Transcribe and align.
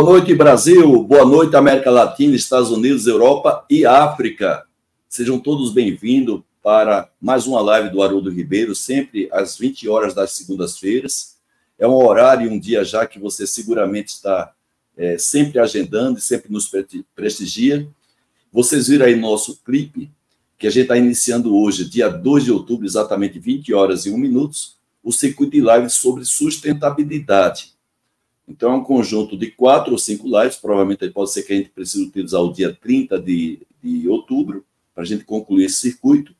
Boa 0.00 0.12
noite, 0.12 0.34
Brasil. 0.34 1.02
Boa 1.02 1.26
noite, 1.26 1.54
América 1.54 1.90
Latina, 1.90 2.34
Estados 2.34 2.70
Unidos, 2.70 3.06
Europa 3.06 3.66
e 3.68 3.84
África. 3.84 4.64
Sejam 5.06 5.38
todos 5.38 5.74
bem-vindos 5.74 6.40
para 6.62 7.10
mais 7.20 7.46
uma 7.46 7.60
live 7.60 7.90
do 7.90 8.02
Haroldo 8.02 8.30
Ribeiro, 8.30 8.74
sempre 8.74 9.28
às 9.30 9.58
20 9.58 9.86
horas 9.90 10.14
das 10.14 10.32
segundas-feiras. 10.32 11.36
É 11.78 11.86
um 11.86 12.02
horário 12.02 12.46
e 12.46 12.48
um 12.50 12.58
dia 12.58 12.82
já 12.82 13.06
que 13.06 13.18
você 13.18 13.46
seguramente 13.46 14.08
está 14.08 14.54
é, 14.96 15.18
sempre 15.18 15.58
agendando 15.58 16.18
e 16.18 16.22
sempre 16.22 16.50
nos 16.50 16.72
prestigia. 17.14 17.86
Vocês 18.50 18.88
viram 18.88 19.04
aí 19.04 19.14
nosso 19.14 19.62
clipe, 19.62 20.10
que 20.58 20.66
a 20.66 20.70
gente 20.70 20.84
está 20.84 20.96
iniciando 20.96 21.54
hoje, 21.54 21.84
dia 21.84 22.08
2 22.08 22.44
de 22.44 22.50
outubro, 22.50 22.86
exatamente 22.86 23.38
20 23.38 23.74
horas 23.74 24.06
e 24.06 24.10
1 24.10 24.16
minutos, 24.16 24.78
o 25.04 25.12
circuito 25.12 25.52
de 25.52 25.60
live 25.60 25.90
sobre 25.90 26.24
sustentabilidade. 26.24 27.78
Então, 28.50 28.72
é 28.72 28.74
um 28.74 28.82
conjunto 28.82 29.36
de 29.36 29.48
quatro 29.52 29.92
ou 29.92 29.98
cinco 29.98 30.26
lives, 30.26 30.56
provavelmente 30.56 31.08
pode 31.10 31.30
ser 31.30 31.44
que 31.44 31.52
a 31.52 31.56
gente 31.56 31.68
precise 31.68 32.04
utilizar 32.04 32.42
o 32.42 32.52
dia 32.52 32.76
30 32.78 33.20
de, 33.20 33.60
de 33.80 34.08
outubro, 34.08 34.64
para 34.92 35.04
a 35.04 35.06
gente 35.06 35.24
concluir 35.24 35.66
esse 35.66 35.76
circuito. 35.76 36.34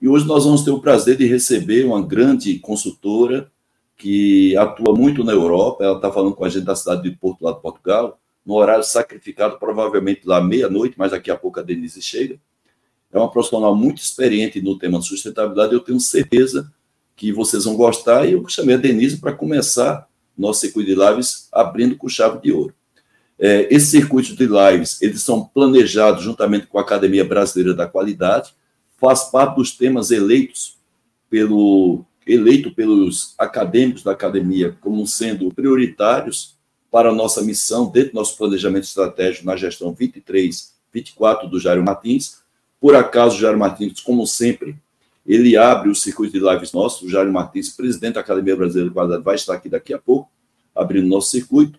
E 0.00 0.06
hoje 0.06 0.26
nós 0.26 0.44
vamos 0.44 0.62
ter 0.62 0.70
o 0.70 0.80
prazer 0.80 1.16
de 1.16 1.26
receber 1.26 1.86
uma 1.86 2.06
grande 2.06 2.58
consultora 2.58 3.50
que 3.96 4.54
atua 4.58 4.94
muito 4.94 5.24
na 5.24 5.32
Europa, 5.32 5.82
ela 5.82 5.96
está 5.96 6.12
falando 6.12 6.34
com 6.34 6.44
a 6.44 6.48
gente 6.50 6.64
da 6.64 6.76
cidade 6.76 7.02
de 7.02 7.16
Porto, 7.16 7.42
lá 7.42 7.52
de 7.52 7.62
Portugal, 7.62 8.20
no 8.44 8.54
horário 8.54 8.84
sacrificado, 8.84 9.58
provavelmente 9.58 10.20
lá 10.26 10.42
meia-noite, 10.42 10.96
mas 10.98 11.12
daqui 11.12 11.30
a 11.30 11.36
pouco 11.36 11.58
a 11.58 11.62
Denise 11.62 12.02
chega. 12.02 12.38
É 13.10 13.16
uma 13.18 13.30
profissional 13.30 13.74
muito 13.74 14.02
experiente 14.02 14.60
no 14.60 14.78
tema 14.78 14.98
de 14.98 15.06
sustentabilidade, 15.06 15.72
eu 15.72 15.80
tenho 15.80 15.98
certeza 15.98 16.70
que 17.16 17.32
vocês 17.32 17.64
vão 17.64 17.74
gostar, 17.74 18.28
e 18.28 18.32
eu 18.32 18.46
chamei 18.46 18.74
a 18.74 18.78
Denise 18.78 19.16
para 19.16 19.32
começar 19.32 20.06
nosso 20.36 20.60
circuito 20.60 20.88
de 20.88 20.94
lives 20.94 21.48
abrindo 21.52 21.96
com 21.96 22.08
chave 22.08 22.40
de 22.40 22.52
ouro. 22.52 22.74
É, 23.38 23.68
esses 23.70 23.90
circuitos 23.90 24.34
de 24.34 24.46
lives, 24.46 25.00
eles 25.02 25.22
são 25.22 25.44
planejados 25.44 26.22
juntamente 26.22 26.66
com 26.66 26.78
a 26.78 26.82
Academia 26.82 27.24
Brasileira 27.24 27.74
da 27.74 27.86
Qualidade, 27.86 28.54
faz 28.98 29.24
parte 29.24 29.56
dos 29.56 29.72
temas 29.72 30.10
eleitos 30.10 30.78
pelo 31.28 32.04
eleito 32.26 32.74
pelos 32.74 33.34
acadêmicos 33.38 34.02
da 34.02 34.10
academia 34.10 34.76
como 34.80 35.06
sendo 35.06 35.52
prioritários 35.54 36.56
para 36.90 37.10
a 37.10 37.14
nossa 37.14 37.42
missão 37.42 37.86
dentro 37.90 38.12
do 38.12 38.16
nosso 38.16 38.36
planejamento 38.36 38.84
estratégico 38.84 39.46
na 39.46 39.54
gestão 39.54 39.92
23, 39.92 40.74
24 40.92 41.48
do 41.48 41.60
Jairo 41.60 41.84
Martins. 41.84 42.38
Por 42.80 42.96
acaso, 42.96 43.38
Jairo 43.38 43.58
Martins, 43.58 44.00
como 44.00 44.26
sempre, 44.26 44.76
ele 45.26 45.56
abre 45.56 45.90
o 45.90 45.94
circuito 45.94 46.38
de 46.38 46.44
lives 46.44 46.72
nosso, 46.72 47.04
o 47.04 47.08
Jairo 47.08 47.32
Martins, 47.32 47.70
presidente 47.70 48.14
da 48.14 48.20
Academia 48.20 48.54
Brasileira 48.54 48.88
de 48.88 48.94
Qualidade, 48.94 49.24
vai 49.24 49.34
estar 49.34 49.54
aqui 49.54 49.68
daqui 49.68 49.92
a 49.92 49.98
pouco, 49.98 50.30
abrindo 50.74 51.08
nosso 51.08 51.30
circuito. 51.30 51.78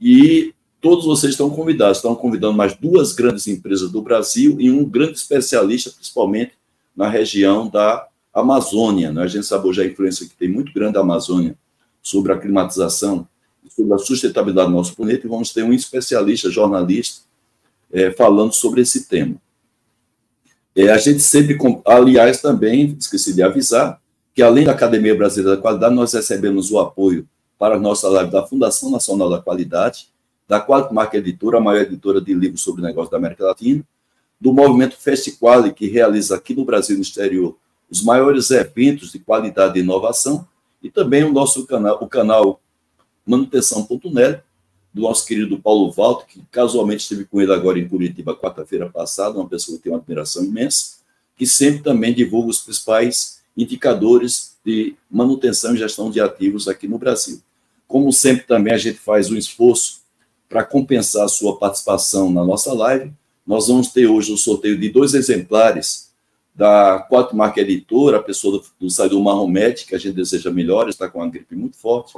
E 0.00 0.52
todos 0.80 1.06
vocês 1.06 1.32
estão 1.32 1.48
convidados, 1.48 1.98
estão 1.98 2.14
convidando 2.14 2.52
mais 2.52 2.76
duas 2.76 3.14
grandes 3.14 3.46
empresas 3.46 3.90
do 3.90 4.02
Brasil 4.02 4.60
e 4.60 4.70
um 4.70 4.84
grande 4.84 5.16
especialista, 5.16 5.90
principalmente 5.90 6.52
na 6.94 7.08
região 7.08 7.68
da 7.68 8.06
Amazônia. 8.34 9.10
Né? 9.10 9.22
A 9.22 9.26
gente 9.26 9.46
sabe 9.46 9.66
hoje 9.66 9.80
a 9.80 9.86
influência 9.86 10.28
que 10.28 10.36
tem 10.36 10.48
muito 10.48 10.72
grande 10.74 10.92
da 10.92 11.00
Amazônia 11.00 11.56
sobre 12.02 12.32
a 12.32 12.38
climatização, 12.38 13.26
sobre 13.74 13.94
a 13.94 13.98
sustentabilidade 13.98 14.68
do 14.68 14.74
nosso 14.74 14.94
planeta, 14.94 15.26
e 15.26 15.30
vamos 15.30 15.54
ter 15.54 15.62
um 15.62 15.72
especialista, 15.72 16.50
jornalista, 16.50 17.22
é, 17.90 18.10
falando 18.10 18.52
sobre 18.52 18.82
esse 18.82 19.08
tema. 19.08 19.36
É, 20.76 20.90
a 20.90 20.98
gente 20.98 21.20
sempre, 21.20 21.56
aliás, 21.84 22.40
também, 22.40 22.96
esqueci 22.98 23.32
de 23.32 23.42
avisar, 23.42 24.00
que 24.34 24.42
além 24.42 24.64
da 24.64 24.72
Academia 24.72 25.14
Brasileira 25.14 25.56
da 25.56 25.62
Qualidade, 25.62 25.94
nós 25.94 26.12
recebemos 26.12 26.70
o 26.72 26.78
apoio 26.78 27.28
para 27.58 27.76
a 27.76 27.78
nossa 27.78 28.08
live 28.08 28.30
da 28.30 28.44
Fundação 28.44 28.90
Nacional 28.90 29.30
da 29.30 29.40
Qualidade, 29.40 30.08
da 30.48 30.60
Quality 30.60 30.92
Marca 30.92 31.16
Editora, 31.16 31.58
a 31.58 31.60
maior 31.60 31.82
editora 31.82 32.20
de 32.20 32.34
livros 32.34 32.62
sobre 32.62 32.82
negócios 32.82 33.10
da 33.10 33.16
América 33.16 33.44
Latina, 33.44 33.84
do 34.40 34.52
movimento 34.52 34.96
Festiquali, 34.96 35.72
que 35.72 35.86
realiza 35.86 36.34
aqui 36.34 36.54
no 36.54 36.64
Brasil 36.64 36.94
e 36.94 36.98
no 36.98 37.02
exterior 37.02 37.56
os 37.90 38.02
maiores 38.02 38.50
eventos 38.50 39.12
de 39.12 39.20
qualidade 39.20 39.78
e 39.78 39.82
inovação, 39.82 40.46
e 40.82 40.90
também 40.90 41.22
o 41.22 41.32
nosso 41.32 41.64
canal, 41.66 41.98
o 42.02 42.08
canal 42.08 42.60
Manutenção.net, 43.26 44.42
do 44.94 45.02
nosso 45.02 45.26
querido 45.26 45.58
Paulo 45.58 45.90
Valto, 45.90 46.24
que 46.24 46.40
casualmente 46.52 47.02
esteve 47.02 47.24
com 47.24 47.40
ele 47.40 47.52
agora 47.52 47.80
em 47.80 47.88
Curitiba, 47.88 48.36
quarta-feira 48.36 48.88
passada, 48.88 49.36
uma 49.36 49.48
pessoa 49.48 49.76
que 49.76 49.82
tem 49.82 49.92
uma 49.92 49.98
admiração 49.98 50.44
imensa, 50.44 50.98
que 51.36 51.44
sempre 51.44 51.82
também 51.82 52.14
divulga 52.14 52.50
os 52.50 52.60
principais 52.60 53.40
indicadores 53.56 54.56
de 54.64 54.94
manutenção 55.10 55.74
e 55.74 55.78
gestão 55.78 56.10
de 56.10 56.20
ativos 56.20 56.68
aqui 56.68 56.86
no 56.86 56.96
Brasil. 56.96 57.42
Como 57.88 58.12
sempre, 58.12 58.46
também 58.46 58.72
a 58.72 58.78
gente 58.78 58.98
faz 58.98 59.30
um 59.30 59.36
esforço 59.36 60.00
para 60.48 60.62
compensar 60.62 61.24
a 61.24 61.28
sua 61.28 61.56
participação 61.56 62.32
na 62.32 62.44
nossa 62.44 62.72
live. 62.72 63.12
Nós 63.44 63.66
vamos 63.66 63.88
ter 63.88 64.06
hoje 64.06 64.32
o 64.32 64.36
sorteio 64.36 64.78
de 64.78 64.88
dois 64.90 65.12
exemplares 65.12 66.12
da 66.54 67.00
Quatro 67.08 67.36
Marca 67.36 67.60
Editora, 67.60 68.18
a 68.18 68.22
pessoa 68.22 68.58
do, 68.58 68.64
do 68.78 68.88
Saidu 68.88 69.20
que 69.86 69.94
a 69.94 69.98
gente 69.98 70.14
deseja 70.14 70.52
melhores, 70.52 70.94
está 70.94 71.08
com 71.08 71.18
uma 71.18 71.28
gripe 71.28 71.56
muito 71.56 71.76
forte 71.76 72.12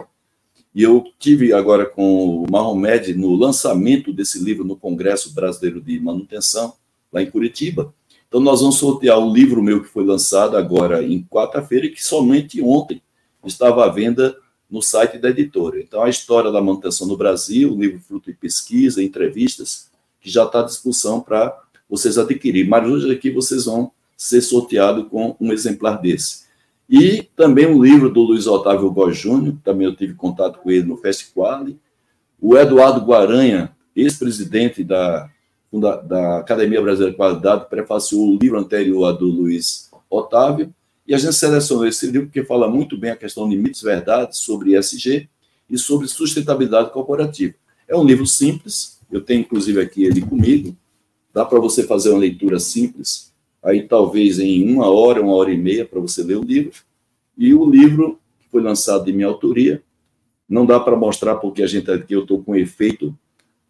e 0.77 0.83
eu 0.83 1.11
tive 1.19 1.55
agora 1.55 1.87
com 1.87 2.43
o 2.43 2.51
Mahomed 2.51 3.15
no 3.15 3.35
lançamento 3.35 4.13
desse 4.13 4.39
livro 4.39 4.63
no 4.63 4.77
Congresso 4.77 5.33
Brasileiro 5.33 5.81
de 5.81 5.99
Manutenção, 5.99 6.75
lá 7.11 7.23
em 7.23 7.31
Curitiba. 7.31 7.95
Então, 8.29 8.41
nós 8.41 8.61
vamos 8.61 8.77
sortear 8.77 9.19
um 9.19 9.33
livro 9.33 9.63
meu 9.63 9.83
que 9.83 9.89
foi 9.89 10.05
lançado 10.05 10.55
agora 10.55 11.03
em 11.03 11.25
quarta-feira 11.25 11.89
que 11.89 12.05
somente 12.05 12.61
ontem 12.61 13.01
estava 13.43 13.87
à 13.87 13.89
venda 13.89 14.37
no 14.71 14.83
site 14.83 15.17
da 15.17 15.31
editora. 15.31 15.81
Então, 15.81 16.03
a 16.03 16.11
história 16.11 16.53
da 16.53 16.61
manutenção 16.61 17.07
no 17.07 17.17
Brasil, 17.17 17.73
o 17.73 17.81
livro 17.81 17.99
fruto 17.99 18.31
de 18.31 18.37
pesquisa, 18.37 19.03
entrevistas, 19.03 19.91
que 20.21 20.29
já 20.29 20.45
está 20.45 20.61
à 20.61 20.65
disposição 20.65 21.23
para 21.23 21.59
vocês 21.89 22.19
adquirirem. 22.19 22.69
Mas 22.69 22.87
hoje 22.87 23.11
aqui 23.11 23.31
vocês 23.31 23.65
vão 23.65 23.91
ser 24.15 24.43
sorteados 24.43 25.09
com 25.09 25.35
um 25.41 25.55
exemplar 25.55 26.03
desse. 26.03 26.45
E 26.89 27.23
também 27.35 27.67
um 27.67 27.83
livro 27.83 28.09
do 28.11 28.21
Luiz 28.21 28.47
Otávio 28.47 28.91
Góes 28.91 29.19
Júnior, 29.19 29.57
também 29.65 29.87
eu 29.87 29.97
tive 29.97 30.15
contato 30.15 30.61
com 30.61 30.71
ele 30.71 30.85
no 30.85 30.97
Festiquale. 30.97 31.79
O 32.41 32.57
Eduardo 32.57 33.05
Guaranha, 33.05 33.75
ex-presidente 33.95 34.85
da, 34.85 35.29
da 36.05 36.39
Academia 36.39 36.81
Brasileira 36.81 37.11
de 37.11 37.17
Qualidade, 37.17 37.69
prefaciou 37.69 38.29
o 38.29 38.39
livro 38.39 38.59
anterior 38.59 39.13
do 39.13 39.27
Luiz 39.27 39.91
Otávio. 40.09 40.73
E 41.07 41.15
a 41.15 41.19
gente 41.19 41.35
selecionou 41.35 41.87
esse 41.87 42.07
livro 42.07 42.27
porque 42.27 42.45
fala 42.45 42.69
muito 42.69 42.97
bem 42.97 43.11
a 43.11 43.17
questão 43.17 43.49
de 43.49 43.57
mitos 43.57 43.83
verdades 43.83 44.39
sobre 44.39 44.77
ESG 44.77 45.29
e 45.69 45.79
sobre 45.79 46.07
sustentabilidade 46.07 46.91
corporativa. 46.91 47.55
É 47.89 47.97
um 47.97 48.05
livro 48.05 48.27
simples, 48.27 49.01
eu 49.11 49.21
tenho 49.21 49.41
inclusive 49.41 49.81
aqui 49.81 50.05
ele 50.05 50.21
comigo, 50.21 50.77
dá 51.33 51.45
para 51.45 51.61
você 51.61 51.85
fazer 51.85 52.11
uma 52.11 52.19
leitura 52.19 52.59
simples, 52.59 53.26
aí 53.67 53.83
talvez 53.83 54.39
em 54.39 54.73
uma 54.73 54.89
hora, 54.89 55.21
uma 55.21 55.35
hora 55.35 55.53
e 55.53 55.59
meia 55.59 55.85
para 55.85 56.01
você 56.01 56.23
ler 56.23 56.37
o 56.37 56.45
livro. 56.45 56.81
E 57.37 57.53
o 57.53 57.69
livro 57.69 58.19
foi 58.51 58.63
lançado 58.63 59.05
de 59.05 59.13
minha 59.13 59.27
autoria, 59.27 59.83
não 60.49 60.65
dá 60.65 60.79
para 60.79 60.97
mostrar 60.97 61.37
porque 61.37 61.63
a 61.63 61.67
gente 61.67 61.91
aqui 61.91 62.15
eu 62.15 62.23
estou 62.23 62.43
com 62.43 62.53
o 62.53 62.57
efeito 62.57 63.17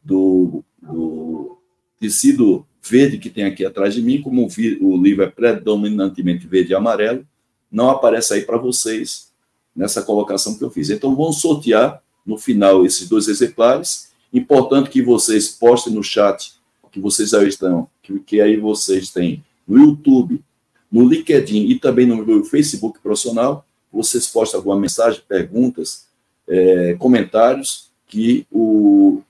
do, 0.04 0.62
do, 0.81 1.58
tecido 1.98 2.66
verde 2.82 3.19
que 3.19 3.31
tem 3.31 3.44
aqui 3.44 3.64
atrás 3.64 3.94
de 3.94 4.02
mim, 4.02 4.20
como 4.20 4.46
o, 4.46 4.87
o 4.87 5.02
livro 5.02 5.25
é 5.25 5.26
predominantemente 5.28 6.46
verde 6.46 6.72
e 6.72 6.75
amarelo, 6.75 7.26
não 7.72 7.90
aparece 7.90 8.34
aí 8.34 8.42
para 8.42 8.58
vocês 8.58 9.32
nessa 9.75 10.02
colocação 10.02 10.56
que 10.56 10.62
eu 10.62 10.70
fiz. 10.70 10.90
Então 10.90 11.16
vamos 11.16 11.40
sortear 11.40 12.02
no 12.25 12.37
final 12.37 12.84
esses 12.84 13.08
dois 13.08 13.26
exemplares. 13.28 14.12
Importante 14.32 14.90
que 14.90 15.02
vocês 15.02 15.49
postem 15.49 15.94
no 15.94 16.02
chat 16.02 16.56
que 16.96 17.00
vocês 17.00 17.28
já 17.28 17.44
estão, 17.44 17.90
que, 18.02 18.19
que 18.20 18.40
aí 18.40 18.56
vocês 18.56 19.10
têm 19.10 19.44
no 19.66 19.78
YouTube, 19.78 20.42
no 20.90 21.08
LinkedIn 21.08 21.68
e 21.68 21.78
também 21.78 22.06
no 22.06 22.24
meu 22.24 22.44
Facebook 22.44 23.00
profissional, 23.00 23.66
vocês 23.92 24.26
postam 24.26 24.60
alguma 24.60 24.78
mensagem, 24.78 25.20
perguntas, 25.26 26.06
é, 26.46 26.94
comentários 26.94 27.90
que 28.06 28.46
o 28.50 29.22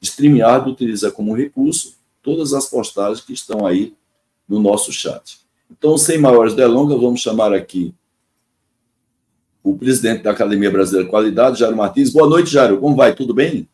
StreamYard 0.00 0.70
utiliza 0.70 1.10
como 1.10 1.34
recurso 1.34 1.96
todas 2.22 2.52
as 2.52 2.66
postagens 2.66 3.20
que 3.20 3.32
estão 3.32 3.66
aí 3.66 3.94
no 4.48 4.60
nosso 4.60 4.92
chat. 4.92 5.40
Então, 5.70 5.96
sem 5.96 6.18
maiores 6.18 6.54
delongas, 6.54 7.00
vamos 7.00 7.20
chamar 7.20 7.52
aqui 7.52 7.94
o 9.62 9.76
presidente 9.76 10.22
da 10.22 10.30
Academia 10.30 10.70
Brasileira 10.70 11.04
de 11.04 11.10
Qualidade, 11.10 11.60
Jairo 11.60 11.76
Martins. 11.76 12.12
Boa 12.12 12.28
noite, 12.28 12.50
Jairo. 12.50 12.78
Como 12.78 12.96
vai? 12.96 13.14
Tudo 13.14 13.34
bem? 13.34 13.68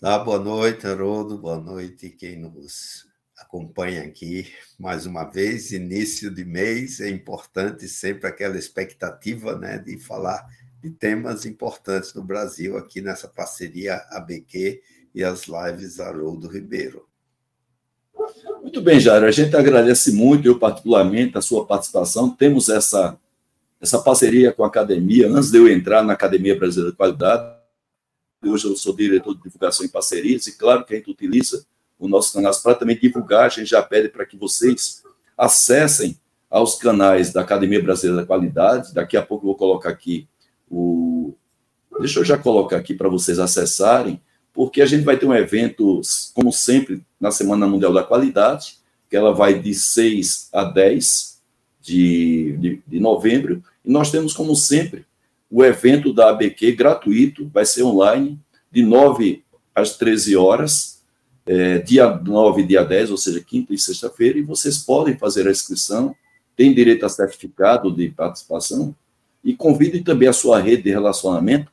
Tá, 0.00 0.18
boa 0.18 0.38
noite, 0.38 0.86
Haroldo. 0.86 1.38
Boa 1.38 1.58
noite, 1.58 2.10
quem 2.10 2.38
nos 2.38 3.07
acompanha 3.48 4.02
aqui 4.02 4.46
mais 4.78 5.06
uma 5.06 5.24
vez, 5.24 5.72
início 5.72 6.30
de 6.30 6.44
mês, 6.44 7.00
é 7.00 7.08
importante 7.08 7.88
sempre 7.88 8.28
aquela 8.28 8.58
expectativa 8.58 9.58
né, 9.58 9.78
de 9.78 9.98
falar 9.98 10.46
de 10.82 10.90
temas 10.90 11.46
importantes 11.46 12.12
no 12.12 12.22
Brasil, 12.22 12.76
aqui 12.76 13.00
nessa 13.00 13.26
parceria 13.26 13.96
ABQ 14.10 14.82
e 15.14 15.24
as 15.24 15.46
lives 15.46 15.98
Haroldo 15.98 16.46
Ribeiro. 16.46 17.08
Muito 18.60 18.82
bem, 18.82 19.00
Jairo, 19.00 19.24
a 19.24 19.30
gente 19.30 19.56
agradece 19.56 20.12
muito, 20.12 20.46
eu 20.46 20.58
particularmente, 20.58 21.38
a 21.38 21.40
sua 21.40 21.66
participação. 21.66 22.28
Temos 22.28 22.68
essa, 22.68 23.18
essa 23.80 23.98
parceria 23.98 24.52
com 24.52 24.62
a 24.62 24.66
academia. 24.66 25.26
Antes 25.26 25.50
de 25.50 25.56
eu 25.56 25.66
entrar 25.66 26.04
na 26.04 26.12
Academia 26.12 26.56
Brasileira 26.56 26.90
de 26.90 26.96
Qualidade, 26.96 27.56
hoje 28.44 28.66
eu 28.66 28.76
sou 28.76 28.94
diretor 28.94 29.34
de 29.34 29.42
divulgação 29.42 29.86
em 29.86 29.88
parcerias, 29.88 30.46
e 30.46 30.58
claro 30.58 30.84
que 30.84 30.92
a 30.92 30.96
gente 30.96 31.10
utiliza 31.10 31.64
o 31.98 32.08
nosso 32.08 32.32
canal 32.32 32.52
para 32.62 32.74
também 32.74 32.98
divulgar, 32.98 33.46
a 33.46 33.48
gente 33.48 33.70
já 33.70 33.82
pede 33.82 34.08
para 34.08 34.24
que 34.24 34.36
vocês 34.36 35.02
acessem 35.36 36.18
aos 36.50 36.76
canais 36.76 37.32
da 37.32 37.42
Academia 37.42 37.82
Brasileira 37.82 38.22
da 38.22 38.26
Qualidade, 38.26 38.94
daqui 38.94 39.16
a 39.16 39.22
pouco 39.22 39.44
eu 39.44 39.48
vou 39.48 39.56
colocar 39.56 39.90
aqui 39.90 40.26
o... 40.70 41.34
Deixa 42.00 42.20
eu 42.20 42.24
já 42.24 42.38
colocar 42.38 42.76
aqui 42.76 42.94
para 42.94 43.08
vocês 43.08 43.38
acessarem, 43.38 44.20
porque 44.54 44.80
a 44.80 44.86
gente 44.86 45.04
vai 45.04 45.16
ter 45.16 45.26
um 45.26 45.34
evento, 45.34 46.00
como 46.32 46.52
sempre, 46.52 47.02
na 47.20 47.30
Semana 47.30 47.66
Mundial 47.66 47.92
da 47.92 48.04
Qualidade, 48.04 48.78
que 49.10 49.16
ela 49.16 49.34
vai 49.34 49.58
de 49.58 49.74
6 49.74 50.48
a 50.52 50.64
10 50.64 51.40
de, 51.80 52.56
de, 52.58 52.82
de 52.86 53.00
novembro, 53.00 53.62
e 53.84 53.90
nós 53.90 54.10
temos, 54.10 54.32
como 54.32 54.54
sempre, 54.54 55.04
o 55.50 55.64
evento 55.64 56.12
da 56.12 56.30
ABQ 56.30 56.72
gratuito, 56.72 57.48
vai 57.52 57.64
ser 57.64 57.82
online, 57.82 58.38
de 58.70 58.82
9 58.82 59.42
às 59.74 59.96
13 59.96 60.36
horas, 60.36 60.97
é, 61.48 61.78
dia 61.78 62.06
9 62.06 62.60
e 62.60 62.66
dia 62.66 62.84
10, 62.84 63.10
ou 63.10 63.16
seja, 63.16 63.40
quinta 63.40 63.72
e 63.72 63.78
sexta-feira, 63.78 64.38
e 64.38 64.42
vocês 64.42 64.76
podem 64.76 65.16
fazer 65.16 65.48
a 65.48 65.50
inscrição, 65.50 66.14
tem 66.54 66.74
direito 66.74 67.06
a 67.06 67.08
certificado 67.08 67.90
de 67.90 68.10
participação, 68.10 68.94
e 69.42 69.54
convidem 69.54 70.02
também 70.02 70.28
a 70.28 70.32
sua 70.32 70.60
rede 70.60 70.82
de 70.82 70.90
relacionamento, 70.90 71.72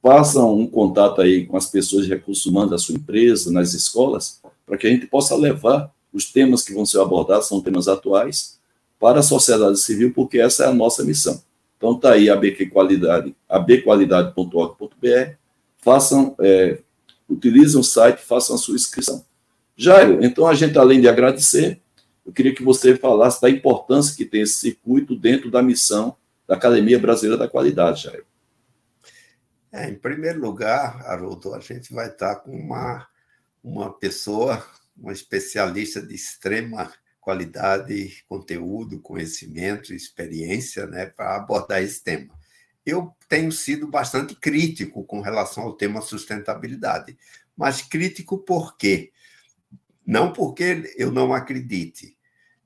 façam 0.00 0.56
um 0.56 0.66
contato 0.66 1.20
aí 1.20 1.44
com 1.44 1.56
as 1.56 1.66
pessoas 1.66 2.04
de 2.04 2.10
recursos 2.10 2.46
humanos 2.46 2.70
da 2.70 2.78
sua 2.78 2.94
empresa, 2.94 3.50
nas 3.50 3.74
escolas, 3.74 4.40
para 4.64 4.78
que 4.78 4.86
a 4.86 4.90
gente 4.90 5.08
possa 5.08 5.34
levar 5.34 5.92
os 6.12 6.30
temas 6.30 6.62
que 6.62 6.72
vão 6.72 6.86
ser 6.86 7.00
abordados, 7.00 7.48
são 7.48 7.60
temas 7.60 7.88
atuais, 7.88 8.58
para 9.00 9.18
a 9.18 9.24
sociedade 9.24 9.78
civil, 9.80 10.12
porque 10.14 10.38
essa 10.38 10.64
é 10.64 10.66
a 10.68 10.74
nossa 10.74 11.02
missão. 11.02 11.42
Então 11.76 11.92
está 11.92 12.12
aí 12.12 12.30
a 12.30 12.36
BQ 12.36 12.66
Qualidade, 12.66 13.34
abqualidade.org.br, 13.48 15.32
façam, 15.78 16.36
é, 16.40 16.78
utilizem 17.28 17.80
o 17.80 17.84
site, 17.84 18.22
façam 18.22 18.56
a 18.56 18.58
sua 18.58 18.74
inscrição. 18.74 19.24
Jairo, 19.76 20.24
então 20.24 20.46
a 20.46 20.54
gente, 20.54 20.76
além 20.78 21.00
de 21.00 21.08
agradecer, 21.08 21.80
eu 22.24 22.32
queria 22.32 22.54
que 22.54 22.62
você 22.62 22.96
falasse 22.96 23.40
da 23.40 23.48
importância 23.48 24.16
que 24.16 24.24
tem 24.24 24.42
esse 24.42 24.58
circuito 24.58 25.16
dentro 25.16 25.50
da 25.50 25.62
missão 25.62 26.16
da 26.46 26.54
Academia 26.54 26.98
Brasileira 26.98 27.38
da 27.38 27.48
Qualidade, 27.48 28.02
Jairo. 28.04 28.26
É, 29.70 29.88
em 29.88 29.94
primeiro 29.94 30.40
lugar, 30.40 31.06
Haroldo, 31.06 31.54
a 31.54 31.60
gente 31.60 31.92
vai 31.92 32.08
estar 32.08 32.36
com 32.36 32.50
uma, 32.50 33.06
uma 33.62 33.92
pessoa, 33.92 34.66
uma 34.96 35.12
especialista 35.12 36.00
de 36.00 36.14
extrema 36.14 36.90
qualidade, 37.20 38.24
conteúdo, 38.26 39.00
conhecimento, 39.00 39.92
experiência, 39.92 40.86
né, 40.86 41.04
para 41.04 41.36
abordar 41.36 41.82
esse 41.82 42.02
tema. 42.02 42.37
Eu 42.88 43.14
tenho 43.28 43.52
sido 43.52 43.86
bastante 43.86 44.34
crítico 44.34 45.04
com 45.04 45.20
relação 45.20 45.64
ao 45.64 45.76
tema 45.76 46.00
sustentabilidade, 46.00 47.18
mas 47.54 47.82
crítico 47.82 48.38
por 48.38 48.78
quê? 48.78 49.12
Não 50.06 50.32
porque 50.32 50.90
eu 50.96 51.12
não 51.12 51.34
acredite, 51.34 52.16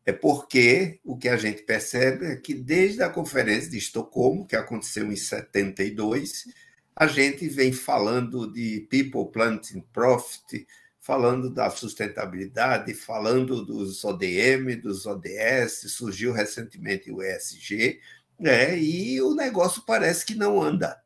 é 0.07 0.13
porque 0.13 1.01
o 1.03 1.19
que 1.19 1.29
a 1.29 1.37
gente 1.37 1.63
percebe 1.63 2.27
é 2.27 2.37
que 2.37 2.55
desde 2.55 3.03
a 3.03 3.11
Conferência 3.11 3.69
de 3.69 3.79
Estocolmo, 3.79 4.47
que 4.47 4.55
aconteceu 4.55 5.11
em 5.11 5.17
72, 5.17 6.47
a 6.95 7.09
gente 7.09 7.49
vem 7.49 7.73
falando 7.73 8.53
de 8.53 8.87
People, 8.89 9.33
Planet 9.33 9.75
and 9.75 9.83
Profit, 9.93 10.69
falando 11.01 11.51
da 11.51 11.69
sustentabilidade, 11.69 12.95
falando 12.95 13.65
dos 13.65 14.05
ODM, 14.05 14.77
dos 14.81 15.05
ODS, 15.05 15.91
surgiu 15.93 16.33
recentemente 16.33 17.11
o 17.11 17.21
ESG, 17.21 17.99
né? 18.43 18.77
e 18.77 19.23
o 19.23 19.35
negócio 19.35 19.83
parece 19.87 20.27
que 20.27 20.35
não 20.35 20.61
anda. 20.61 21.00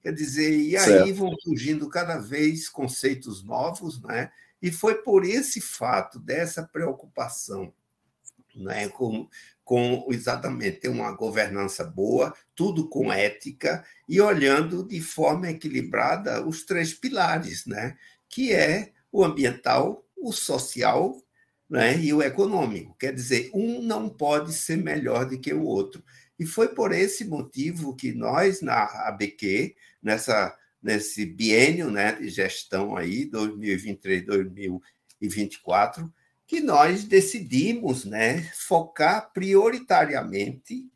Quer 0.00 0.12
dizer, 0.12 0.58
e 0.58 0.74
aí 0.74 0.84
certo. 0.84 1.14
vão 1.14 1.36
surgindo 1.42 1.86
cada 1.90 2.16
vez 2.16 2.66
conceitos 2.66 3.44
novos, 3.44 4.00
né? 4.02 4.30
e 4.62 4.72
foi 4.72 4.94
por 5.02 5.22
esse 5.22 5.60
fato, 5.60 6.18
dessa 6.18 6.62
preocupação 6.62 7.72
né? 8.56 8.88
com, 8.88 9.28
com 9.62 10.06
exatamente 10.08 10.80
ter 10.80 10.88
uma 10.88 11.12
governança 11.12 11.84
boa, 11.84 12.34
tudo 12.54 12.88
com 12.88 13.12
ética, 13.12 13.84
e 14.08 14.18
olhando 14.18 14.82
de 14.82 15.02
forma 15.02 15.50
equilibrada 15.50 16.46
os 16.46 16.64
três 16.64 16.94
pilares, 16.94 17.66
né? 17.66 17.98
que 18.30 18.50
é 18.50 18.92
o 19.12 19.22
ambiental, 19.22 20.06
o 20.16 20.32
social 20.32 21.22
né, 21.68 21.98
e 21.98 22.14
o 22.14 22.22
econômico. 22.22 22.96
Quer 22.98 23.12
dizer, 23.12 23.50
um 23.52 23.82
não 23.82 24.08
pode 24.08 24.52
ser 24.54 24.76
melhor 24.78 25.26
do 25.26 25.38
que 25.38 25.52
o 25.52 25.64
outro. 25.64 26.02
E 26.38 26.46
foi 26.46 26.68
por 26.68 26.92
esse 26.92 27.24
motivo 27.24 27.96
que 27.96 28.12
nós, 28.12 28.62
na 28.62 28.84
ABQ, 29.08 29.74
nessa, 30.02 30.56
nesse 30.82 31.26
biênio 31.26 31.90
né, 31.90 32.12
de 32.12 32.28
gestão 32.28 32.96
aí, 32.96 33.28
2023-2024, 33.30 36.10
que 36.46 36.60
nós 36.60 37.04
decidimos 37.04 38.04
né, 38.04 38.42
focar 38.54 39.32
prioritariamente 39.32 40.88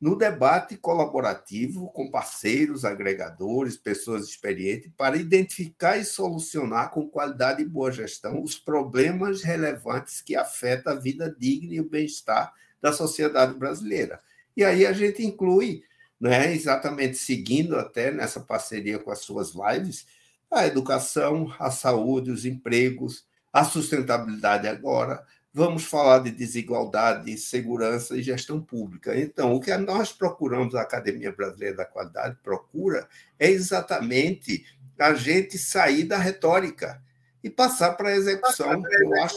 no 0.00 0.14
debate 0.14 0.76
colaborativo 0.76 1.90
com 1.90 2.10
parceiros, 2.10 2.84
agregadores, 2.84 3.76
pessoas 3.76 4.28
experientes, 4.28 4.90
para 4.96 5.16
identificar 5.16 5.96
e 5.96 6.04
solucionar 6.04 6.90
com 6.90 7.08
qualidade 7.08 7.62
e 7.62 7.68
boa 7.68 7.90
gestão 7.90 8.42
os 8.42 8.58
problemas 8.58 9.42
relevantes 9.42 10.20
que 10.20 10.36
afetam 10.36 10.92
a 10.92 10.96
vida 10.96 11.34
digna 11.38 11.74
e 11.74 11.80
o 11.80 11.88
bem-estar 11.88 12.52
da 12.80 12.92
sociedade 12.92 13.58
brasileira. 13.58 14.20
E 14.56 14.64
aí 14.64 14.86
a 14.86 14.92
gente 14.92 15.24
inclui, 15.24 15.82
né, 16.20 16.52
exatamente 16.54 17.16
seguindo 17.16 17.76
até 17.76 18.10
nessa 18.10 18.40
parceria 18.40 18.98
com 18.98 19.10
as 19.10 19.20
suas 19.20 19.52
lives, 19.54 20.06
a 20.50 20.66
educação, 20.66 21.52
a 21.58 21.70
saúde, 21.70 22.30
os 22.30 22.44
empregos, 22.44 23.26
a 23.52 23.64
sustentabilidade 23.64 24.68
agora, 24.68 25.24
vamos 25.52 25.84
falar 25.84 26.18
de 26.18 26.30
desigualdade, 26.30 27.36
segurança 27.38 28.16
e 28.16 28.22
gestão 28.22 28.60
pública. 28.60 29.18
Então, 29.18 29.54
o 29.54 29.60
que 29.60 29.74
nós 29.76 30.12
procuramos, 30.12 30.74
a 30.74 30.82
Academia 30.82 31.32
Brasileira 31.32 31.78
da 31.78 31.84
Qualidade 31.84 32.36
procura, 32.42 33.08
é 33.38 33.50
exatamente 33.50 34.66
a 34.98 35.14
gente 35.14 35.58
sair 35.58 36.04
da 36.04 36.18
retórica 36.18 37.02
e 37.42 37.50
passar 37.50 37.94
para 37.94 38.10
a 38.10 38.16
execução. 38.16 38.82
Eu 39.00 39.22
acho 39.22 39.36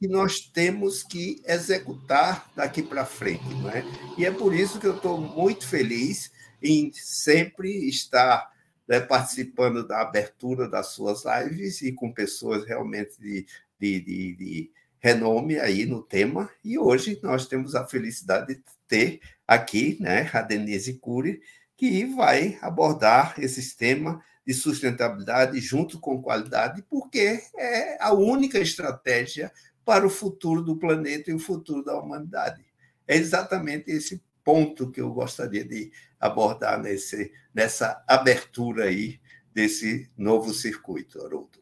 que 0.00 0.08
nós 0.08 0.40
temos 0.40 1.02
que 1.02 1.42
executar 1.46 2.50
daqui 2.56 2.82
para 2.82 3.04
frente. 3.04 3.44
Não 3.44 3.68
é? 3.68 3.84
E 4.16 4.24
é 4.24 4.30
por 4.30 4.54
isso 4.54 4.80
que 4.80 4.86
eu 4.86 4.96
estou 4.96 5.20
muito 5.20 5.68
feliz 5.68 6.32
em 6.62 6.90
sempre 6.94 7.86
estar 7.86 8.50
né, 8.88 8.98
participando 8.98 9.86
da 9.86 10.00
abertura 10.00 10.66
das 10.66 10.88
suas 10.88 11.22
lives 11.24 11.82
e 11.82 11.92
com 11.92 12.10
pessoas 12.10 12.66
realmente 12.66 13.20
de, 13.20 13.46
de, 13.78 14.00
de, 14.00 14.36
de 14.36 14.70
renome 14.98 15.58
aí 15.58 15.84
no 15.86 16.02
tema, 16.02 16.50
e 16.64 16.78
hoje 16.78 17.18
nós 17.22 17.46
temos 17.46 17.74
a 17.74 17.86
felicidade 17.86 18.54
de 18.54 18.62
ter 18.88 19.20
aqui 19.46 19.96
né, 20.00 20.28
a 20.32 20.42
Denise 20.42 20.94
Cury, 20.94 21.40
que 21.76 22.04
vai 22.04 22.58
abordar 22.60 23.34
esse 23.38 23.76
tema 23.76 24.22
de 24.46 24.52
sustentabilidade 24.52 25.58
junto 25.60 26.00
com 26.00 26.20
qualidade, 26.20 26.82
porque 26.82 27.40
é 27.56 27.96
a 28.02 28.12
única 28.12 28.58
estratégia 28.58 29.52
para 29.90 30.06
o 30.06 30.10
futuro 30.10 30.62
do 30.62 30.76
planeta 30.76 31.32
e 31.32 31.34
o 31.34 31.38
futuro 31.40 31.82
da 31.84 31.98
humanidade. 31.98 32.64
É 33.08 33.16
exatamente 33.16 33.90
esse 33.90 34.22
ponto 34.44 34.88
que 34.88 35.00
eu 35.00 35.10
gostaria 35.10 35.64
de 35.64 35.90
abordar 36.20 36.80
nesse, 36.80 37.32
nessa 37.52 38.00
abertura 38.06 38.84
aí 38.84 39.18
desse 39.52 40.08
novo 40.16 40.54
circuito, 40.54 41.20
Haroldo. 41.20 41.58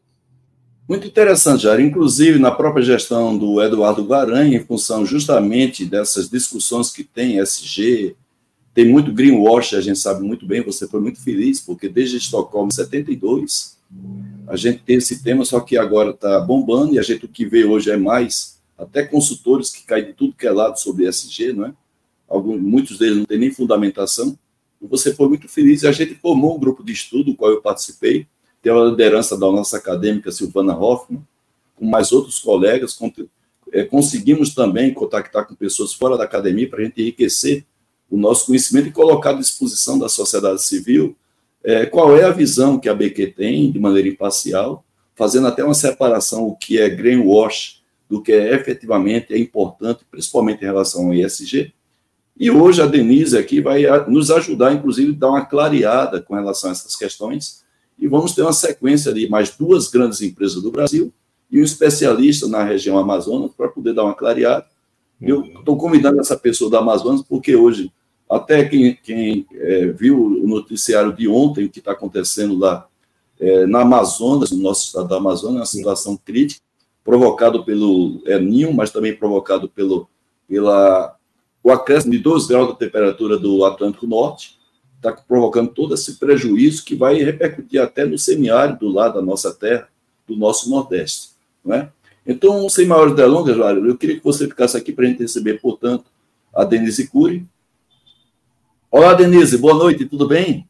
Muito 0.87 1.07
interessante, 1.07 1.63
Jair. 1.63 1.79
Inclusive, 1.79 2.37
na 2.37 2.51
própria 2.51 2.85
gestão 2.85 3.35
do 3.35 3.59
Eduardo 3.63 4.05
Guaranha, 4.05 4.59
em 4.59 4.63
função 4.63 5.07
justamente 5.07 5.83
dessas 5.83 6.29
discussões 6.29 6.91
que 6.91 7.03
tem 7.03 7.39
SG, 7.39 8.15
tem 8.75 8.87
muito 8.87 9.11
greenwash, 9.11 9.73
a 9.73 9.81
gente 9.81 9.97
sabe 9.97 10.21
muito 10.21 10.45
bem, 10.45 10.61
você 10.61 10.87
foi 10.87 11.01
muito 11.01 11.19
feliz, 11.19 11.59
porque 11.61 11.89
desde 11.89 12.17
Estocolmo 12.17 12.71
72, 12.71 13.78
a 14.49 14.55
gente 14.55 14.79
tem 14.79 14.97
esse 14.97 15.21
tema, 15.21 15.45
só 15.45 15.59
que 15.59 15.77
agora 15.77 16.09
está 16.09 16.39
bombando, 16.39 16.95
e 16.95 16.99
a 16.99 17.03
gente 17.03 17.23
o 17.23 17.27
que 17.27 17.45
vê 17.45 17.65
hoje 17.65 17.91
é 17.91 17.97
mais, 17.97 18.59
até 18.75 19.03
consultores 19.03 19.69
que 19.69 19.85
caem 19.85 20.07
de 20.07 20.13
tudo 20.13 20.33
que 20.33 20.47
é 20.47 20.51
lado 20.51 20.79
sobre 20.79 21.07
SG, 21.07 21.53
não 21.53 21.67
é? 21.67 21.73
Alguns, 22.27 22.59
muitos 22.59 22.97
deles 22.97 23.17
não 23.17 23.25
têm 23.25 23.37
nem 23.37 23.51
fundamentação. 23.51 24.37
E 24.81 24.87
você 24.87 25.13
foi 25.13 25.29
muito 25.29 25.47
feliz, 25.47 25.83
e 25.83 25.87
a 25.87 25.91
gente 25.91 26.15
formou 26.15 26.55
um 26.55 26.59
grupo 26.59 26.83
de 26.83 26.91
estudo, 26.91 27.25
do 27.25 27.35
qual 27.35 27.51
eu 27.51 27.61
participei, 27.61 28.25
tem 28.59 28.73
a 28.73 28.85
liderança 28.85 29.37
da 29.37 29.45
nossa 29.51 29.77
acadêmica 29.77 30.31
Silvana 30.31 30.75
Hoffman, 30.75 31.21
com 31.75 31.85
mais 31.85 32.11
outros 32.11 32.39
colegas, 32.39 32.97
é, 33.71 33.83
conseguimos 33.83 34.55
também 34.55 34.91
contactar 34.93 35.47
com 35.47 35.53
pessoas 35.53 35.93
fora 35.93 36.17
da 36.17 36.23
academia 36.23 36.67
para 36.67 36.79
a 36.79 36.83
gente 36.85 36.99
enriquecer 36.99 37.65
o 38.09 38.17
nosso 38.17 38.47
conhecimento 38.47 38.87
e 38.87 38.91
colocar 38.91 39.29
à 39.29 39.33
disposição 39.33 39.99
da 39.99 40.09
sociedade 40.09 40.63
civil 40.63 41.15
é, 41.63 41.85
qual 41.85 42.15
é 42.17 42.23
a 42.23 42.31
visão 42.31 42.79
que 42.79 42.89
a 42.89 42.93
BQ 42.93 43.27
tem 43.27 43.71
de 43.71 43.79
maneira 43.79 44.07
imparcial, 44.07 44.83
fazendo 45.15 45.47
até 45.47 45.63
uma 45.63 45.73
separação 45.73 46.47
o 46.47 46.55
que 46.55 46.79
é 46.79 46.89
greenwash 46.89 47.79
do 48.09 48.21
que 48.21 48.31
é 48.31 48.55
efetivamente 48.55 49.33
é 49.33 49.37
importante, 49.37 50.05
principalmente 50.09 50.61
em 50.61 50.65
relação 50.65 51.07
ao 51.07 51.13
ISG. 51.13 51.71
E 52.37 52.49
hoje 52.49 52.81
a 52.81 52.85
Denise 52.85 53.37
aqui 53.37 53.61
vai 53.61 53.83
nos 54.07 54.31
ajudar, 54.31 54.73
inclusive, 54.73 55.11
a 55.11 55.19
dar 55.19 55.29
uma 55.29 55.45
clareada 55.45 56.21
com 56.21 56.33
relação 56.33 56.69
a 56.69 56.73
essas 56.73 56.95
questões, 56.95 57.63
e 57.99 58.07
vamos 58.07 58.33
ter 58.33 58.41
uma 58.41 58.53
sequência 58.53 59.13
de 59.13 59.27
mais 59.29 59.51
duas 59.51 59.89
grandes 59.89 60.21
empresas 60.21 60.61
do 60.63 60.71
Brasil 60.71 61.13
e 61.51 61.59
um 61.59 61.63
especialista 61.63 62.47
na 62.47 62.63
região 62.63 62.97
Amazonas 62.97 63.51
para 63.55 63.67
poder 63.67 63.93
dar 63.93 64.05
uma 64.05 64.15
clareada. 64.15 64.65
Eu 65.21 65.43
estou 65.43 65.75
convidando 65.75 66.19
essa 66.21 66.37
pessoa 66.37 66.71
da 66.71 66.79
Amazonas 66.79 67.21
porque 67.21 67.55
hoje, 67.55 67.91
até 68.29 68.63
quem, 68.65 68.95
quem 69.01 69.45
é, 69.53 69.87
viu 69.87 70.23
o 70.23 70.47
noticiário 70.47 71.13
de 71.13 71.27
ontem, 71.27 71.65
o 71.65 71.69
que 71.69 71.79
está 71.79 71.93
acontecendo 71.93 72.57
lá 72.57 72.87
é, 73.39 73.65
na 73.65 73.81
Amazonas, 73.81 74.51
no 74.51 74.61
nosso 74.61 74.85
estado 74.85 75.07
da 75.07 75.17
Amazonas, 75.17 75.55
é 75.55 75.59
uma 75.59 75.65
situação 75.65 76.17
crítica, 76.17 76.61
provocado 77.03 77.63
pelo 77.63 78.21
El 78.25 78.73
mas 78.73 78.91
também 78.91 79.15
provocado 79.15 79.67
pelo 79.67 80.07
pela, 80.49 81.15
o 81.63 81.71
acréscimo 81.71 82.11
de 82.11 82.19
2 82.19 82.47
graus 82.47 82.69
da 82.69 82.73
temperatura 82.73 83.37
do 83.37 83.63
Atlântico 83.63 84.07
Norte, 84.07 84.57
está 84.95 85.13
provocando 85.13 85.69
todo 85.69 85.93
esse 85.93 86.15
prejuízo 86.15 86.83
que 86.83 86.95
vai 86.95 87.15
repercutir 87.23 87.81
até 87.81 88.03
no 88.03 88.17
semiárido 88.17 88.89
lá 88.89 89.07
da 89.07 89.21
nossa 89.21 89.53
terra, 89.53 89.87
do 90.27 90.35
nosso 90.35 90.69
Nordeste. 90.69 91.29
Não 91.63 91.75
é? 91.75 91.89
Então, 92.25 92.67
sem 92.67 92.85
maiores 92.85 93.15
delongas, 93.15 93.55
eu 93.57 93.97
queria 93.97 94.17
que 94.17 94.23
você 94.23 94.47
ficasse 94.47 94.75
aqui 94.75 94.91
para 94.91 95.05
a 95.05 95.07
gente 95.07 95.21
receber, 95.21 95.61
portanto, 95.61 96.05
a 96.53 96.63
Denise 96.63 97.07
Cury. 97.07 97.45
Olá, 98.91 99.13
Denise, 99.13 99.55
boa 99.55 99.75
noite, 99.75 100.03
tudo 100.07 100.27
bem? 100.27 100.67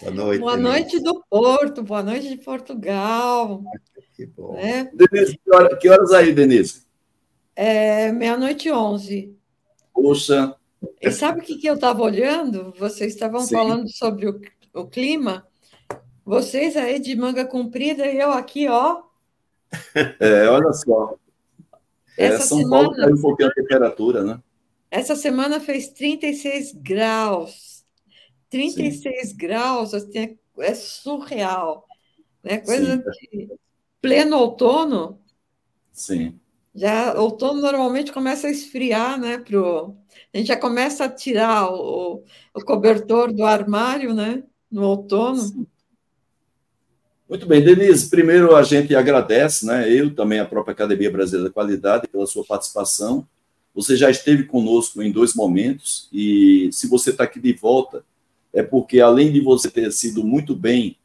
Boa 0.00 0.10
noite. 0.10 0.40
Boa 0.40 0.56
Denise. 0.56 0.68
noite 0.68 1.00
do 1.00 1.24
Porto, 1.30 1.80
boa 1.80 2.02
noite 2.02 2.28
de 2.28 2.38
Portugal. 2.38 3.62
Que 4.14 4.26
bom. 4.26 4.58
É. 4.58 4.90
Denise, 4.92 5.38
que, 5.38 5.54
hora, 5.54 5.76
que 5.76 5.88
horas 5.88 6.12
aí, 6.12 6.34
Denise? 6.34 6.82
É 7.54 8.10
meia-noite 8.10 8.66
e 8.66 8.72
onze. 8.72 9.32
Poxa. 9.94 10.56
E 11.00 11.08
sabe 11.12 11.38
o 11.38 11.42
que, 11.42 11.56
que 11.56 11.68
eu 11.68 11.74
estava 11.74 12.02
olhando? 12.02 12.74
Vocês 12.76 13.14
estavam 13.14 13.40
Sim. 13.42 13.54
falando 13.54 13.88
sobre 13.90 14.28
o, 14.28 14.40
o 14.74 14.84
clima. 14.84 15.46
Vocês 16.24 16.76
aí 16.76 16.98
de 16.98 17.14
manga 17.14 17.46
comprida 17.46 18.06
e 18.06 18.18
eu 18.18 18.32
aqui, 18.32 18.66
ó. 18.66 19.02
É, 20.18 20.48
olha 20.48 20.72
só. 20.72 21.14
É, 22.18 22.38
São 22.38 22.58
semana, 22.58 22.70
Paulo 22.70 22.96
caiu 22.96 23.14
um 23.14 23.20
pouquinho 23.20 23.48
a 23.50 23.54
temperatura, 23.54 24.24
né? 24.24 24.40
Essa 24.90 25.16
semana 25.16 25.60
fez 25.60 25.88
36 25.88 26.72
graus. 26.72 27.84
36 28.50 29.28
Sim. 29.30 29.36
graus, 29.36 29.94
assim, 29.94 30.38
é 30.58 30.74
surreal. 30.74 31.86
Né? 32.42 32.58
Coisa 32.58 32.96
Sim. 32.96 33.38
de 33.38 33.48
pleno 34.00 34.36
outono. 34.36 35.20
Sim. 35.92 36.38
Já 36.74 37.14
outono 37.18 37.60
normalmente 37.60 38.12
começa 38.12 38.46
a 38.46 38.50
esfriar, 38.50 39.18
né? 39.18 39.38
Pro... 39.38 39.96
A 40.32 40.38
gente 40.38 40.48
já 40.48 40.56
começa 40.56 41.04
a 41.04 41.08
tirar 41.08 41.72
o, 41.72 42.22
o 42.54 42.60
cobertor 42.64 43.32
do 43.32 43.44
armário, 43.44 44.14
né? 44.14 44.42
No 44.70 44.82
outono. 44.82 45.40
Sim. 45.40 45.66
Muito 47.28 47.44
bem, 47.46 47.64
Denise. 47.64 48.08
Primeiro 48.08 48.54
a 48.54 48.62
gente 48.62 48.94
agradece, 48.94 49.66
né? 49.66 49.90
Eu 49.90 50.14
também 50.14 50.38
a 50.38 50.44
própria 50.44 50.72
Academia 50.72 51.10
Brasileira 51.10 51.48
da 51.48 51.52
Qualidade 51.52 52.06
pela 52.06 52.26
sua 52.26 52.44
participação. 52.44 53.26
Você 53.76 53.94
já 53.94 54.08
esteve 54.08 54.44
conosco 54.44 55.02
em 55.02 55.12
dois 55.12 55.34
momentos 55.34 56.08
e 56.10 56.70
se 56.72 56.88
você 56.88 57.10
está 57.10 57.24
aqui 57.24 57.38
de 57.38 57.52
volta 57.52 58.02
é 58.50 58.62
porque 58.62 59.00
além 59.00 59.30
de 59.30 59.38
você 59.38 59.70
ter 59.70 59.92
sido 59.92 60.24
muito 60.24 60.56
bem 60.56 60.96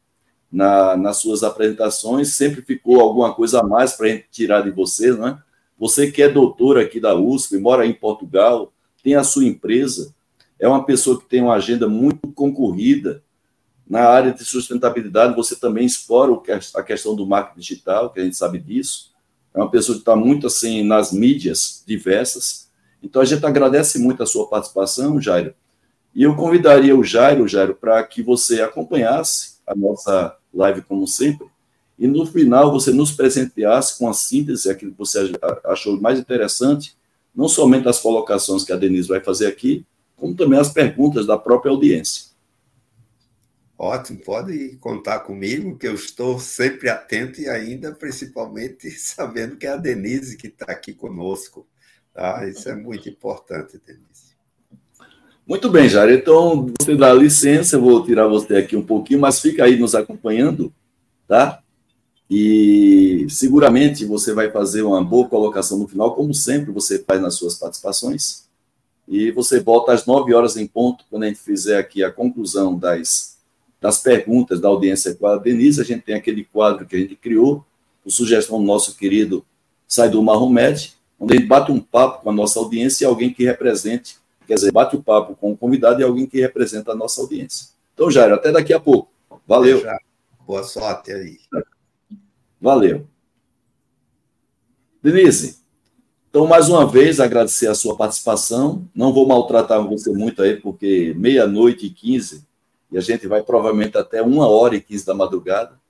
na, 0.50 0.96
nas 0.96 1.18
suas 1.18 1.42
apresentações, 1.42 2.34
sempre 2.34 2.62
ficou 2.62 2.98
alguma 2.98 3.34
coisa 3.34 3.60
a 3.60 3.62
mais 3.62 3.92
para 3.92 4.06
a 4.06 4.08
gente 4.08 4.24
tirar 4.30 4.62
de 4.62 4.70
você, 4.70 5.12
não 5.12 5.28
é? 5.28 5.38
Você 5.78 6.10
que 6.10 6.22
é 6.22 6.30
doutor 6.30 6.78
aqui 6.78 6.98
da 6.98 7.14
USP, 7.14 7.58
mora 7.58 7.84
em 7.84 7.92
Portugal, 7.92 8.72
tem 9.02 9.16
a 9.16 9.24
sua 9.24 9.44
empresa, 9.44 10.14
é 10.58 10.66
uma 10.66 10.82
pessoa 10.82 11.20
que 11.20 11.26
tem 11.26 11.42
uma 11.42 11.54
agenda 11.54 11.86
muito 11.86 12.32
concorrida. 12.32 13.22
Na 13.86 14.04
área 14.08 14.32
de 14.32 14.44
sustentabilidade, 14.44 15.36
você 15.36 15.56
também 15.56 15.84
explora 15.84 16.32
a 16.74 16.82
questão 16.82 17.14
do 17.14 17.26
marketing 17.26 17.60
digital, 17.60 18.10
que 18.10 18.20
a 18.20 18.24
gente 18.24 18.36
sabe 18.36 18.58
disso. 18.58 19.11
É 19.54 19.58
uma 19.58 19.70
pessoa 19.70 19.96
que 19.96 20.02
está 20.02 20.16
muito 20.16 20.46
assim 20.46 20.82
nas 20.82 21.12
mídias 21.12 21.82
diversas. 21.86 22.68
Então, 23.02 23.20
a 23.20 23.24
gente 23.24 23.44
agradece 23.44 23.98
muito 23.98 24.22
a 24.22 24.26
sua 24.26 24.48
participação, 24.48 25.20
Jairo. 25.20 25.54
E 26.14 26.22
eu 26.22 26.36
convidaria 26.36 26.96
o 26.96 27.02
Jairo, 27.02 27.48
Jairo, 27.48 27.74
para 27.74 28.02
que 28.04 28.22
você 28.22 28.60
acompanhasse 28.60 29.54
a 29.66 29.74
nossa 29.74 30.36
live, 30.52 30.82
como 30.82 31.06
sempre, 31.06 31.46
e 31.98 32.06
no 32.06 32.26
final 32.26 32.72
você 32.72 32.92
nos 32.92 33.12
presenteasse 33.12 33.98
com 33.98 34.08
a 34.08 34.12
síntese, 34.12 34.70
aquilo 34.70 34.92
que 34.92 34.98
você 34.98 35.32
achou 35.64 36.00
mais 36.00 36.18
interessante, 36.18 36.96
não 37.34 37.48
somente 37.48 37.88
as 37.88 38.00
colocações 38.00 38.64
que 38.64 38.72
a 38.72 38.76
Denise 38.76 39.08
vai 39.08 39.20
fazer 39.20 39.46
aqui, 39.46 39.86
como 40.16 40.34
também 40.34 40.58
as 40.58 40.70
perguntas 40.70 41.26
da 41.26 41.38
própria 41.38 41.70
audiência. 41.70 42.31
Ótimo, 43.82 44.20
pode 44.20 44.76
contar 44.76 45.18
comigo, 45.18 45.76
que 45.76 45.88
eu 45.88 45.96
estou 45.96 46.38
sempre 46.38 46.88
atento 46.88 47.40
e 47.40 47.48
ainda, 47.48 47.90
principalmente, 47.90 48.88
sabendo 48.96 49.56
que 49.56 49.66
é 49.66 49.70
a 49.70 49.76
Denise 49.76 50.36
que 50.36 50.46
está 50.46 50.66
aqui 50.66 50.94
conosco. 50.94 51.66
Tá? 52.14 52.46
Isso 52.48 52.68
é 52.68 52.76
muito 52.76 53.08
importante, 53.08 53.80
Denise. 53.84 54.36
Muito 55.44 55.68
bem, 55.68 55.88
Jair. 55.88 56.16
Então, 56.16 56.72
você 56.80 56.94
dá 56.94 57.12
licença, 57.12 57.74
eu 57.74 57.80
vou 57.80 58.04
tirar 58.04 58.28
você 58.28 58.54
aqui 58.54 58.76
um 58.76 58.86
pouquinho, 58.86 59.18
mas 59.18 59.40
fica 59.40 59.64
aí 59.64 59.76
nos 59.76 59.96
acompanhando, 59.96 60.72
tá? 61.26 61.60
E 62.30 63.26
seguramente 63.28 64.04
você 64.04 64.32
vai 64.32 64.48
fazer 64.48 64.82
uma 64.82 65.02
boa 65.02 65.28
colocação 65.28 65.76
no 65.76 65.88
final, 65.88 66.14
como 66.14 66.32
sempre 66.32 66.70
você 66.70 67.00
faz 67.00 67.20
nas 67.20 67.34
suas 67.34 67.56
participações. 67.56 68.44
E 69.08 69.32
você 69.32 69.58
volta 69.58 69.92
às 69.92 70.06
nove 70.06 70.32
horas 70.32 70.56
em 70.56 70.68
ponto, 70.68 71.04
quando 71.10 71.24
a 71.24 71.26
gente 71.26 71.40
fizer 71.40 71.78
aqui 71.78 72.04
a 72.04 72.12
conclusão 72.12 72.78
das, 72.78 73.31
das 73.82 73.98
perguntas 73.98 74.60
da 74.60 74.68
audiência 74.68 75.12
com 75.12 75.26
a 75.26 75.36
Denise. 75.36 75.80
A 75.80 75.84
gente 75.84 76.02
tem 76.02 76.14
aquele 76.14 76.44
quadro 76.44 76.86
que 76.86 76.94
a 76.94 76.98
gente 77.00 77.16
criou, 77.16 77.64
por 78.02 78.12
sugestão 78.12 78.58
do 78.58 78.64
nosso 78.64 78.96
querido 78.96 79.44
Saidu 79.88 80.22
Mahomed, 80.22 80.96
onde 81.18 81.34
a 81.34 81.36
gente 81.36 81.48
bate 81.48 81.72
um 81.72 81.80
papo 81.80 82.22
com 82.22 82.30
a 82.30 82.32
nossa 82.32 82.60
audiência 82.60 83.04
e 83.04 83.06
alguém 83.06 83.32
que 83.32 83.44
represente, 83.44 84.18
quer 84.46 84.54
dizer, 84.54 84.70
bate 84.70 84.94
o 84.94 85.02
papo 85.02 85.34
com 85.34 85.52
o 85.52 85.56
convidado 85.56 86.00
e 86.00 86.04
alguém 86.04 86.26
que 86.26 86.40
representa 86.40 86.92
a 86.92 86.94
nossa 86.94 87.20
audiência. 87.20 87.70
Então, 87.92 88.08
Jairo, 88.08 88.34
até 88.34 88.52
daqui 88.52 88.72
a 88.72 88.78
pouco. 88.78 89.10
Valeu. 89.46 89.82
Boa 90.46 90.62
sorte 90.62 91.12
aí. 91.12 91.38
Valeu. 92.60 93.06
Denise, 95.02 95.58
então, 96.30 96.46
mais 96.46 96.68
uma 96.68 96.86
vez, 96.86 97.18
agradecer 97.18 97.66
a 97.66 97.74
sua 97.74 97.96
participação. 97.96 98.88
Não 98.94 99.12
vou 99.12 99.26
maltratar 99.26 99.86
você 99.86 100.10
muito 100.12 100.40
aí, 100.40 100.56
porque 100.56 101.12
meia-noite 101.16 101.86
e 101.86 101.90
quinze, 101.90 102.46
e 102.92 102.98
a 102.98 103.00
gente 103.00 103.26
vai 103.26 103.42
provavelmente 103.42 103.96
até 103.96 104.22
uma 104.22 104.46
hora 104.46 104.76
e 104.76 104.80
quinze 104.80 105.06
da 105.06 105.14
madrugada. 105.14 105.80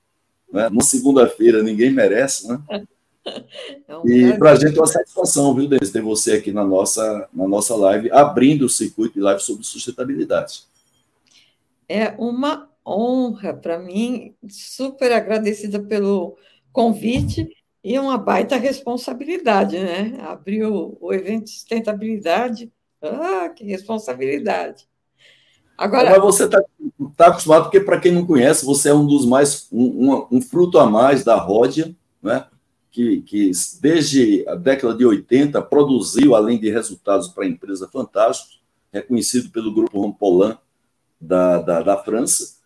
Né? 0.51 0.69
Numa 0.69 0.81
segunda-feira, 0.81 1.61
ninguém 1.61 1.91
merece, 1.91 2.47
né? 2.47 2.61
É 3.87 3.95
um 3.95 4.05
e 4.05 4.37
para 4.37 4.51
a 4.51 4.55
gente 4.55 4.77
é 4.77 4.81
uma 4.81 4.85
satisfação, 4.85 5.55
viu, 5.55 5.65
Denise, 5.65 5.93
ter 5.93 6.01
você 6.01 6.33
aqui 6.33 6.51
na 6.51 6.65
nossa, 6.65 7.29
na 7.33 7.47
nossa 7.47 7.73
live, 7.73 8.11
abrindo 8.11 8.65
o 8.65 8.69
circuito 8.69 9.13
de 9.13 9.21
live 9.21 9.41
sobre 9.41 9.63
sustentabilidade. 9.63 10.63
É 11.87 12.09
uma 12.17 12.69
honra 12.85 13.53
para 13.53 13.79
mim, 13.79 14.35
super 14.49 15.13
agradecida 15.13 15.79
pelo 15.79 16.37
convite 16.73 17.47
e 17.81 17.97
uma 17.97 18.17
baita 18.17 18.57
responsabilidade, 18.57 19.79
né? 19.79 20.17
Abrir 20.19 20.65
o, 20.65 20.97
o 20.99 21.13
evento 21.13 21.45
de 21.45 21.51
sustentabilidade, 21.51 22.69
ah, 23.01 23.47
que 23.49 23.63
responsabilidade. 23.63 24.85
Agora, 25.77 26.11
Mas 26.11 26.21
você 26.21 26.45
está 26.45 26.61
tá 27.17 27.27
acostumado, 27.27 27.63
porque 27.63 27.79
para 27.79 27.99
quem 27.99 28.11
não 28.11 28.25
conhece, 28.25 28.65
você 28.65 28.89
é 28.89 28.93
um 28.93 29.05
dos 29.05 29.25
mais, 29.25 29.67
um, 29.71 30.11
um, 30.11 30.27
um 30.33 30.41
fruto 30.41 30.77
a 30.77 30.85
mais 30.85 31.23
da 31.23 31.35
Ródia, 31.35 31.95
né? 32.21 32.45
Que, 32.91 33.21
que 33.21 33.51
desde 33.81 34.47
a 34.47 34.53
década 34.53 34.93
de 34.93 35.03
80 35.03 35.59
produziu, 35.63 36.35
além 36.35 36.59
de 36.59 36.69
resultados 36.69 37.27
para 37.27 37.43
a 37.43 37.47
empresa 37.47 37.89
fantásticos, 37.91 38.61
reconhecido 38.91 39.49
pelo 39.49 39.73
grupo 39.73 39.99
Rompolan 39.99 40.59
da, 41.19 41.59
da, 41.59 41.81
da 41.81 41.97
França, 41.97 42.57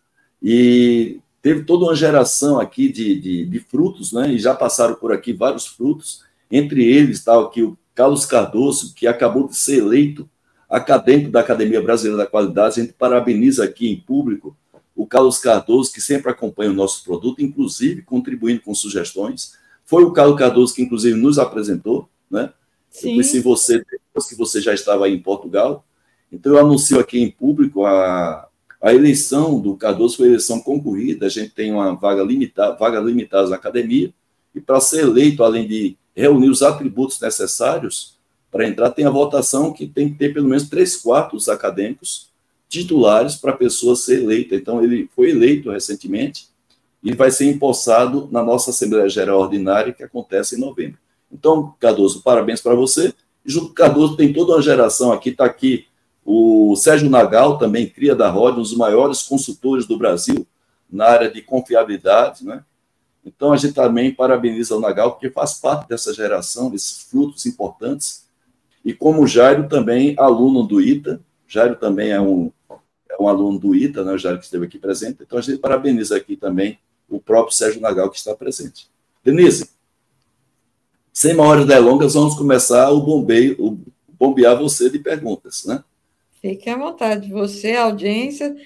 e 0.42 1.20
teve 1.40 1.64
toda 1.64 1.86
uma 1.86 1.94
geração 1.94 2.60
aqui 2.60 2.92
de, 2.92 3.18
de, 3.18 3.46
de, 3.46 3.58
frutos, 3.60 4.12
né? 4.12 4.30
E 4.30 4.38
já 4.38 4.54
passaram 4.54 4.94
por 4.94 5.12
aqui 5.12 5.32
vários 5.32 5.66
frutos. 5.66 6.22
Entre 6.50 6.84
eles 6.84 7.18
está 7.18 7.40
aqui 7.40 7.62
o 7.62 7.76
Carlos 7.94 8.26
Cardoso, 8.26 8.94
que 8.94 9.06
acabou 9.06 9.48
de 9.48 9.56
ser 9.56 9.78
eleito 9.78 10.28
acadêmico 10.68 11.30
da 11.30 11.40
Academia 11.40 11.80
Brasileira 11.80 12.24
da 12.24 12.30
Qualidade. 12.30 12.80
A 12.80 12.84
gente 12.84 12.92
parabeniza 12.92 13.64
aqui 13.64 13.90
em 13.90 13.96
público 13.96 14.56
o 14.94 15.06
Carlos 15.06 15.38
Cardoso, 15.38 15.92
que 15.92 16.00
sempre 16.00 16.30
acompanha 16.30 16.70
o 16.70 16.74
nosso 16.74 17.04
produto, 17.04 17.40
inclusive 17.40 18.02
contribuindo 18.02 18.60
com 18.62 18.74
sugestões. 18.74 19.52
Foi 19.84 20.04
o 20.04 20.12
Carlos 20.12 20.38
Cardoso 20.38 20.74
que, 20.74 20.82
inclusive, 20.82 21.16
nos 21.16 21.38
apresentou, 21.38 22.08
né? 22.30 22.52
Sim. 22.90 23.10
Eu 23.10 23.14
conheci 23.14 23.40
você 23.40 23.78
depois 23.78 24.28
que 24.28 24.34
você 24.34 24.60
já 24.60 24.74
estava 24.74 25.06
aí 25.06 25.14
em 25.14 25.22
Portugal. 25.22 25.84
Então, 26.32 26.52
eu 26.52 26.58
anuncio 26.58 26.98
aqui 26.98 27.20
em 27.20 27.30
público 27.30 27.86
a, 27.86 28.48
a 28.82 28.92
eleição 28.92 29.60
do 29.60 29.76
Cardoso 29.76 30.16
foi 30.16 30.26
eleição 30.26 30.60
concorrida, 30.60 31.26
a 31.26 31.30
gente 31.30 31.50
tem 31.50 31.72
uma 31.72 31.94
vaga 31.94 32.22
limitada, 32.22 32.76
vaga 32.76 33.00
limitada 33.00 33.48
na 33.48 33.56
academia, 33.56 34.12
e 34.54 34.60
para 34.60 34.80
ser 34.80 35.02
eleito, 35.02 35.44
além 35.44 35.66
de 35.66 35.96
reunir 36.14 36.50
os 36.50 36.62
atributos 36.62 37.20
necessários 37.20 38.17
para 38.50 38.66
entrar, 38.66 38.90
tem 38.90 39.04
a 39.04 39.10
votação 39.10 39.72
que 39.72 39.86
tem 39.86 40.10
que 40.10 40.18
ter 40.18 40.32
pelo 40.32 40.48
menos 40.48 40.68
três 40.68 40.96
quartos 40.96 41.48
acadêmicos 41.48 42.28
titulares 42.68 43.36
para 43.36 43.52
a 43.52 43.56
pessoa 43.56 43.96
ser 43.96 44.22
eleita. 44.22 44.54
Então, 44.54 44.82
ele 44.82 45.08
foi 45.14 45.30
eleito 45.30 45.70
recentemente, 45.70 46.48
e 47.02 47.14
vai 47.14 47.30
ser 47.30 47.46
empossado 47.46 48.28
na 48.30 48.42
nossa 48.42 48.70
Assembleia 48.70 49.08
Geral 49.08 49.40
Ordinária, 49.40 49.92
que 49.92 50.02
acontece 50.02 50.56
em 50.56 50.60
novembro. 50.60 50.98
Então, 51.30 51.74
Cardoso, 51.78 52.22
parabéns 52.22 52.60
para 52.60 52.74
você. 52.74 53.14
Com 53.46 53.68
Cardoso 53.68 54.16
tem 54.16 54.32
toda 54.32 54.52
uma 54.52 54.62
geração 54.62 55.12
aqui, 55.12 55.30
está 55.30 55.44
aqui 55.44 55.86
o 56.24 56.76
Sérgio 56.76 57.08
Nagal, 57.08 57.56
também 57.56 57.88
cria 57.88 58.14
da 58.14 58.28
Rod, 58.28 58.58
um 58.58 58.62
dos 58.62 58.76
maiores 58.76 59.22
consultores 59.22 59.86
do 59.86 59.96
Brasil 59.96 60.46
na 60.90 61.06
área 61.06 61.30
de 61.30 61.40
confiabilidade, 61.40 62.44
né? 62.44 62.64
Então, 63.24 63.52
a 63.52 63.56
gente 63.56 63.74
também 63.74 64.12
parabeniza 64.12 64.76
o 64.76 64.80
Nagal, 64.80 65.12
porque 65.12 65.30
faz 65.30 65.54
parte 65.54 65.88
dessa 65.88 66.12
geração, 66.12 66.70
desses 66.70 67.02
frutos 67.02 67.46
importantes. 67.46 68.26
E 68.88 68.94
como 68.94 69.22
o 69.22 69.26
Jairo 69.26 69.68
também, 69.68 70.14
aluno 70.16 70.62
do 70.62 70.80
ITA, 70.80 71.20
Jairo 71.46 71.76
também 71.76 72.08
é 72.08 72.18
um, 72.18 72.50
é 73.10 73.22
um 73.22 73.28
aluno 73.28 73.58
do 73.58 73.74
ITA, 73.74 74.02
né, 74.02 74.14
o 74.14 74.16
Jairo 74.16 74.38
que 74.38 74.46
esteve 74.46 74.64
aqui 74.64 74.78
presente, 74.78 75.18
então 75.20 75.38
a 75.38 75.42
gente 75.42 75.58
parabeniza 75.58 76.16
aqui 76.16 76.38
também 76.38 76.78
o 77.06 77.20
próprio 77.20 77.54
Sérgio 77.54 77.82
Nagal, 77.82 78.08
que 78.08 78.16
está 78.16 78.34
presente. 78.34 78.88
Denise, 79.22 79.68
sem 81.12 81.34
maiores 81.34 81.66
delongas, 81.66 82.14
vamos 82.14 82.34
começar 82.34 82.90
o 82.90 83.02
bombeio, 83.02 83.56
o 83.58 83.78
bombear 84.18 84.56
você 84.56 84.88
de 84.88 84.98
perguntas, 84.98 85.66
né? 85.66 85.84
Fique 86.40 86.70
à 86.70 86.78
vontade, 86.78 87.30
você, 87.30 87.74
audiência, 87.74 88.56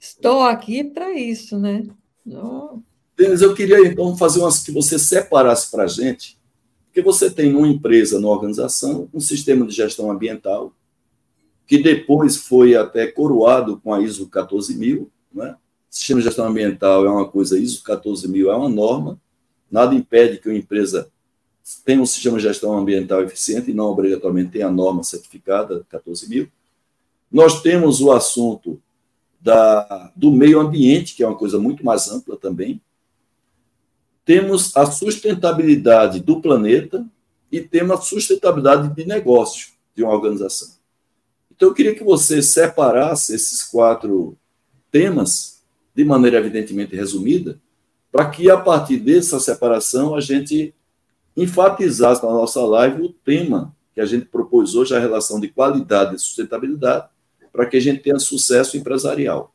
estou 0.00 0.40
aqui 0.40 0.84
para 0.84 1.12
isso, 1.12 1.58
né? 1.58 1.86
Não... 2.24 2.82
Denis, 3.14 3.42
eu 3.42 3.54
queria 3.54 3.86
então 3.86 4.16
fazer 4.16 4.40
umas 4.40 4.60
que 4.62 4.72
você 4.72 4.98
separasse 4.98 5.70
para 5.70 5.84
a 5.84 5.86
gente, 5.86 6.38
porque 6.96 7.02
você 7.02 7.30
tem 7.30 7.54
uma 7.54 7.68
empresa, 7.68 8.18
uma 8.18 8.30
organização, 8.30 9.06
um 9.12 9.20
sistema 9.20 9.66
de 9.66 9.74
gestão 9.74 10.10
ambiental, 10.10 10.72
que 11.66 11.76
depois 11.76 12.38
foi 12.38 12.74
até 12.74 13.06
coroado 13.06 13.78
com 13.84 13.92
a 13.92 14.00
ISO 14.00 14.30
14000, 14.30 15.10
né? 15.30 15.56
Sistema 15.90 16.20
de 16.20 16.24
gestão 16.26 16.46
ambiental 16.46 17.04
é 17.04 17.10
uma 17.10 17.28
coisa, 17.28 17.58
ISO 17.58 17.82
14000 17.82 18.50
é 18.50 18.56
uma 18.56 18.70
norma, 18.70 19.20
nada 19.70 19.94
impede 19.94 20.38
que 20.38 20.48
uma 20.48 20.56
empresa 20.56 21.10
tenha 21.84 22.00
um 22.00 22.06
sistema 22.06 22.38
de 22.38 22.44
gestão 22.44 22.72
ambiental 22.78 23.22
eficiente 23.22 23.70
e 23.70 23.74
não 23.74 23.88
obrigatoriamente 23.90 24.52
tenha 24.52 24.68
a 24.68 24.72
norma 24.72 25.04
certificada 25.04 25.84
14000. 25.90 26.48
Nós 27.30 27.60
temos 27.60 28.00
o 28.00 28.10
assunto 28.10 28.80
da, 29.38 30.10
do 30.16 30.32
meio 30.32 30.60
ambiente, 30.60 31.14
que 31.14 31.22
é 31.22 31.28
uma 31.28 31.36
coisa 31.36 31.58
muito 31.58 31.84
mais 31.84 32.10
ampla 32.10 32.38
também, 32.38 32.80
temos 34.26 34.76
a 34.76 34.84
sustentabilidade 34.84 36.18
do 36.18 36.40
planeta 36.42 37.06
e 37.50 37.60
temos 37.60 37.96
a 37.96 38.02
sustentabilidade 38.02 38.92
de 38.92 39.06
negócio 39.06 39.68
de 39.94 40.02
uma 40.02 40.12
organização. 40.12 40.68
Então, 41.54 41.68
eu 41.68 41.74
queria 41.74 41.94
que 41.94 42.02
você 42.02 42.42
separasse 42.42 43.32
esses 43.32 43.62
quatro 43.62 44.36
temas 44.90 45.62
de 45.94 46.04
maneira 46.04 46.38
evidentemente 46.38 46.96
resumida, 46.96 47.58
para 48.10 48.28
que 48.28 48.50
a 48.50 48.58
partir 48.58 48.98
dessa 48.98 49.38
separação 49.38 50.16
a 50.16 50.20
gente 50.20 50.74
enfatizasse 51.36 52.22
na 52.22 52.32
nossa 52.32 52.60
live 52.62 53.02
o 53.02 53.12
tema 53.12 53.74
que 53.94 54.00
a 54.00 54.06
gente 54.06 54.26
propôs 54.26 54.74
hoje, 54.74 54.94
a 54.94 54.98
relação 54.98 55.38
de 55.38 55.48
qualidade 55.48 56.16
e 56.16 56.18
sustentabilidade, 56.18 57.08
para 57.52 57.64
que 57.64 57.76
a 57.76 57.80
gente 57.80 58.02
tenha 58.02 58.18
sucesso 58.18 58.76
empresarial. 58.76 59.54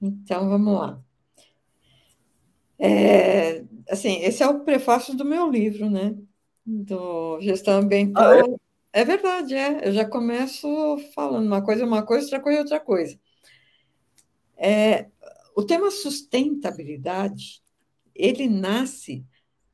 Então, 0.00 0.48
vamos 0.48 0.74
lá. 0.74 0.98
É, 2.78 3.64
assim, 3.88 4.20
esse 4.22 4.42
é 4.42 4.46
o 4.46 4.60
prefácio 4.60 5.16
do 5.16 5.24
meu 5.24 5.50
livro, 5.50 5.90
né? 5.90 6.16
Do 6.64 7.40
Gestão 7.40 7.80
Ambiental. 7.80 8.32
Ah, 8.32 8.38
é? 8.92 9.00
é? 9.00 9.04
verdade, 9.04 9.54
é. 9.54 9.88
Eu 9.88 9.92
já 9.92 10.04
começo 10.04 10.68
falando 11.14 11.46
uma 11.46 11.62
coisa, 11.62 11.84
uma 11.84 12.02
coisa, 12.02 12.24
outra 12.24 12.40
coisa, 12.40 12.60
outra 12.60 12.80
coisa. 12.80 13.18
É, 14.56 15.06
o 15.56 15.64
tema 15.64 15.90
sustentabilidade, 15.90 17.62
ele 18.14 18.48
nasce 18.48 19.24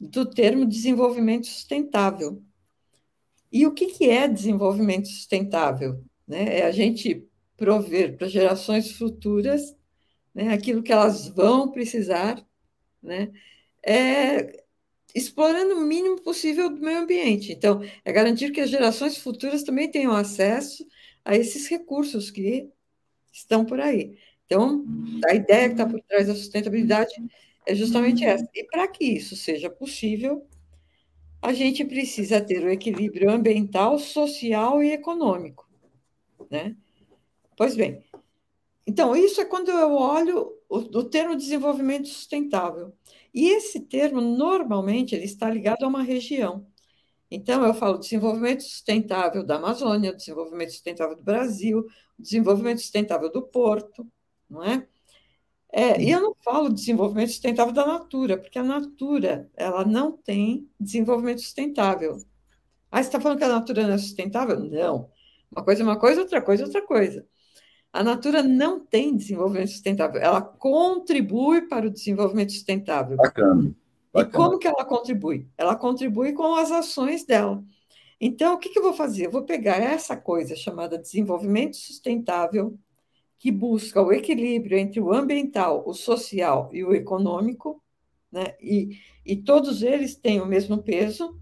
do 0.00 0.24
termo 0.24 0.66
desenvolvimento 0.66 1.46
sustentável. 1.46 2.42
E 3.52 3.66
o 3.66 3.72
que, 3.72 3.86
que 3.86 4.08
é 4.08 4.26
desenvolvimento 4.26 5.08
sustentável? 5.08 6.02
Né? 6.26 6.60
É 6.60 6.66
a 6.66 6.72
gente 6.72 7.26
prover 7.56 8.16
para 8.16 8.28
gerações 8.28 8.92
futuras 8.92 9.76
né, 10.34 10.52
aquilo 10.52 10.82
que 10.82 10.92
elas 10.92 11.28
vão 11.28 11.70
precisar 11.70 12.44
né? 13.04 13.30
É, 13.86 14.64
explorando 15.14 15.76
o 15.76 15.80
mínimo 15.80 16.20
possível 16.22 16.68
do 16.68 16.80
meio 16.80 16.98
ambiente. 17.00 17.52
Então, 17.52 17.80
é 18.04 18.12
garantir 18.12 18.50
que 18.50 18.60
as 18.60 18.70
gerações 18.70 19.16
futuras 19.16 19.62
também 19.62 19.90
tenham 19.90 20.12
acesso 20.12 20.86
a 21.24 21.36
esses 21.36 21.68
recursos 21.68 22.30
que 22.30 22.68
estão 23.32 23.64
por 23.64 23.80
aí. 23.80 24.18
Então, 24.46 24.84
a 25.28 25.34
ideia 25.34 25.68
que 25.68 25.74
está 25.74 25.86
por 25.86 26.00
trás 26.02 26.26
da 26.26 26.34
sustentabilidade 26.34 27.14
é 27.66 27.74
justamente 27.74 28.24
essa. 28.24 28.48
E 28.54 28.64
para 28.64 28.86
que 28.88 29.04
isso 29.04 29.36
seja 29.36 29.70
possível, 29.70 30.46
a 31.40 31.52
gente 31.52 31.84
precisa 31.84 32.40
ter 32.40 32.64
o 32.64 32.70
equilíbrio 32.70 33.30
ambiental, 33.30 33.98
social 33.98 34.82
e 34.82 34.92
econômico. 34.92 35.68
Né? 36.50 36.76
Pois 37.56 37.76
bem, 37.76 38.03
então, 38.86 39.16
isso 39.16 39.40
é 39.40 39.44
quando 39.44 39.70
eu 39.70 39.94
olho 39.94 40.52
o, 40.68 40.78
o 40.78 41.04
termo 41.04 41.36
desenvolvimento 41.36 42.08
sustentável. 42.08 42.92
E 43.32 43.48
esse 43.48 43.80
termo, 43.80 44.20
normalmente, 44.20 45.14
ele 45.14 45.24
está 45.24 45.48
ligado 45.50 45.84
a 45.84 45.88
uma 45.88 46.02
região. 46.02 46.66
Então, 47.30 47.64
eu 47.64 47.74
falo 47.74 47.98
desenvolvimento 47.98 48.62
sustentável 48.62 49.44
da 49.44 49.56
Amazônia, 49.56 50.14
desenvolvimento 50.14 50.70
sustentável 50.70 51.16
do 51.16 51.22
Brasil, 51.22 51.84
desenvolvimento 52.18 52.80
sustentável 52.80 53.32
do 53.32 53.42
Porto, 53.42 54.06
não 54.48 54.62
é? 54.62 54.86
é 55.72 56.00
e 56.00 56.10
eu 56.10 56.20
não 56.20 56.34
falo 56.44 56.72
desenvolvimento 56.72 57.30
sustentável 57.30 57.72
da 57.72 57.86
Natura, 57.86 58.38
porque 58.38 58.58
a 58.58 58.62
Natura 58.62 59.50
ela 59.56 59.84
não 59.84 60.12
tem 60.12 60.70
desenvolvimento 60.78 61.40
sustentável. 61.40 62.18
Ah, 62.90 63.02
você 63.02 63.08
está 63.08 63.20
falando 63.20 63.38
que 63.38 63.44
a 63.44 63.48
Natura 63.48 63.86
não 63.86 63.94
é 63.94 63.98
sustentável? 63.98 64.60
Não. 64.60 65.10
Uma 65.50 65.64
coisa 65.64 65.82
é 65.82 65.84
uma 65.84 65.98
coisa, 65.98 66.20
outra 66.20 66.42
coisa 66.42 66.62
é 66.64 66.66
outra 66.66 66.82
coisa. 66.86 67.26
A 67.94 68.02
Natura 68.02 68.42
não 68.42 68.80
tem 68.80 69.16
desenvolvimento 69.16 69.68
sustentável, 69.68 70.20
ela 70.20 70.40
contribui 70.40 71.68
para 71.68 71.86
o 71.86 71.90
desenvolvimento 71.90 72.50
sustentável. 72.50 73.16
Bacana. 73.16 73.72
Bacana. 74.12 74.28
E 74.28 74.36
como 74.36 74.58
que 74.58 74.66
ela 74.66 74.84
contribui? 74.84 75.46
Ela 75.56 75.76
contribui 75.76 76.32
com 76.32 76.56
as 76.56 76.72
ações 76.72 77.24
dela. 77.24 77.62
Então, 78.20 78.54
o 78.54 78.58
que, 78.58 78.70
que 78.70 78.80
eu 78.80 78.82
vou 78.82 78.94
fazer? 78.94 79.26
Eu 79.26 79.30
vou 79.30 79.44
pegar 79.44 79.80
essa 79.80 80.16
coisa 80.16 80.56
chamada 80.56 80.98
desenvolvimento 80.98 81.76
sustentável, 81.76 82.76
que 83.38 83.52
busca 83.52 84.02
o 84.02 84.12
equilíbrio 84.12 84.76
entre 84.76 85.00
o 85.00 85.12
ambiental, 85.12 85.84
o 85.86 85.94
social 85.94 86.70
e 86.72 86.82
o 86.82 86.92
econômico, 86.92 87.80
né? 88.32 88.56
e, 88.60 88.98
e 89.24 89.36
todos 89.36 89.84
eles 89.84 90.16
têm 90.16 90.40
o 90.40 90.46
mesmo 90.46 90.82
peso, 90.82 91.38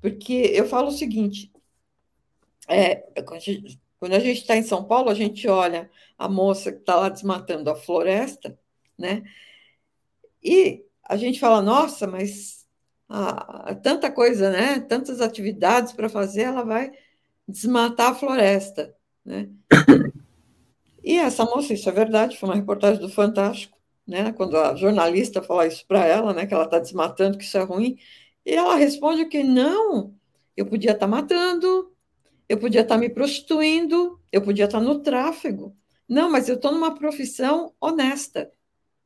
porque 0.00 0.52
eu 0.54 0.64
falo 0.64 0.88
o 0.88 0.92
seguinte: 0.92 1.50
é, 2.68 3.04
quando 3.98 4.14
a 4.14 4.18
gente 4.20 4.40
está 4.40 4.56
em 4.56 4.62
São 4.62 4.84
Paulo, 4.84 5.10
a 5.10 5.14
gente 5.14 5.48
olha 5.48 5.90
a 6.16 6.28
moça 6.28 6.72
que 6.72 6.78
está 6.78 6.96
lá 6.96 7.08
desmatando 7.08 7.70
a 7.70 7.76
floresta, 7.76 8.58
né? 8.96 9.22
E 10.42 10.84
a 11.02 11.16
gente 11.16 11.40
fala, 11.40 11.60
nossa, 11.60 12.06
mas 12.06 12.66
tanta 13.82 14.10
coisa, 14.10 14.50
né? 14.50 14.80
Tantas 14.80 15.20
atividades 15.20 15.92
para 15.92 16.08
fazer, 16.08 16.42
ela 16.42 16.64
vai 16.64 16.92
desmatar 17.46 18.12
a 18.12 18.14
floresta, 18.14 18.94
né? 19.24 19.48
E 21.02 21.16
essa 21.16 21.44
moça, 21.44 21.72
isso 21.72 21.88
é 21.88 21.92
verdade, 21.92 22.36
foi 22.36 22.48
uma 22.48 22.56
reportagem 22.56 23.00
do 23.00 23.08
Fantástico, 23.08 23.78
né? 24.06 24.32
Quando 24.32 24.56
a 24.56 24.76
jornalista 24.76 25.42
fala 25.42 25.66
isso 25.66 25.86
para 25.86 26.04
ela, 26.06 26.32
né? 26.34 26.46
Que 26.46 26.54
ela 26.54 26.64
está 26.64 26.78
desmatando, 26.78 27.38
que 27.38 27.44
isso 27.44 27.56
é 27.56 27.62
ruim, 27.62 27.98
e 28.44 28.54
ela 28.54 28.76
responde 28.76 29.24
que 29.26 29.42
não, 29.42 30.14
eu 30.56 30.66
podia 30.66 30.92
estar 30.92 31.06
tá 31.06 31.10
matando, 31.10 31.92
eu 32.48 32.58
podia 32.58 32.80
estar 32.80 32.96
me 32.96 33.10
prostituindo, 33.10 34.20
eu 34.32 34.42
podia 34.42 34.64
estar 34.64 34.80
no 34.80 35.00
tráfego. 35.00 35.76
Não, 36.08 36.30
mas 36.30 36.48
eu 36.48 36.54
estou 36.56 36.72
numa 36.72 36.94
profissão 36.94 37.74
honesta. 37.80 38.50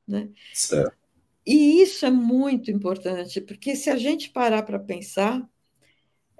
Né? 0.06 0.30
Certo. 0.54 0.96
E 1.44 1.82
isso 1.82 2.06
é 2.06 2.10
muito 2.10 2.70
importante, 2.70 3.40
porque 3.40 3.74
se 3.74 3.90
a 3.90 3.96
gente 3.96 4.30
parar 4.30 4.62
para 4.62 4.78
pensar, 4.78 5.44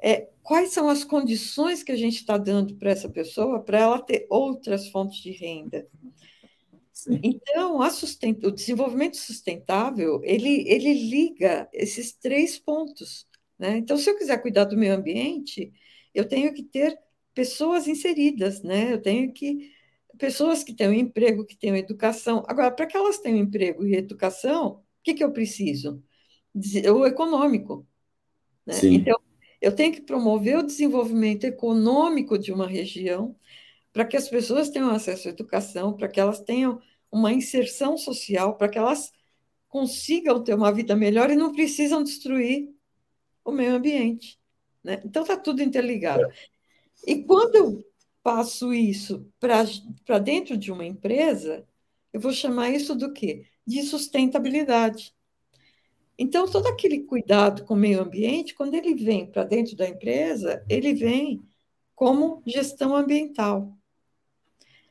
é, 0.01 0.29
quais 0.43 0.71
são 0.71 0.89
as 0.89 1.03
condições 1.03 1.83
que 1.83 1.91
a 1.91 1.97
gente 1.97 2.17
está 2.17 2.39
dando 2.39 2.77
para 2.77 2.91
essa 2.91 3.09
pessoa 3.09 3.61
para 3.61 3.81
ela 3.81 4.01
ter 4.01 4.27
outras 4.31 4.89
fontes 4.89 5.21
de 5.21 5.33
renda? 5.33 5.89
Sim. 6.93 7.19
Então, 7.25 7.79
o 7.81 8.51
desenvolvimento 8.53 9.17
sustentável, 9.17 10.21
ele, 10.23 10.69
ele 10.69 10.93
liga 10.93 11.69
esses 11.73 12.13
três 12.13 12.59
pontos. 12.61 13.27
Né? 13.59 13.79
Então, 13.79 13.97
se 13.97 14.09
eu 14.09 14.17
quiser 14.17 14.41
cuidar 14.41 14.65
do 14.65 14.77
meio 14.77 14.95
ambiente, 14.95 15.73
eu 16.15 16.27
tenho 16.29 16.53
que 16.55 16.63
ter 16.63 16.99
pessoas 17.35 17.89
inseridas, 17.89 18.63
né? 18.63 18.93
Eu 18.93 19.01
tenho 19.01 19.33
que 19.33 19.73
pessoas 20.19 20.63
que 20.63 20.75
tenham 20.75 20.93
emprego, 20.93 21.45
que 21.45 21.57
tenham 21.57 21.77
educação. 21.77 22.45
Agora, 22.47 22.71
para 22.71 22.87
que 22.87 22.97
elas 22.97 23.19
tenham 23.19 23.39
emprego 23.39 23.87
e 23.87 23.97
educação, 23.97 24.75
o 24.75 24.83
que, 25.03 25.15
que 25.15 25.25
eu 25.25 25.33
preciso? 25.33 26.03
O 26.95 27.07
econômico. 27.07 27.87
Né? 28.67 28.75
Então, 28.85 29.19
eu 29.61 29.75
tenho 29.75 29.93
que 29.93 30.03
promover 30.03 30.59
o 30.59 30.63
desenvolvimento 30.63 31.45
econômico 31.45 32.39
de 32.39 32.53
uma 32.53 32.67
região 32.67 33.35
para 33.93 34.05
que 34.05 34.17
as 34.17 34.29
pessoas 34.29 34.71
tenham 34.71 34.91
acesso 34.91 35.29
à 35.29 35.31
educação, 35.31 35.95
para 35.97 36.09
que 36.09 36.21
elas 36.21 36.41
tenham 36.41 36.81
uma 37.11 37.33
inserção 37.33 37.97
social, 37.97 38.57
para 38.57 38.69
que 38.69 38.79
elas 38.79 39.13
consigam 39.69 40.43
ter 40.43 40.55
uma 40.55 40.73
vida 40.73 40.97
melhor 40.97 41.31
e 41.31 41.37
não 41.37 41.53
precisam 41.53 42.03
destruir 42.03 42.69
o 43.45 43.53
meio 43.53 43.75
ambiente. 43.75 44.42
Né? 44.83 45.01
Então, 45.05 45.23
está 45.23 45.37
tudo 45.37 45.63
interligado. 45.63 46.27
E 47.07 47.23
quando 47.25 47.55
eu 47.57 47.85
passo 48.23 48.73
isso 48.73 49.27
para 49.39 50.19
dentro 50.19 50.57
de 50.57 50.71
uma 50.71 50.85
empresa, 50.85 51.67
eu 52.13 52.21
vou 52.21 52.33
chamar 52.33 52.71
isso 52.71 52.95
do 52.95 53.13
quê? 53.13 53.47
De 53.67 53.83
sustentabilidade. 53.83 55.15
Então, 56.19 56.49
todo 56.49 56.67
aquele 56.67 57.01
cuidado 57.01 57.65
com 57.65 57.75
o 57.75 57.77
meio 57.77 58.03
ambiente, 58.03 58.55
quando 58.55 58.75
ele 58.75 58.95
vem 58.95 59.27
para 59.27 59.45
dentro 59.45 59.75
da 59.75 59.89
empresa, 59.89 60.65
ele 60.69 60.93
vem 60.93 61.43
como 61.95 62.43
gestão 62.47 62.95
ambiental. 62.95 63.77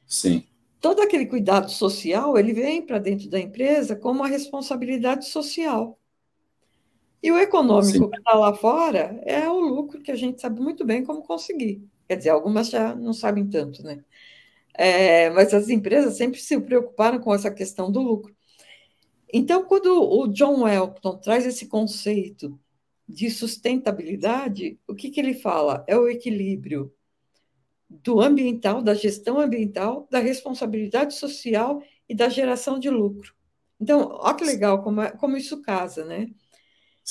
Sim. 0.06 0.44
Todo 0.82 1.02
aquele 1.02 1.28
cuidado 1.28 1.70
social, 1.70 2.38
ele 2.38 2.54
vem 2.54 2.82
para 2.82 2.98
dentro 2.98 3.30
da 3.30 3.40
empresa 3.40 3.96
como 3.96 4.24
a 4.24 4.28
responsabilidade 4.28 5.28
social. 5.28 5.98
E 7.24 7.32
o 7.32 7.38
econômico 7.38 8.06
Sim. 8.06 8.10
que 8.10 8.18
está 8.18 8.34
lá 8.34 8.54
fora 8.54 9.22
é 9.26 9.48
o 9.48 9.60
lucro 9.60 10.02
que 10.02 10.12
a 10.12 10.16
gente 10.16 10.42
sabe 10.42 10.60
muito 10.60 10.84
bem 10.84 11.04
como 11.04 11.22
conseguir. 11.22 11.84
Quer 12.08 12.18
dizer, 12.18 12.30
algumas 12.30 12.70
já 12.70 12.96
não 12.96 13.14
sabem 13.14 13.48
tanto, 13.48 13.84
né? 13.84 14.04
É, 14.74 15.30
mas 15.30 15.54
as 15.54 15.70
empresas 15.70 16.18
sempre 16.18 16.40
se 16.40 16.60
preocuparam 16.60 17.20
com 17.20 17.34
essa 17.34 17.52
questão 17.52 17.92
do 17.92 18.02
lucro. 18.02 18.36
Então, 19.32 19.64
quando 19.64 20.02
o 20.02 20.28
John 20.28 20.68
Elton 20.68 21.18
traz 21.18 21.46
esse 21.46 21.68
conceito 21.68 22.60
de 23.08 23.30
sustentabilidade, 23.30 24.80
o 24.88 24.96
que, 24.96 25.10
que 25.10 25.20
ele 25.20 25.34
fala? 25.34 25.84
É 25.88 25.98
o 25.98 26.08
equilíbrio 26.10 26.94
do 27.90 28.22
ambiental, 28.22 28.82
da 28.82 28.94
gestão 28.94 29.40
ambiental, 29.40 30.08
da 30.10 30.20
responsabilidade 30.20 31.14
social 31.14 31.82
e 32.08 32.16
da 32.16 32.30
geração 32.30 32.80
de 32.80 32.90
lucro. 32.90 33.34
Então, 33.80 34.10
olha 34.12 34.36
que 34.36 34.46
legal 34.46 34.82
como, 34.82 35.02
é, 35.02 35.12
como 35.12 35.38
isso 35.38 35.62
casa, 35.62 36.06
né? 36.06 36.28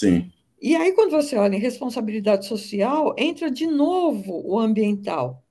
Sim. 0.01 0.33
E 0.63 0.75
aí, 0.75 0.93
quando 0.93 1.11
você 1.11 1.37
olha 1.37 1.57
em 1.57 1.61
responsabilidade 1.61 2.47
social, 2.47 3.15
entra 3.19 3.51
de 3.51 3.67
novo 3.67 4.41
o 4.47 4.59
ambiental. 4.59 5.45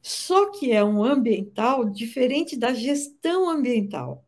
Só 0.00 0.50
que 0.50 0.70
é 0.70 0.84
um 0.84 1.02
ambiental 1.02 1.84
diferente 1.84 2.56
da 2.56 2.72
gestão 2.72 3.50
ambiental. 3.50 4.24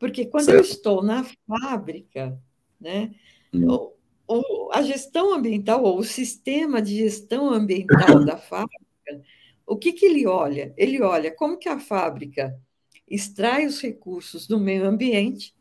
Porque 0.00 0.26
quando 0.26 0.46
certo. 0.46 0.58
eu 0.58 0.62
estou 0.62 1.02
na 1.02 1.24
fábrica, 1.46 2.36
né, 2.80 3.14
hum. 3.54 3.94
o, 4.26 4.36
o, 4.36 4.72
a 4.72 4.82
gestão 4.82 5.32
ambiental, 5.32 5.84
ou 5.84 5.98
o 5.98 6.04
sistema 6.04 6.82
de 6.82 6.96
gestão 6.96 7.52
ambiental 7.52 8.24
da 8.26 8.36
fábrica, 8.36 8.84
o 9.64 9.76
que, 9.76 9.92
que 9.92 10.06
ele 10.06 10.26
olha? 10.26 10.74
Ele 10.76 11.00
olha 11.02 11.30
como 11.30 11.56
que 11.56 11.68
a 11.68 11.78
fábrica 11.78 12.56
extrai 13.06 13.64
os 13.64 13.80
recursos 13.80 14.48
do 14.48 14.58
meio 14.58 14.84
ambiente 14.84 15.56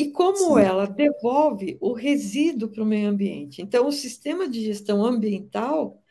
e 0.00 0.10
como 0.10 0.56
Sim. 0.56 0.60
ela 0.60 0.86
devolve 0.86 1.76
o 1.78 1.92
resíduo 1.92 2.70
para 2.70 2.82
o 2.82 2.86
meio 2.86 3.10
ambiente. 3.10 3.60
Então, 3.60 3.86
o 3.86 3.92
sistema 3.92 4.48
de 4.48 4.64
gestão 4.64 5.04
ambiental, 5.04 6.02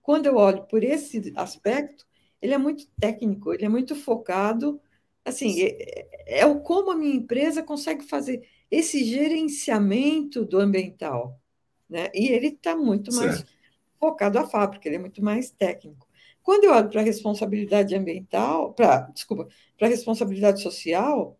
quando 0.00 0.24
eu 0.24 0.36
olho 0.36 0.64
por 0.64 0.82
esse 0.82 1.30
aspecto, 1.36 2.06
ele 2.40 2.54
é 2.54 2.58
muito 2.58 2.86
técnico, 2.98 3.52
ele 3.52 3.66
é 3.66 3.68
muito 3.68 3.94
focado 3.94 4.80
assim, 5.22 5.62
é, 5.62 6.40
é 6.40 6.46
o 6.46 6.60
como 6.60 6.90
a 6.90 6.96
minha 6.96 7.14
empresa 7.14 7.62
consegue 7.62 8.04
fazer 8.04 8.48
esse 8.70 9.04
gerenciamento 9.04 10.42
do 10.46 10.58
ambiental, 10.58 11.38
né? 11.88 12.10
E 12.14 12.28
ele 12.28 12.48
está 12.48 12.74
muito 12.74 13.14
mais 13.14 13.36
certo. 13.36 13.52
focado 14.00 14.38
à 14.38 14.46
fábrica, 14.46 14.88
ele 14.88 14.96
é 14.96 15.00
muito 15.00 15.22
mais 15.22 15.50
técnico. 15.50 16.06
Quando 16.42 16.64
eu 16.64 16.72
olho 16.72 16.88
para 16.88 17.02
a 17.02 17.04
responsabilidade 17.04 17.94
ambiental, 17.94 18.72
para, 18.72 19.00
desculpa, 19.12 19.48
para 19.76 19.86
a 19.86 19.90
responsabilidade 19.90 20.62
social, 20.62 21.38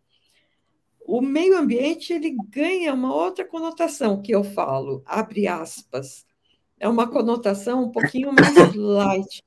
o 1.07 1.21
meio 1.21 1.59
ambiente 1.59 2.13
ele 2.13 2.37
ganha 2.49 2.95
uma 2.95 3.15
outra 3.15 3.45
conotação 3.45 4.23
que 4.23 4.33
eu 4.33 4.43
falo, 4.43 5.03
abre 5.07 5.47
aspas. 5.47 6.27
É 6.79 6.89
uma 6.89 7.09
conotação 7.09 7.85
um 7.85 7.91
pouquinho 7.91 8.33
mais 8.33 8.75
light. 8.75 9.43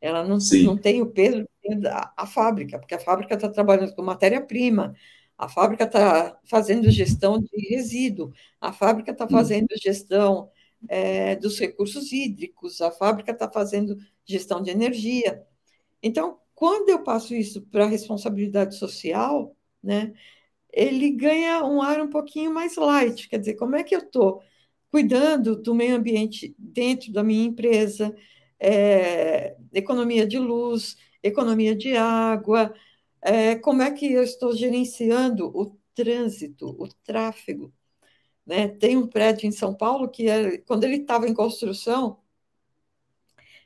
Ela 0.00 0.24
não, 0.24 0.38
não 0.64 0.76
tem 0.76 1.00
o 1.00 1.06
peso 1.06 1.46
da 1.78 2.12
a 2.16 2.26
fábrica, 2.26 2.78
porque 2.78 2.94
a 2.94 2.98
fábrica 2.98 3.34
está 3.34 3.48
trabalhando 3.48 3.94
com 3.94 4.02
matéria-prima, 4.02 4.94
a 5.38 5.48
fábrica 5.48 5.84
está 5.84 6.38
fazendo 6.44 6.90
gestão 6.90 7.38
de 7.38 7.50
resíduo, 7.68 8.32
a 8.60 8.72
fábrica 8.72 9.12
está 9.12 9.24
hum. 9.24 9.28
fazendo 9.28 9.68
gestão 9.80 10.50
é, 10.88 11.36
dos 11.36 11.58
recursos 11.58 12.10
hídricos, 12.10 12.80
a 12.80 12.90
fábrica 12.90 13.30
está 13.30 13.48
fazendo 13.48 13.96
gestão 14.24 14.60
de 14.60 14.70
energia. 14.70 15.44
Então, 16.02 16.38
quando 16.54 16.88
eu 16.88 17.02
passo 17.02 17.34
isso 17.34 17.62
para 17.62 17.84
a 17.84 17.88
responsabilidade 17.88 18.74
social, 18.76 19.54
né, 19.82 20.12
ele 20.72 21.10
ganha 21.10 21.64
um 21.64 21.82
ar 21.82 22.00
um 22.00 22.08
pouquinho 22.08 22.52
mais 22.52 22.76
light. 22.76 23.28
Quer 23.28 23.38
dizer, 23.38 23.54
como 23.54 23.76
é 23.76 23.84
que 23.84 23.94
eu 23.94 24.00
estou 24.00 24.42
cuidando 24.90 25.56
do 25.56 25.74
meio 25.74 25.96
ambiente 25.96 26.54
dentro 26.58 27.12
da 27.12 27.22
minha 27.22 27.44
empresa, 27.44 28.14
é, 28.60 29.56
economia 29.72 30.26
de 30.26 30.38
luz, 30.38 30.96
economia 31.22 31.74
de 31.74 31.96
água, 31.96 32.74
é, 33.22 33.56
como 33.56 33.82
é 33.82 33.90
que 33.90 34.12
eu 34.12 34.22
estou 34.22 34.54
gerenciando 34.54 35.46
o 35.48 35.76
trânsito, 35.94 36.68
o 36.78 36.88
tráfego. 37.04 37.72
Né? 38.46 38.68
Tem 38.68 38.96
um 38.96 39.06
prédio 39.06 39.46
em 39.48 39.52
São 39.52 39.74
Paulo 39.74 40.08
que, 40.08 40.28
é, 40.28 40.58
quando 40.58 40.84
ele 40.84 40.96
estava 40.96 41.28
em 41.28 41.34
construção, 41.34 42.18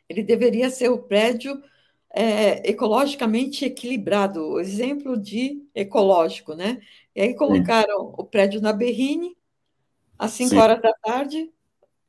ele 0.08 0.22
deveria 0.22 0.70
ser 0.70 0.90
o 0.90 1.02
prédio 1.02 1.62
é, 2.14 2.68
ecologicamente 2.68 3.64
equilibrado, 3.64 4.40
o 4.40 4.60
exemplo 4.60 5.16
de 5.16 5.62
ecológico, 5.74 6.54
né? 6.54 6.80
E 7.14 7.20
aí 7.20 7.34
colocaram 7.34 8.06
Sim. 8.06 8.14
o 8.18 8.24
prédio 8.24 8.60
na 8.60 8.72
Berrine, 8.72 9.36
às 10.18 10.32
5 10.32 10.56
horas 10.56 10.80
da 10.80 10.92
tarde, 10.94 11.50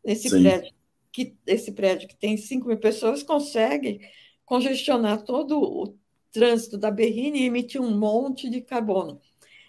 esse 0.03 0.29
prédio, 0.29 0.73
que, 1.12 1.36
esse 1.45 1.71
prédio 1.71 2.07
que 2.07 2.15
tem 2.15 2.38
5 2.38 2.67
mil 2.67 2.77
pessoas 2.77 3.23
consegue 3.23 3.99
congestionar 4.45 5.23
todo 5.23 5.60
o 5.60 5.97
trânsito 6.31 6.77
da 6.77 6.89
Berrine 6.89 7.41
e 7.41 7.45
emitir 7.45 7.81
um 7.81 7.97
monte 7.97 8.49
de 8.49 8.62
carbono. 8.62 9.19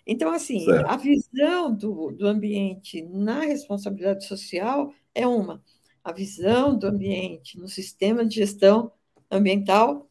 Então, 0.06 0.30
assim, 0.32 0.64
certo. 0.64 0.88
a 0.88 0.96
visão 0.96 1.74
do, 1.74 2.12
do 2.12 2.26
ambiente 2.26 3.02
na 3.02 3.40
responsabilidade 3.40 4.24
social 4.26 4.94
é 5.14 5.26
uma, 5.26 5.62
a 6.02 6.12
visão 6.12 6.78
do 6.78 6.86
ambiente 6.86 7.58
no 7.58 7.68
sistema 7.68 8.24
de 8.24 8.36
gestão 8.36 8.90
ambiental 9.30 10.07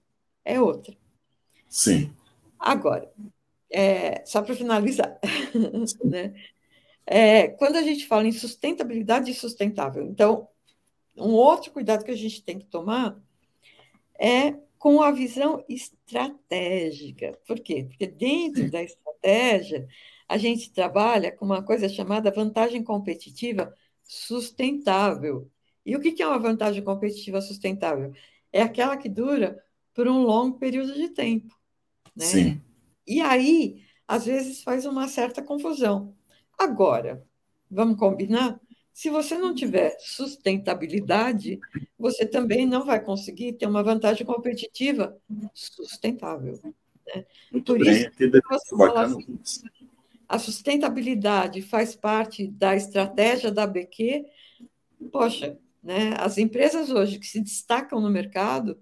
é 0.48 0.62
outra. 0.62 0.96
Sim. 1.68 2.12
Agora, 2.58 3.12
é, 3.70 4.26
só 4.26 4.42
para 4.42 4.56
finalizar, 4.56 5.20
né? 6.04 6.34
É, 7.06 7.50
quando 7.50 7.76
a 7.76 7.82
gente 7.82 8.08
fala 8.08 8.26
em 8.26 8.32
sustentabilidade 8.32 9.30
e 9.30 9.34
sustentável, 9.34 10.06
então, 10.06 10.48
um 11.18 11.32
outro 11.34 11.72
cuidado 11.72 12.04
que 12.04 12.12
a 12.12 12.18
gente 12.18 12.44
tem 12.44 12.58
que 12.58 12.66
tomar 12.66 13.18
é 14.20 14.54
com 14.78 15.02
a 15.02 15.12
visão 15.12 15.64
estratégica. 15.68 17.38
Por 17.46 17.60
quê? 17.60 17.86
Porque 17.88 18.08
dentro 18.08 18.70
da 18.72 18.82
estratégia, 18.82 19.88
a 20.28 20.38
gente 20.38 20.72
trabalha 20.72 21.32
com 21.32 21.46
uma 21.46 21.64
coisa 21.64 21.90
chamada 21.90 22.32
vantagem 22.32 22.84
competitiva 22.84 23.74
sustentável. 24.04 25.50
E 25.86 25.96
o 25.96 26.02
que 26.02 26.22
é 26.22 26.28
uma 26.28 26.40
vantagem 26.40 26.84
competitiva 26.84 27.42
sustentável? 27.42 28.14
É 28.52 28.62
aquela 28.62 28.98
que 28.98 29.10
dura 29.10 29.64
por 29.98 30.08
um 30.08 30.22
longo 30.22 30.60
período 30.60 30.94
de 30.94 31.10
tempo. 31.10 31.58
Né? 32.16 32.24
Sim. 32.24 32.62
E 33.08 33.20
aí, 33.20 33.82
às 34.08 34.28
vezes, 34.28 34.62
faz 34.62 34.86
uma 34.86 35.08
certa 35.08 35.42
confusão. 35.42 36.14
Agora, 36.56 37.26
vamos 37.70 37.98
combinar? 37.98 38.62
Se 38.94 39.10
você 39.10 39.40
não 39.40 39.56
tiver 39.56 39.98
sustentabilidade, 40.00 41.60
você 41.98 42.28
também 42.28 42.68
não 42.68 42.86
vai 42.86 43.04
conseguir 43.04 43.54
ter 43.54 43.66
uma 43.66 43.82
vantagem 43.82 44.24
competitiva 44.24 45.20
sustentável. 45.52 46.60
Né? 47.08 47.26
Por 47.66 47.82
isso, 47.82 48.08
assim, 48.52 49.40
a 50.30 50.38
sustentabilidade 50.38 51.64
faz 51.64 51.96
parte 51.96 52.48
da 52.48 52.76
estratégia 52.76 53.52
da 53.52 53.66
BQ. 53.66 54.28
Poxa, 55.12 55.58
né? 55.82 56.14
as 56.20 56.38
empresas 56.38 56.92
hoje 56.92 57.18
que 57.18 57.26
se 57.26 57.42
destacam 57.42 58.00
no 58.00 58.12
mercado, 58.12 58.80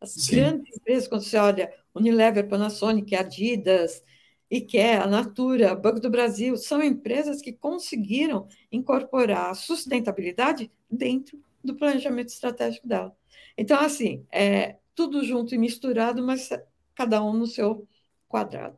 as 0.00 0.10
Sim. 0.10 0.36
grandes 0.36 0.76
empresas, 0.76 1.08
quando 1.08 1.22
você 1.22 1.36
olha 1.36 1.72
Unilever, 1.94 2.48
Panasonic, 2.48 3.14
Adidas, 3.14 4.02
IKEA, 4.50 5.06
Natura, 5.06 5.74
Banco 5.74 6.00
do 6.00 6.10
Brasil, 6.10 6.56
são 6.56 6.82
empresas 6.82 7.40
que 7.40 7.52
conseguiram 7.52 8.46
incorporar 8.72 9.50
a 9.50 9.54
sustentabilidade 9.54 10.70
dentro 10.90 11.38
do 11.62 11.74
planejamento 11.74 12.28
estratégico 12.28 12.86
dela. 12.86 13.14
Então, 13.56 13.78
assim, 13.80 14.24
é 14.32 14.76
tudo 14.94 15.24
junto 15.24 15.54
e 15.54 15.58
misturado, 15.58 16.22
mas 16.22 16.48
cada 16.94 17.22
um 17.22 17.32
no 17.32 17.46
seu 17.46 17.86
quadrado. 18.28 18.76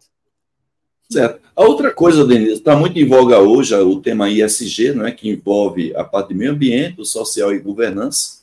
Certo. 1.11 1.41
A 1.57 1.63
outra 1.63 1.93
coisa, 1.93 2.25
Denise, 2.25 2.53
está 2.53 2.77
muito 2.77 2.99
em 2.99 3.07
voga 3.07 3.41
hoje 3.41 3.75
o 3.75 4.01
tema 4.01 4.31
ISG, 4.31 4.93
não 4.95 5.07
é, 5.07 5.13
que 5.13 5.29
envolve 5.29 5.95
a 5.97 6.05
parte 6.05 6.29
de 6.29 6.35
meio 6.35 6.53
ambiente, 6.53 7.01
o 7.01 7.05
social 7.05 7.53
e 7.53 7.59
governança. 7.59 8.40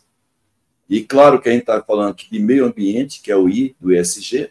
E 0.89 1.01
claro 1.01 1.41
que 1.41 1.49
a 1.49 1.51
gente 1.51 1.61
está 1.61 1.81
falando 1.81 2.11
aqui 2.11 2.29
de 2.31 2.39
meio 2.39 2.65
ambiente, 2.65 3.21
que 3.21 3.31
é 3.31 3.35
o 3.35 3.49
I 3.49 3.75
do 3.79 3.93
ISG, 3.93 4.49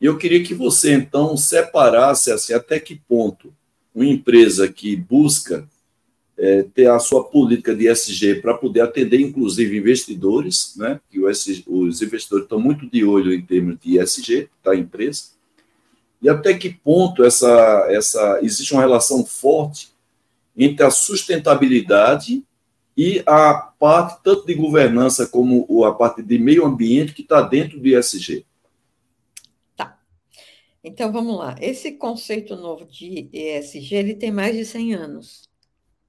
E 0.00 0.06
eu 0.06 0.16
queria 0.16 0.44
que 0.44 0.54
você, 0.54 0.92
então, 0.92 1.36
separasse 1.36 2.30
assim, 2.30 2.52
até 2.52 2.78
que 2.78 2.94
ponto 2.94 3.52
uma 3.94 4.06
empresa 4.06 4.70
que 4.70 4.94
busca 4.94 5.68
é, 6.36 6.62
ter 6.62 6.88
a 6.88 7.00
sua 7.00 7.24
política 7.24 7.74
de 7.74 7.88
SG 7.88 8.36
para 8.36 8.54
poder 8.54 8.82
atender, 8.82 9.20
inclusive, 9.20 9.76
investidores, 9.76 10.74
né? 10.76 11.00
que 11.10 11.18
os, 11.18 11.64
os 11.66 12.00
investidores 12.00 12.44
estão 12.44 12.60
muito 12.60 12.88
de 12.88 13.04
olho 13.04 13.32
em 13.32 13.42
termos 13.42 13.76
de 13.82 13.98
SG 13.98 14.48
da 14.62 14.76
empresa, 14.76 15.30
e 16.22 16.28
até 16.28 16.54
que 16.54 16.70
ponto 16.70 17.24
essa, 17.24 17.86
essa 17.90 18.40
existe 18.42 18.72
uma 18.72 18.82
relação 18.82 19.24
forte 19.24 19.92
entre 20.56 20.84
a 20.84 20.90
sustentabilidade 20.90 22.44
e 22.98 23.22
a 23.28 23.54
parte 23.54 24.20
tanto 24.24 24.44
de 24.44 24.54
governança 24.54 25.24
como 25.28 25.84
a 25.84 25.94
parte 25.94 26.20
de 26.20 26.36
meio 26.36 26.66
ambiente 26.66 27.14
que 27.14 27.22
está 27.22 27.40
dentro 27.40 27.78
do 27.78 27.86
ESG. 27.86 28.44
Tá. 29.76 30.00
Então 30.82 31.12
vamos 31.12 31.38
lá. 31.38 31.54
Esse 31.60 31.92
conceito 31.92 32.56
novo 32.56 32.84
de 32.84 33.30
ESG 33.32 33.94
ele 33.94 34.14
tem 34.16 34.32
mais 34.32 34.56
de 34.56 34.64
100 34.64 34.94
anos. 34.94 35.48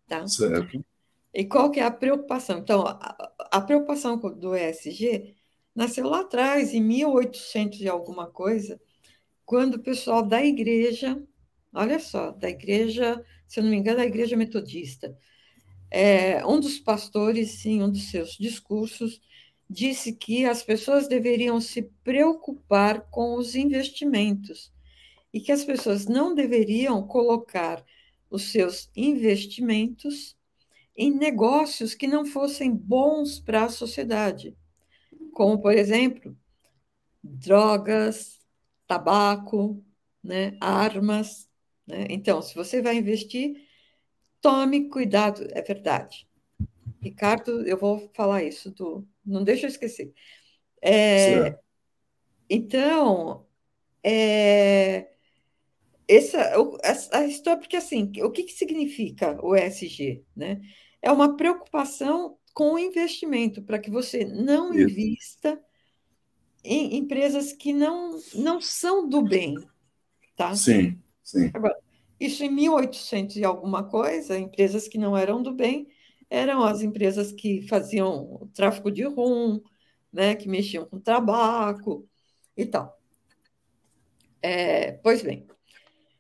Tá? 0.07 0.27
Certo. 0.27 0.83
E 1.31 1.45
qual 1.45 1.69
que 1.69 1.79
é 1.79 1.83
a 1.83 1.91
preocupação? 1.91 2.57
Então, 2.57 2.81
a, 2.87 3.33
a 3.51 3.61
preocupação 3.61 4.17
do 4.17 4.55
ESG 4.55 5.35
nasceu 5.75 6.07
lá 6.09 6.21
atrás, 6.21 6.73
em 6.73 6.81
1800 6.81 7.81
e 7.81 7.87
alguma 7.87 8.25
coisa, 8.25 8.81
quando 9.45 9.75
o 9.75 9.83
pessoal 9.83 10.23
da 10.23 10.43
igreja, 10.43 11.21
olha 11.71 11.99
só, 11.99 12.31
da 12.31 12.49
igreja, 12.49 13.23
se 13.47 13.59
eu 13.59 13.63
não 13.63 13.69
me 13.69 13.77
engano, 13.77 13.97
da 13.97 14.05
igreja 14.07 14.35
metodista, 14.35 15.15
é, 15.91 16.45
um 16.45 16.59
dos 16.59 16.79
pastores, 16.79 17.65
em 17.65 17.83
um 17.83 17.89
dos 17.89 18.09
seus 18.11 18.31
discursos, 18.37 19.21
disse 19.69 20.13
que 20.13 20.45
as 20.45 20.63
pessoas 20.63 21.07
deveriam 21.07 21.61
se 21.61 21.83
preocupar 22.03 23.01
com 23.09 23.35
os 23.35 23.55
investimentos 23.55 24.71
e 25.33 25.39
que 25.39 25.51
as 25.51 25.63
pessoas 25.63 26.05
não 26.07 26.33
deveriam 26.33 27.05
colocar 27.05 27.83
os 28.29 28.51
seus 28.51 28.89
investimentos 28.95 30.35
em 30.95 31.11
negócios 31.11 31.95
que 31.95 32.07
não 32.07 32.25
fossem 32.25 32.75
bons 32.75 33.39
para 33.39 33.65
a 33.65 33.69
sociedade, 33.69 34.55
como, 35.33 35.61
por 35.61 35.73
exemplo, 35.73 36.35
drogas, 37.23 38.39
tabaco, 38.87 39.83
né, 40.23 40.57
armas. 40.59 41.47
Né? 41.87 42.07
Então, 42.09 42.41
se 42.41 42.55
você 42.55 42.81
vai 42.81 42.97
investir, 42.97 43.68
tome 44.41 44.89
cuidado, 44.89 45.47
é 45.51 45.61
verdade. 45.61 46.27
Ricardo, 47.01 47.65
eu 47.67 47.77
vou 47.77 48.09
falar 48.13 48.43
isso, 48.43 48.71
do, 48.71 49.07
não 49.25 49.43
deixa 49.43 49.65
eu 49.65 49.69
esquecer. 49.69 50.13
É, 50.81 51.57
então, 52.49 53.45
é, 54.03 55.09
essa, 56.07 56.41
a, 56.41 57.19
a 57.19 57.25
história, 57.27 57.59
porque 57.59 57.77
assim, 57.77 58.11
o 58.23 58.31
que, 58.31 58.43
que 58.43 58.53
significa 58.53 59.37
o 59.43 59.55
ESG? 59.55 60.23
Né? 60.35 60.59
É 61.01 61.11
uma 61.11 61.37
preocupação 61.37 62.37
com 62.53 62.73
o 62.73 62.79
investimento, 62.79 63.61
para 63.61 63.79
que 63.79 63.91
você 63.91 64.25
não 64.25 64.73
Isso. 64.73 64.89
invista 64.89 65.61
em 66.63 66.97
empresas 66.97 67.53
que 67.53 67.71
não, 67.71 68.19
não 68.35 68.59
são 68.59 69.07
do 69.07 69.21
bem. 69.21 69.55
Tá? 70.35 70.55
Sim, 70.55 70.99
sim. 71.23 71.51
Agora, 71.53 71.77
isso 72.19 72.43
em 72.43 72.49
1800 72.49 73.37
e 73.37 73.45
alguma 73.45 73.83
coisa, 73.83 74.37
empresas 74.37 74.87
que 74.87 74.97
não 74.97 75.15
eram 75.17 75.41
do 75.41 75.53
bem, 75.53 75.87
eram 76.29 76.63
as 76.63 76.81
empresas 76.81 77.31
que 77.31 77.61
faziam 77.63 78.49
tráfico 78.53 78.91
de 78.91 79.03
rum, 79.03 79.61
né, 80.11 80.35
que 80.35 80.47
mexiam 80.49 80.85
com 80.85 80.99
tabaco 80.99 82.07
e 82.57 82.65
tal. 82.65 82.99
É, 84.41 84.93
pois 85.03 85.21
bem, 85.21 85.47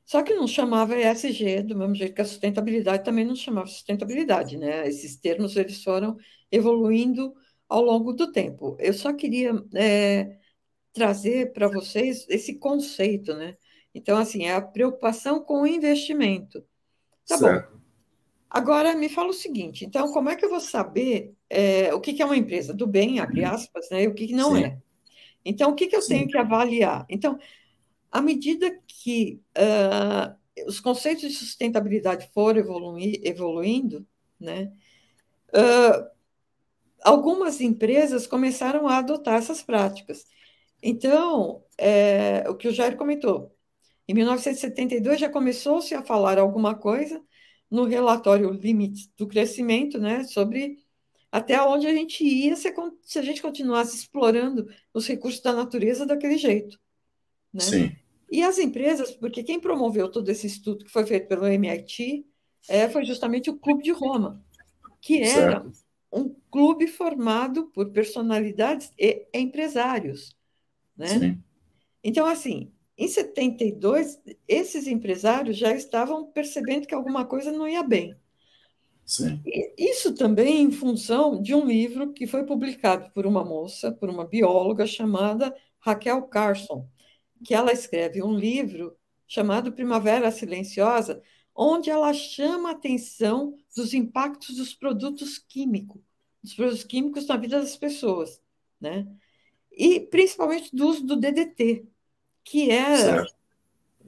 só 0.09 0.23
que 0.23 0.33
não 0.33 0.47
chamava 0.47 0.97
ESG 0.97 1.63
do 1.63 1.77
mesmo 1.77 1.95
jeito 1.95 2.15
que 2.15 2.21
a 2.21 2.25
sustentabilidade 2.25 3.03
também 3.03 3.23
não 3.25 3.35
chamava 3.35 3.67
sustentabilidade, 3.67 4.57
né? 4.57 4.87
Esses 4.87 5.15
termos 5.17 5.55
eles 5.55 5.83
foram 5.83 6.17
evoluindo 6.51 7.33
ao 7.67 7.83
longo 7.83 8.11
do 8.13 8.31
tempo. 8.31 8.75
Eu 8.79 8.93
só 8.93 9.13
queria 9.13 9.53
é, 9.75 10.37
trazer 10.93 11.53
para 11.53 11.67
vocês 11.67 12.25
esse 12.29 12.57
conceito, 12.57 13.35
né? 13.35 13.55
Então, 13.99 14.17
assim, 14.17 14.45
é 14.45 14.55
a 14.55 14.61
preocupação 14.61 15.41
com 15.41 15.63
o 15.63 15.67
investimento. 15.67 16.63
Tá 17.27 17.37
certo. 17.37 17.73
bom. 17.73 17.79
Agora, 18.49 18.95
me 18.95 19.09
fala 19.09 19.29
o 19.29 19.33
seguinte: 19.33 19.85
então, 19.85 20.11
como 20.13 20.29
é 20.29 20.35
que 20.37 20.45
eu 20.45 20.49
vou 20.49 20.61
saber 20.61 21.33
é, 21.49 21.93
o 21.93 21.99
que 21.99 22.21
é 22.21 22.25
uma 22.25 22.37
empresa 22.37 22.73
do 22.73 22.87
bem, 22.87 23.19
abre 23.19 23.43
aspas, 23.43 23.89
né, 23.89 24.03
e 24.03 24.07
o 24.07 24.13
que 24.13 24.31
não 24.33 24.55
Sim. 24.55 24.63
é? 24.63 24.77
Então, 25.43 25.71
o 25.71 25.75
que, 25.75 25.87
que 25.87 25.95
eu 25.95 26.01
Sim. 26.01 26.15
tenho 26.15 26.27
que 26.29 26.37
avaliar? 26.37 27.05
Então, 27.09 27.37
à 28.09 28.21
medida 28.21 28.79
que 28.87 29.41
uh, 29.57 30.65
os 30.65 30.79
conceitos 30.79 31.23
de 31.23 31.31
sustentabilidade 31.31 32.29
foram 32.33 32.59
evoluir, 32.59 33.19
evoluindo, 33.23 34.07
né, 34.39 34.71
uh, 35.49 36.09
algumas 37.03 37.59
empresas 37.59 38.25
começaram 38.25 38.87
a 38.87 38.97
adotar 38.97 39.35
essas 39.35 39.61
práticas. 39.61 40.25
Então, 40.81 41.63
é, 41.77 42.45
o 42.49 42.55
que 42.55 42.67
o 42.67 42.71
Jair 42.71 42.95
comentou, 42.95 43.53
em 44.09 44.13
1972 44.15 45.19
já 45.19 45.29
começou-se 45.29 45.93
a 45.93 46.01
falar 46.01 46.39
alguma 46.39 46.73
coisa 46.73 47.21
no 47.69 47.83
relatório 47.83 48.49
Limite 48.49 49.07
do 49.15 49.27
Crescimento, 49.27 49.99
né, 49.99 50.23
sobre 50.23 50.79
até 51.31 51.61
onde 51.61 51.85
a 51.85 51.93
gente 51.93 52.23
ia 52.23 52.55
se, 52.55 52.73
se 53.03 53.19
a 53.19 53.21
gente 53.21 53.39
continuasse 53.39 53.95
explorando 53.95 54.67
os 54.91 55.05
recursos 55.05 55.41
da 55.41 55.53
natureza 55.53 56.07
daquele 56.07 56.39
jeito. 56.39 56.79
Né? 57.53 57.61
Sim. 57.61 57.95
E 58.31 58.41
as 58.41 58.57
empresas, 58.57 59.11
porque 59.11 59.43
quem 59.43 59.59
promoveu 59.59 60.09
todo 60.09 60.27
esse 60.29 60.47
estudo 60.47 60.85
que 60.85 60.91
foi 60.91 61.05
feito 61.05 61.27
pelo 61.27 61.45
MIT 61.45 62.25
é, 62.67 62.89
foi 62.89 63.05
justamente 63.05 63.51
o 63.51 63.59
Clube 63.59 63.83
de 63.83 63.91
Roma, 63.91 64.43
que 64.99 65.21
era 65.21 65.61
certo. 65.61 65.71
um 66.11 66.35
clube 66.49 66.87
formado 66.87 67.67
por 67.67 67.91
personalidades 67.91 68.91
e 68.97 69.27
empresários. 69.35 70.35
Né? 70.97 71.07
Sim. 71.07 71.43
Então, 72.03 72.25
assim, 72.25 72.71
em 72.99 73.07
72, 73.07 74.19
esses 74.45 74.85
empresários 74.85 75.57
já 75.57 75.73
estavam 75.73 76.25
percebendo 76.25 76.85
que 76.85 76.93
alguma 76.93 77.25
coisa 77.25 77.49
não 77.49 77.67
ia 77.67 77.81
bem. 77.81 78.13
Sim. 79.05 79.41
Isso 79.77 80.13
também 80.13 80.61
em 80.61 80.71
função 80.71 81.41
de 81.41 81.55
um 81.55 81.65
livro 81.65 82.13
que 82.13 82.27
foi 82.27 82.45
publicado 82.45 83.09
por 83.11 83.25
uma 83.25 83.43
moça, 83.43 83.91
por 83.91 84.09
uma 84.09 84.25
bióloga 84.25 84.85
chamada 84.85 85.55
Raquel 85.79 86.21
Carson, 86.23 86.87
que 87.43 87.55
ela 87.55 87.71
escreve 87.71 88.21
um 88.21 88.37
livro 88.37 88.95
chamado 89.25 89.71
Primavera 89.71 90.29
Silenciosa, 90.29 91.23
onde 91.55 91.89
ela 91.89 92.13
chama 92.13 92.69
a 92.69 92.73
atenção 92.73 93.57
dos 93.75 93.93
impactos 93.93 94.57
dos 94.57 94.73
produtos 94.73 95.37
químicos, 95.37 96.01
dos 96.43 96.53
produtos 96.53 96.83
químicos 96.83 97.25
na 97.27 97.37
vida 97.37 97.59
das 97.59 97.77
pessoas, 97.77 98.41
né? 98.79 99.07
E 99.71 100.01
principalmente 100.01 100.75
do 100.75 100.87
uso 100.87 101.05
do 101.05 101.15
DDT, 101.15 101.87
que 102.49 102.71
era 102.71 102.97
certo. 102.97 103.35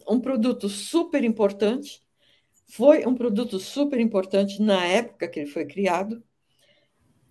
um 0.10 0.20
produto 0.20 0.68
super 0.68 1.24
importante, 1.24 2.02
foi 2.66 3.06
um 3.06 3.14
produto 3.14 3.60
super 3.60 4.00
importante 4.00 4.60
na 4.60 4.84
época 4.84 5.28
que 5.28 5.40
ele 5.40 5.50
foi 5.52 5.64
criado, 5.68 6.24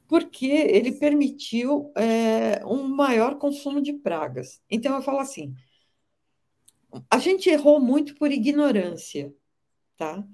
porque 0.07 0.47
ele 0.47 0.93
permitiu 0.93 1.93
é, 1.97 2.65
um 2.65 2.85
maior 2.85 3.39
consumo 3.39 3.83
de 3.83 3.93
pragas. 3.93 4.63
Então, 4.71 4.95
eu 4.95 5.03
falo 5.03 5.19
assim: 5.19 5.53
a 7.11 7.19
gente 7.19 7.51
errou 7.51 7.81
muito 7.81 8.15
por 8.15 8.31
ignorância, 8.31 9.35
tá? 9.97 10.25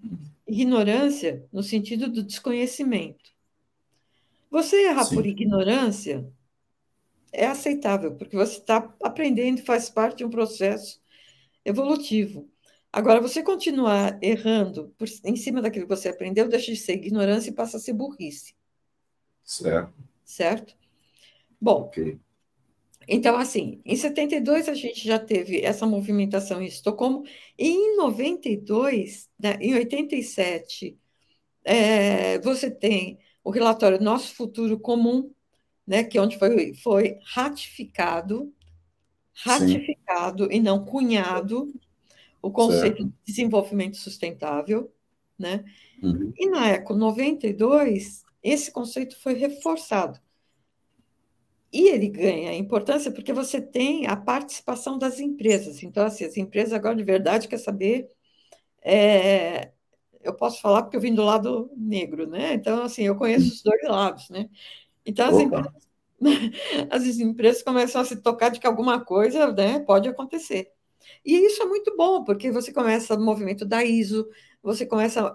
Ignorância 0.47 1.47
no 1.51 1.63
sentido 1.63 2.07
do 2.07 2.23
desconhecimento. 2.23 3.31
Você 4.51 4.89
errar 4.89 5.05
Sim. 5.05 5.15
por 5.15 5.27
ignorância 5.27 6.31
é 7.37 7.47
aceitável, 7.47 8.15
porque 8.15 8.35
você 8.35 8.59
está 8.59 8.95
aprendendo, 9.03 9.63
faz 9.63 9.91
parte 9.91 10.19
de 10.19 10.25
um 10.25 10.31
processo 10.31 11.01
evolutivo. 11.65 12.51
Agora, 12.93 13.21
você 13.21 13.43
continuar 13.43 14.19
errando 14.23 14.95
por, 14.97 15.07
em 15.23 15.37
cima 15.37 15.61
daquilo 15.61 15.87
que 15.87 15.95
você 15.95 16.09
aprendeu, 16.09 16.49
deixa 16.49 16.73
de 16.73 16.79
ser 16.79 16.95
ignorância 16.95 17.51
e 17.51 17.55
passa 17.55 17.77
a 17.77 17.81
ser 17.81 17.93
burrice. 17.93 18.55
Certo. 19.45 19.93
Certo? 20.25 20.75
Bom, 21.61 21.83
okay. 21.83 22.19
então, 23.07 23.37
assim, 23.37 23.81
em 23.85 23.97
72 23.97 24.69
a 24.69 24.75
gente 24.75 25.07
já 25.07 25.19
teve 25.19 25.61
essa 25.61 25.87
movimentação 25.87 26.63
em 26.63 26.67
Estocolmo, 26.67 27.25
e 27.59 27.69
em 27.69 27.97
92, 27.97 29.29
né, 29.39 29.59
em 29.61 29.75
87, 29.75 30.99
é, 31.65 32.39
você 32.39 32.71
tem 32.71 33.19
o 33.45 33.51
relatório 33.51 34.03
Nosso 34.03 34.35
Futuro 34.35 34.79
Comum, 34.81 35.31
né, 35.87 36.05
que 36.05 36.19
é 36.19 36.23
onde 36.23 36.39
foi, 36.39 36.75
foi 36.75 37.19
ratificado, 37.25 38.53
ratificado 39.35 40.45
Sim. 40.47 40.51
e 40.53 40.61
não 40.61 40.85
cunhado 40.85 41.73
o 42.43 42.51
conceito 42.51 42.99
certo. 42.99 43.05
de 43.05 43.15
desenvolvimento 43.27 43.97
sustentável, 43.97 44.93
né? 45.39 45.65
Uhum. 46.03 46.33
E 46.37 46.49
na 46.49 46.69
Eco 46.69 46.95
92, 46.95 48.25
esse 48.43 48.73
conceito 48.73 49.21
foi 49.21 49.35
reforçado. 49.35 50.21
e 51.73 51.89
ele 51.89 52.09
ganha 52.09 52.55
importância 52.55 53.11
porque 53.13 53.33
você 53.33 53.61
tem 53.61 54.07
a 54.07 54.17
participação 54.17 54.99
das 54.99 55.21
empresas. 55.21 55.83
Então, 55.83 56.07
assim, 56.07 56.25
as 56.25 56.37
empresas 56.37 56.73
agora 56.73 56.97
de 56.97 57.05
verdade 57.05 57.49
quer 57.49 57.59
saber. 57.59 58.11
É, 58.83 59.73
eu 60.23 60.35
posso 60.35 60.61
falar 60.61 60.83
porque 60.83 60.97
eu 60.97 61.01
vim 61.01 61.15
do 61.15 61.23
lado 61.25 61.71
negro, 61.77 62.27
né? 62.29 62.55
Então, 62.55 62.83
assim, 62.85 63.05
eu 63.05 63.17
conheço 63.17 63.53
os 63.53 63.63
dois 63.63 63.83
lados, 63.85 64.29
né? 64.31 64.49
Então, 65.07 65.29
as 65.29 65.39
empresas, 65.39 65.73
as 66.91 67.19
empresas 67.19 67.63
começam 67.63 68.01
a 68.01 68.05
se 68.05 68.17
tocar 68.17 68.51
de 68.51 68.59
que 68.59 68.67
alguma 68.67 69.05
coisa 69.05 69.53
né, 69.53 69.79
pode 69.81 70.09
acontecer. 70.09 70.73
E 71.25 71.47
isso 71.47 71.63
é 71.63 71.67
muito 71.67 71.97
bom, 71.97 72.25
porque 72.25 72.51
você 72.51 72.73
começa 72.73 73.15
o 73.15 73.21
movimento 73.21 73.65
da 73.65 73.85
ISO, 73.85 74.29
você 74.63 74.85
começa 74.85 75.33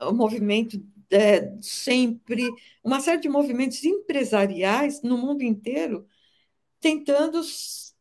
o 0.00 0.12
movimento 0.12 0.78
é, 1.10 1.52
sempre, 1.60 2.50
uma 2.82 3.00
série 3.00 3.20
de 3.20 3.28
movimentos 3.28 3.82
empresariais 3.84 5.02
no 5.02 5.16
mundo 5.16 5.42
inteiro, 5.42 6.06
tentando 6.80 7.40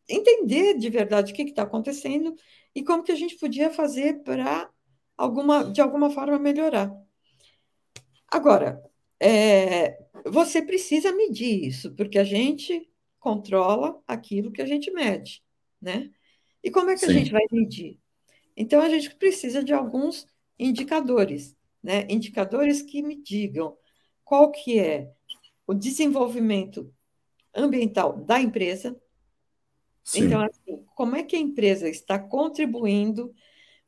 entender 0.07 0.77
de 0.77 0.89
verdade 0.89 1.31
o 1.31 1.35
que 1.35 1.43
está 1.43 1.63
acontecendo 1.63 2.35
e 2.75 2.83
como 2.83 3.03
que 3.03 3.11
a 3.11 3.15
gente 3.15 3.35
podia 3.35 3.69
fazer 3.69 4.23
para 4.23 4.69
alguma, 5.17 5.63
de 5.71 5.79
alguma 5.81 6.09
forma 6.09 6.37
melhorar. 6.39 6.91
Agora, 8.27 8.81
é, 9.23 10.05
você 10.25 10.61
precisa 10.61 11.13
medir 11.13 11.65
isso, 11.65 11.93
porque 11.95 12.19
a 12.19 12.25
gente 12.25 12.89
controla 13.17 13.97
aquilo 14.05 14.51
que 14.51 14.61
a 14.61 14.65
gente 14.65 14.91
mede, 14.91 15.41
né? 15.81 16.11
E 16.61 16.69
como 16.69 16.89
é 16.89 16.95
que 16.95 17.05
Sim. 17.05 17.07
a 17.07 17.13
gente 17.13 17.31
vai 17.31 17.43
medir? 17.49 17.97
Então, 18.55 18.81
a 18.81 18.89
gente 18.89 19.15
precisa 19.15 19.63
de 19.63 19.71
alguns 19.71 20.27
indicadores, 20.59 21.55
né? 21.81 22.05
Indicadores 22.09 22.81
que 22.81 23.01
me 23.01 23.15
digam 23.15 23.77
qual 24.25 24.51
que 24.51 24.77
é 24.77 25.09
o 25.65 25.73
desenvolvimento 25.73 26.93
ambiental 27.55 28.17
da 28.17 28.41
empresa. 28.41 28.99
Sim. 30.03 30.25
Então, 30.25 30.41
assim, 30.41 30.83
como 30.95 31.15
é 31.15 31.23
que 31.23 31.37
a 31.37 31.39
empresa 31.39 31.87
está 31.87 32.19
contribuindo 32.19 33.33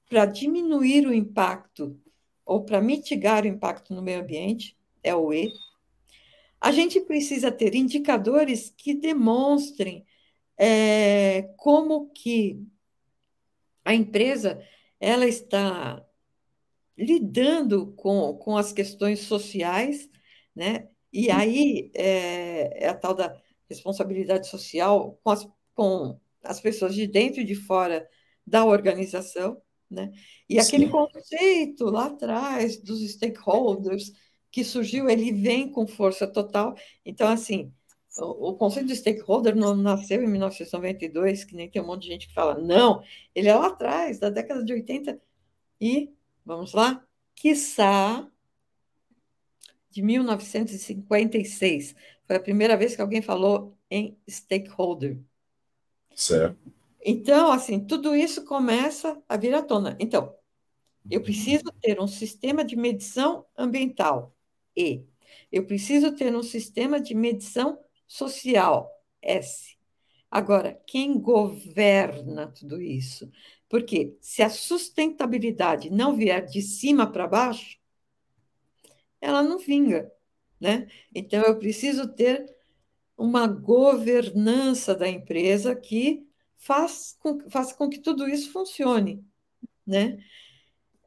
para 0.08 0.26
diminuir 0.26 1.06
o 1.06 1.14
impacto 1.14 2.00
ou 2.46 2.64
para 2.64 2.80
mitigar 2.80 3.44
o 3.44 3.48
impacto 3.48 3.94
no 3.94 4.02
meio 4.02 4.22
ambiente? 4.22 4.78
É 5.06 5.14
o 5.14 5.32
E. 5.32 5.54
A 6.60 6.72
gente 6.72 7.00
precisa 7.00 7.52
ter 7.52 7.76
indicadores 7.76 8.74
que 8.76 8.96
demonstrem 8.96 10.04
é, 10.58 11.44
como 11.58 12.10
que 12.10 12.60
a 13.84 13.94
empresa 13.94 14.60
ela 15.00 15.28
está 15.28 16.04
lidando 16.98 17.94
com, 17.94 18.34
com 18.38 18.58
as 18.58 18.74
questões 18.74 19.20
sociais, 19.20 20.10
né? 20.56 20.90
E 21.14 21.30
aí 21.30 21.92
é, 21.94 22.86
é 22.86 22.90
a 22.90 22.96
tal 22.96 23.14
da 23.14 23.40
responsabilidade 23.70 24.48
social 24.48 25.20
com 25.24 25.30
as, 25.30 25.48
com 25.76 26.20
as 26.44 26.60
pessoas 26.60 26.96
de 26.96 27.06
dentro 27.06 27.42
e 27.42 27.46
de 27.46 27.54
fora 27.54 28.10
da 28.46 28.66
organização, 28.66 29.62
né? 29.88 30.12
E 30.50 30.58
aquele 30.58 30.86
Sim. 30.86 30.92
conceito 30.92 31.86
lá 31.86 32.08
atrás 32.08 32.82
dos 32.82 33.08
stakeholders 33.12 34.12
que 34.56 34.64
surgiu, 34.64 35.10
ele 35.10 35.34
vem 35.34 35.70
com 35.70 35.86
força 35.86 36.26
total. 36.26 36.78
Então, 37.06 37.28
assim, 37.28 37.74
o, 38.18 38.52
o 38.52 38.56
conceito 38.56 38.88
de 38.88 38.96
stakeholder 38.96 39.54
não 39.54 39.76
nasceu 39.76 40.24
em 40.24 40.28
1992, 40.30 41.44
que 41.44 41.54
nem 41.58 41.70
tem 41.70 41.82
um 41.82 41.86
monte 41.86 42.04
de 42.04 42.08
gente 42.08 42.30
que 42.30 42.34
fala, 42.34 42.58
não, 42.58 43.04
ele 43.36 43.50
é 43.50 43.54
lá 43.54 43.68
atrás, 43.68 44.18
da 44.18 44.30
década 44.30 44.64
de 44.64 44.72
80, 44.72 45.22
e, 45.82 46.10
vamos 46.46 46.72
lá, 46.72 47.06
quiçá, 47.36 48.26
de 49.90 50.02
1956. 50.02 51.94
Foi 52.26 52.38
a 52.38 52.40
primeira 52.40 52.78
vez 52.78 52.96
que 52.96 53.02
alguém 53.02 53.22
falou 53.22 53.78
em 53.92 54.18
stakeholder. 54.26 55.20
Certo. 56.16 56.72
Então, 57.04 57.52
assim, 57.52 57.82
tudo 57.82 58.16
isso 58.16 58.46
começa 58.46 59.22
a 59.28 59.36
vir 59.36 59.54
à 59.54 59.62
tona. 59.62 59.98
Então, 60.00 60.34
eu 61.12 61.22
preciso 61.22 61.66
ter 61.82 62.00
um 62.00 62.08
sistema 62.08 62.64
de 62.64 62.78
medição 62.78 63.46
ambiental 63.58 64.34
e 64.76 65.04
eu 65.52 65.66
preciso 65.66 66.16
ter 66.16 66.36
um 66.36 66.44
sistema 66.44 67.00
de 67.00 67.16
medição 67.16 67.80
social, 68.08 68.90
S. 69.22 69.76
Agora, 70.30 70.82
quem 70.88 71.20
governa 71.20 72.48
tudo 72.48 72.82
isso? 72.82 73.32
Porque 73.70 74.18
se 74.22 74.44
a 74.44 74.50
sustentabilidade 74.50 75.90
não 75.90 76.16
vier 76.16 76.46
de 76.46 76.62
cima 76.62 77.10
para 77.12 77.28
baixo, 77.28 77.80
ela 79.22 79.42
não 79.42 79.58
vinga, 79.58 80.12
né? 80.60 80.88
Então 81.14 81.42
eu 81.44 81.58
preciso 81.58 82.08
ter 82.14 82.46
uma 83.18 83.48
governança 83.48 84.94
da 84.94 85.08
empresa 85.08 85.76
que 85.76 86.28
faz 86.58 87.16
com, 87.20 87.50
faça 87.50 87.76
com 87.76 87.90
que 87.90 88.00
tudo 88.00 88.28
isso 88.28 88.52
funcione, 88.52 89.26
né? 89.86 90.18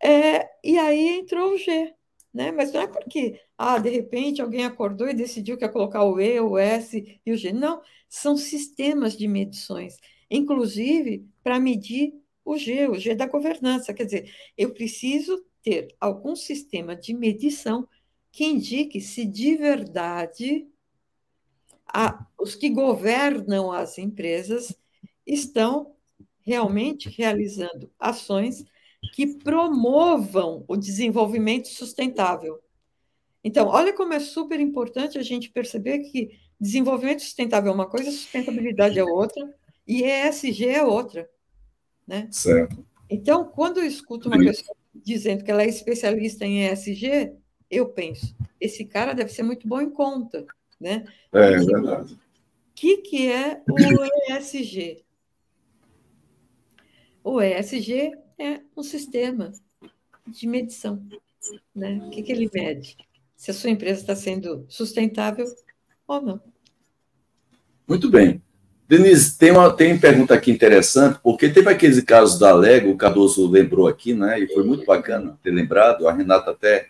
É, 0.03 0.49
e 0.65 0.79
aí 0.79 1.19
entrou 1.19 1.55
o 1.55 1.59
G, 1.59 1.95
né? 2.38 2.53
Mas 2.53 2.72
não 2.72 2.81
é 2.81 2.87
porque, 2.87 3.40
ah, 3.59 3.79
de 3.79 3.90
repente 3.90 4.40
alguém 4.40 4.64
acordou 4.64 5.09
e 5.09 5.12
decidiu 5.12 5.59
que 5.59 5.64
ia 5.64 5.68
colocar 5.68 6.05
o 6.05 6.20
E, 6.20 6.40
o 6.40 6.57
S 6.57 7.20
e 7.27 7.33
o 7.33 7.37
G. 7.37 7.53
Não, 7.53 7.83
são 8.09 8.37
sistemas 8.37 9.16
de 9.16 9.27
medições, 9.27 9.96
inclusive 10.31 11.27
para 11.42 11.59
medir 11.59 12.14
o 12.44 12.57
G, 12.57 12.87
o 12.87 12.94
G 12.94 13.16
da 13.16 13.27
governança. 13.27 13.92
Quer 13.92 14.05
dizer, 14.05 14.33
eu 14.57 14.72
preciso 14.72 15.44
ter 15.64 15.88
algum 16.01 16.37
sistema 16.37 16.94
de 16.94 17.12
medição 17.12 17.88
que 18.31 18.44
indique 18.44 19.01
se 19.01 19.27
de 19.27 19.57
verdade 19.57 20.64
a, 21.92 22.24
os 22.38 22.55
que 22.55 22.68
governam 22.68 23.72
as 23.72 23.98
empresas 23.98 24.72
estão 25.27 25.96
realmente 26.42 27.09
realizando 27.09 27.90
ações 27.98 28.64
que 29.13 29.27
promovam 29.27 30.65
o 30.67 30.77
desenvolvimento 30.77 31.69
sustentável. 31.69 32.61
Então, 33.43 33.69
olha 33.69 33.93
como 33.93 34.13
é 34.13 34.21
super 34.21 34.61
importante 34.61 35.19
a 35.19 35.23
gente 35.23 35.51
perceber 35.51 36.01
que 36.01 36.39
desenvolvimento 36.61 37.21
sustentável 37.23 37.71
é 37.71 37.75
uma 37.75 37.89
coisa, 37.89 38.11
sustentabilidade 38.11 38.99
é 38.99 39.05
outra, 39.05 39.55
e 39.87 40.03
ESG 40.03 40.69
é 40.69 40.83
outra. 40.83 41.29
Né? 42.07 42.29
Certo. 42.31 42.85
Então, 43.09 43.45
quando 43.45 43.79
eu 43.79 43.87
escuto 43.87 44.29
uma 44.29 44.39
pessoa 44.39 44.77
dizendo 44.95 45.45
que 45.45 45.51
ela 45.51 45.63
é 45.63 45.69
especialista 45.69 46.45
em 46.45 46.67
ESG, 46.67 47.33
eu 47.71 47.89
penso, 47.89 48.35
esse 48.61 48.85
cara 48.85 49.15
deve 49.15 49.31
ser 49.31 49.43
muito 49.43 49.69
bom 49.69 49.81
em 49.81 49.91
conta. 49.91 50.47
Né? 50.81 51.05
É, 51.33 51.53
é 51.53 51.59
verdade. 51.59 52.15
O 52.15 52.19
que, 52.75 52.99
que 52.99 53.33
é 53.33 53.63
o 53.69 54.35
ESG? 54.35 55.05
O 57.25 57.43
ESG 57.43 58.12
é 58.39 58.61
um 58.76 58.82
sistema 58.82 59.53
de 60.26 60.47
medição. 60.47 61.03
Né? 61.74 62.01
O 62.07 62.11
que, 62.11 62.22
que 62.22 62.32
ele 62.32 62.51
mede? 62.53 62.97
Se 63.36 63.51
a 63.51 63.55
sua 63.55 63.70
empresa 63.70 64.01
está 64.01 64.14
sendo 64.14 64.64
sustentável 64.68 65.47
ou 66.07 66.20
não. 66.20 66.41
Muito 67.86 68.11
bem. 68.11 68.43
Denise, 68.89 69.36
tem 69.36 69.51
uma 69.51 69.70
tem 69.70 69.99
pergunta 69.99 70.32
aqui 70.32 70.51
interessante, 70.51 71.18
porque 71.22 71.51
teve 71.51 71.68
aqueles 71.68 72.03
casos 72.03 72.39
da 72.39 72.55
Lego, 72.55 72.91
o 72.91 72.97
Cardoso 72.97 73.47
lembrou 73.47 73.86
aqui, 73.86 74.14
né? 74.14 74.41
E 74.41 74.49
foi 74.49 74.64
muito 74.64 74.86
bacana 74.86 75.39
ter 75.43 75.51
lembrado. 75.51 76.09
A 76.09 76.12
Renata 76.12 76.53
até 76.53 76.89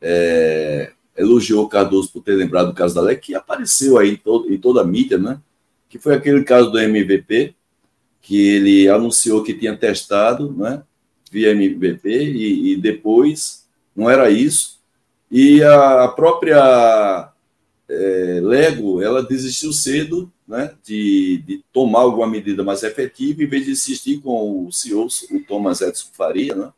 é, 0.00 0.92
elogiou 1.16 1.64
o 1.64 1.68
Cardoso 1.68 2.12
por 2.12 2.22
ter 2.22 2.34
lembrado 2.34 2.68
do 2.68 2.74
caso 2.74 2.94
da 2.94 3.00
Lego, 3.00 3.20
que 3.20 3.34
apareceu 3.34 3.98
aí 3.98 4.12
em, 4.12 4.16
todo, 4.16 4.52
em 4.52 4.58
toda 4.58 4.82
a 4.82 4.84
mídia, 4.84 5.18
né? 5.18 5.40
Que 5.88 5.98
foi 5.98 6.14
aquele 6.14 6.44
caso 6.44 6.70
do 6.70 6.78
MVP, 6.78 7.56
que 8.24 8.40
ele 8.40 8.88
anunciou 8.88 9.42
que 9.42 9.52
tinha 9.52 9.76
testado, 9.76 10.50
né, 10.50 10.82
via 11.30 11.50
MVP, 11.50 12.08
e, 12.08 12.72
e 12.72 12.76
depois 12.76 13.66
não 13.94 14.08
era 14.08 14.30
isso. 14.30 14.80
E 15.30 15.62
a, 15.62 16.08
própria 16.08 17.30
é, 17.86 18.40
Lego, 18.42 19.02
ela 19.02 19.22
desistiu 19.22 19.74
cedo 19.74 20.32
né, 20.48 20.72
de, 20.82 21.42
de, 21.46 21.64
tomar 21.70 22.00
alguma 22.00 22.26
medida 22.26 22.64
mais 22.64 22.82
efetiva, 22.82 23.42
em 23.42 23.46
vez 23.46 23.66
de 23.66 23.72
insistir 23.72 24.20
com 24.20 24.66
o 24.66 24.72
CEO, 24.72 25.06
o 25.30 25.40
Thomas 25.40 25.82
Edison 25.82 26.08
Faria, 26.14 26.54
né, 26.54 26.72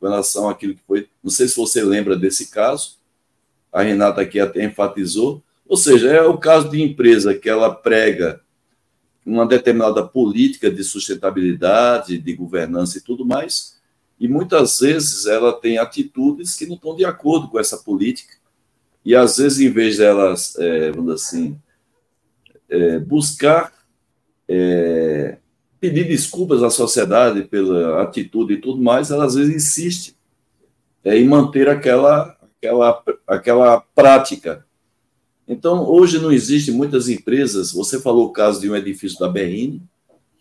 com 0.00 0.06
relação 0.06 0.48
àquilo 0.48 0.74
que 0.74 0.82
foi. 0.86 1.06
Não 1.22 1.30
sei 1.30 1.48
se 1.48 1.56
você 1.56 1.82
lembra 1.82 2.16
desse 2.16 2.50
caso, 2.50 2.96
a 3.70 3.82
Renata 3.82 4.22
aqui 4.22 4.40
até 4.40 4.64
enfatizou. 4.64 5.42
Ou 5.68 5.76
seja, 5.76 6.08
é 6.10 6.22
o 6.22 6.38
caso 6.38 6.70
de 6.70 6.80
empresa 6.80 7.34
que 7.34 7.48
ela 7.48 7.74
prega 7.74 8.40
uma 9.28 9.46
determinada 9.46 10.02
política 10.02 10.70
de 10.70 10.82
sustentabilidade, 10.82 12.18
de 12.18 12.34
governança 12.34 12.98
e 12.98 13.00
tudo 13.00 13.24
mais, 13.24 13.78
e 14.18 14.26
muitas 14.26 14.80
vezes 14.80 15.26
ela 15.26 15.52
tem 15.52 15.78
atitudes 15.78 16.56
que 16.56 16.66
não 16.66 16.74
estão 16.74 16.96
de 16.96 17.04
acordo 17.04 17.48
com 17.48 17.58
essa 17.58 17.76
política, 17.76 18.36
e 19.04 19.14
às 19.14 19.36
vezes, 19.36 19.60
em 19.60 19.70
vez 19.70 19.98
delas, 19.98 20.56
é, 20.58 20.90
vamos 20.90 21.14
assim, 21.14 21.58
é, 22.68 22.98
buscar 22.98 23.72
é, 24.48 25.38
pedir 25.80 26.08
desculpas 26.08 26.62
à 26.62 26.70
sociedade 26.70 27.42
pela 27.44 28.02
atitude 28.02 28.54
e 28.54 28.60
tudo 28.60 28.82
mais, 28.82 29.10
ela 29.10 29.24
às 29.24 29.34
vezes 29.34 29.54
insiste 29.54 30.16
é, 31.04 31.16
em 31.16 31.26
manter 31.28 31.68
aquela, 31.68 32.36
aquela, 32.58 33.02
aquela 33.26 33.80
prática 33.94 34.66
Então, 35.48 35.88
hoje 35.88 36.18
não 36.18 36.30
existe 36.30 36.70
muitas 36.70 37.08
empresas. 37.08 37.72
Você 37.72 37.98
falou 37.98 38.26
o 38.26 38.32
caso 38.32 38.60
de 38.60 38.70
um 38.70 38.76
edifício 38.76 39.18
da 39.18 39.28
BRN, 39.28 39.80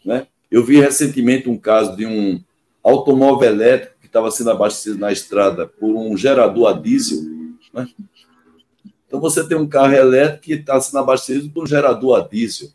né? 0.03 0.27
Eu 0.51 0.63
vi 0.63 0.79
recentemente 0.79 1.49
um 1.49 1.57
caso 1.57 1.95
de 1.95 2.05
um 2.05 2.41
automóvel 2.83 3.49
elétrico 3.49 3.95
que 4.01 4.07
estava 4.07 4.29
sendo 4.29 4.51
abastecido 4.51 4.99
na 4.99 5.11
estrada 5.11 5.65
por 5.65 5.95
um 5.95 6.15
gerador 6.17 6.67
a 6.67 6.73
diesel. 6.73 7.21
Né? 7.73 7.87
Então, 9.07 9.19
você 9.19 9.47
tem 9.47 9.57
um 9.57 9.67
carro 9.67 9.93
elétrico 9.93 10.43
que 10.43 10.53
está 10.53 10.79
sendo 10.79 10.99
abastecido 10.99 11.49
por 11.49 11.63
um 11.63 11.67
gerador 11.67 12.17
a 12.17 12.27
diesel. 12.27 12.69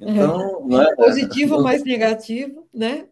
Então, 0.00 0.66
é, 0.80 0.96
positivo 0.96 1.54
então, 1.54 1.62
mais 1.62 1.84
negativo, 1.84 2.66
né? 2.72 3.06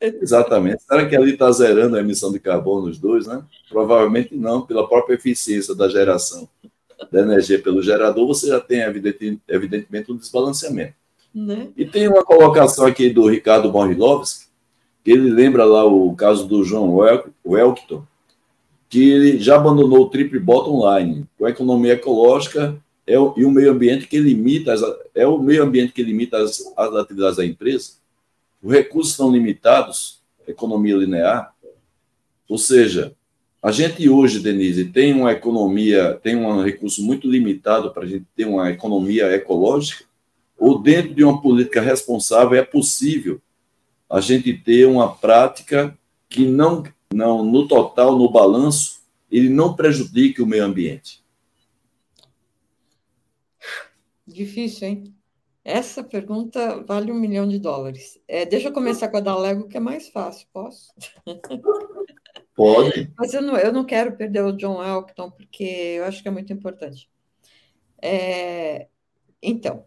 Exatamente. 0.00 0.82
Será 0.82 1.06
que 1.08 1.16
ali 1.16 1.32
está 1.32 1.50
zerando 1.52 1.96
a 1.96 2.00
emissão 2.00 2.32
de 2.32 2.40
carbono 2.40 2.86
nos 2.86 2.98
dois, 2.98 3.26
né? 3.26 3.42
Provavelmente 3.68 4.34
não, 4.34 4.62
pela 4.62 4.88
própria 4.88 5.14
eficiência 5.14 5.74
da 5.74 5.88
geração 5.88 6.48
da 7.10 7.20
energia 7.20 7.60
pelo 7.60 7.82
gerador, 7.82 8.26
você 8.26 8.48
já 8.48 8.60
tem, 8.60 8.80
evidentemente, 9.48 10.12
um 10.12 10.16
desbalanceamento. 10.16 10.94
Né? 11.34 11.68
E 11.76 11.84
tem 11.84 12.08
uma 12.08 12.24
colocação 12.24 12.86
aqui 12.86 13.08
do 13.10 13.28
Ricardo 13.28 13.72
Morilovski, 13.72 14.46
que 15.04 15.12
ele 15.12 15.30
lembra 15.30 15.64
lá 15.64 15.84
o 15.84 16.14
caso 16.14 16.46
do 16.46 16.64
João 16.64 16.94
Welkton, 17.44 18.04
que 18.88 19.08
ele 19.08 19.38
já 19.38 19.56
abandonou 19.56 20.02
o 20.02 20.10
triple 20.10 20.38
bottom 20.38 20.98
line, 20.98 21.26
com 21.38 21.46
a 21.46 21.50
economia 21.50 21.92
ecológica 21.92 22.76
é 23.06 23.18
o, 23.18 23.34
e 23.36 23.44
o 23.44 23.50
meio 23.50 23.72
ambiente 23.72 24.06
que 24.06 24.18
limita 24.18 24.72
as, 24.72 24.82
é 25.14 25.26
o 25.26 25.38
meio 25.38 25.62
ambiente 25.62 25.92
que 25.92 26.02
limita 26.02 26.38
as, 26.38 26.60
as 26.76 26.94
atividades 26.94 27.36
da 27.36 27.44
empresa. 27.44 27.92
Os 28.62 28.72
recursos 28.72 29.14
são 29.14 29.32
limitados, 29.32 30.20
economia 30.46 30.96
linear, 30.96 31.54
ou 32.48 32.58
seja, 32.58 33.14
a 33.62 33.70
gente 33.70 34.08
hoje, 34.08 34.40
Denise, 34.40 34.86
tem 34.86 35.12
uma 35.12 35.32
economia, 35.32 36.18
tem 36.22 36.34
um 36.36 36.62
recurso 36.62 37.02
muito 37.02 37.28
limitado 37.28 37.92
para 37.92 38.04
a 38.04 38.06
gente 38.06 38.24
ter 38.34 38.46
uma 38.46 38.70
economia 38.70 39.30
ecológica, 39.34 40.04
ou 40.56 40.78
dentro 40.78 41.14
de 41.14 41.22
uma 41.22 41.40
política 41.40 41.80
responsável 41.80 42.58
é 42.58 42.64
possível 42.64 43.40
a 44.08 44.20
gente 44.20 44.52
ter 44.52 44.86
uma 44.86 45.14
prática 45.14 45.96
que 46.28 46.46
não, 46.46 46.82
não 47.12 47.44
no 47.44 47.68
total, 47.68 48.16
no 48.18 48.30
balanço, 48.30 49.02
ele 49.30 49.48
não 49.48 49.74
prejudique 49.74 50.42
o 50.42 50.46
meio 50.46 50.64
ambiente. 50.64 51.22
Difícil, 54.26 54.88
hein? 54.88 55.14
Essa 55.62 56.02
pergunta 56.02 56.82
vale 56.82 57.12
um 57.12 57.20
milhão 57.20 57.46
de 57.46 57.58
dólares. 57.58 58.18
É, 58.26 58.46
deixa 58.46 58.68
eu 58.68 58.72
começar 58.72 59.08
com 59.08 59.18
a 59.18 59.20
da 59.20 59.36
Lego, 59.36 59.68
que 59.68 59.76
é 59.76 59.80
mais 59.80 60.08
fácil, 60.08 60.48
posso? 60.52 60.92
Pode. 62.60 63.10
Mas 63.16 63.32
eu 63.32 63.40
não, 63.40 63.56
eu 63.56 63.72
não 63.72 63.86
quero 63.86 64.14
perder 64.14 64.44
o 64.44 64.52
John 64.52 64.84
Elkton, 64.84 65.30
porque 65.30 65.64
eu 65.64 66.04
acho 66.04 66.20
que 66.20 66.28
é 66.28 66.30
muito 66.30 66.52
importante. 66.52 67.10
É, 68.02 68.86
então, 69.42 69.82